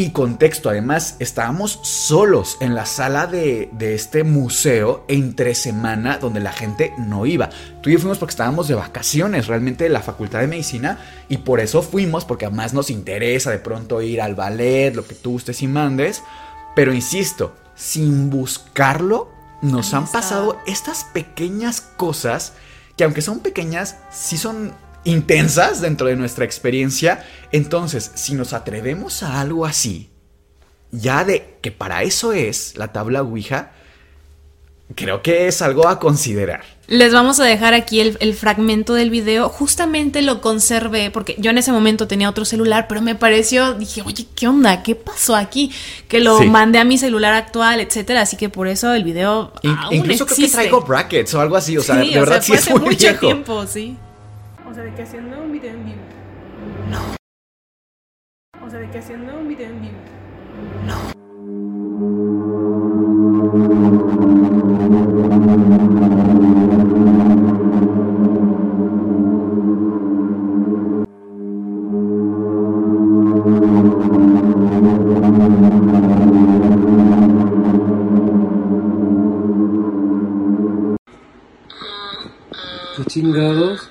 Y 0.00 0.12
contexto, 0.12 0.70
además, 0.70 1.16
estábamos 1.18 1.78
solos 1.82 2.56
en 2.60 2.74
la 2.74 2.86
sala 2.86 3.26
de, 3.26 3.68
de 3.72 3.94
este 3.94 4.24
museo 4.24 5.04
entre 5.08 5.54
semana 5.54 6.16
donde 6.16 6.40
la 6.40 6.54
gente 6.54 6.94
no 6.96 7.26
iba. 7.26 7.50
Tú 7.82 7.90
y 7.90 7.92
yo 7.92 7.98
fuimos 7.98 8.16
porque 8.16 8.30
estábamos 8.30 8.66
de 8.66 8.74
vacaciones 8.76 9.46
realmente 9.46 9.84
de 9.84 9.90
la 9.90 10.00
Facultad 10.00 10.40
de 10.40 10.46
Medicina 10.46 10.98
y 11.28 11.36
por 11.36 11.60
eso 11.60 11.82
fuimos, 11.82 12.24
porque 12.24 12.46
además 12.46 12.72
nos 12.72 12.88
interesa 12.88 13.50
de 13.50 13.58
pronto 13.58 14.00
ir 14.00 14.22
al 14.22 14.34
ballet, 14.34 14.94
lo 14.94 15.06
que 15.06 15.14
tú 15.14 15.32
gustes 15.32 15.60
y 15.60 15.66
mandes. 15.66 16.22
Pero 16.74 16.94
insisto, 16.94 17.54
sin 17.74 18.30
buscarlo, 18.30 19.28
nos 19.60 19.92
Ahí 19.92 19.98
han 19.98 20.04
está. 20.04 20.20
pasado 20.20 20.56
estas 20.66 21.04
pequeñas 21.04 21.82
cosas 21.82 22.54
que 22.96 23.04
aunque 23.04 23.20
son 23.20 23.40
pequeñas, 23.40 23.96
sí 24.10 24.38
son 24.38 24.72
intensas 25.04 25.80
dentro 25.80 26.06
de 26.08 26.16
nuestra 26.16 26.44
experiencia. 26.44 27.24
Entonces, 27.52 28.10
si 28.14 28.34
nos 28.34 28.52
atrevemos 28.52 29.22
a 29.22 29.40
algo 29.40 29.66
así, 29.66 30.10
ya 30.92 31.24
de 31.24 31.56
que 31.62 31.70
para 31.70 32.02
eso 32.02 32.32
es 32.32 32.74
la 32.76 32.88
tabla 32.92 33.22
Ouija, 33.22 33.70
creo 34.96 35.22
que 35.22 35.46
es 35.46 35.62
algo 35.62 35.86
a 35.88 36.00
considerar. 36.00 36.62
Les 36.88 37.12
vamos 37.12 37.38
a 37.38 37.44
dejar 37.44 37.74
aquí 37.74 38.00
el, 38.00 38.16
el 38.18 38.34
fragmento 38.34 38.94
del 38.94 39.08
video. 39.10 39.48
Justamente 39.48 40.20
lo 40.22 40.40
conservé 40.40 41.12
porque 41.12 41.36
yo 41.38 41.52
en 41.52 41.58
ese 41.58 41.70
momento 41.70 42.08
tenía 42.08 42.28
otro 42.28 42.44
celular, 42.44 42.86
pero 42.88 43.00
me 43.00 43.14
pareció, 43.14 43.74
dije, 43.74 44.02
oye, 44.04 44.26
¿qué 44.34 44.48
onda? 44.48 44.82
¿Qué 44.82 44.96
pasó 44.96 45.36
aquí? 45.36 45.70
Que 46.08 46.18
lo 46.18 46.38
Sí. 46.40 46.46
mandé 46.48 46.80
a 46.80 46.84
mi 46.84 46.98
celular 46.98 47.34
actual, 47.34 47.78
etcétera. 47.78 48.22
Así 48.22 48.36
que 48.36 48.48
por 48.48 48.66
eso 48.66 48.92
el 48.92 49.04
video. 49.04 49.52
In- 49.62 49.70
aún 49.78 49.94
incluso 49.94 50.26
creo 50.26 50.36
que 50.38 50.48
traigo 50.48 50.80
brackets 50.80 51.32
o 51.34 51.40
algo 51.40 51.54
así. 51.56 51.78
O 51.78 51.82
sea, 51.82 52.02
Sí, 52.02 52.12
de 52.12 52.18
verdad 52.18 52.42
sí 52.42 52.52
es 52.54 52.68
muy 52.70 52.80
mucho 52.80 52.96
viejo. 52.98 53.20
tiempo, 53.20 53.64
sí. 53.68 53.96
O 54.70 54.72
sea, 54.72 54.84
de 54.84 54.94
que 54.94 55.02
haciendo 55.02 55.42
un 55.42 55.50
video 55.50 55.74
en 55.74 55.84
vivo. 55.84 55.98
No. 56.90 57.00
O 58.64 58.70
sea, 58.70 58.78
de 58.78 58.88
que 58.88 58.98
haciendo 58.98 59.36
un 59.36 59.48
video 59.48 59.68
en 59.68 59.80
vivo. 59.82 59.98
¿Qué 82.96 83.04
chingados? 83.06 83.90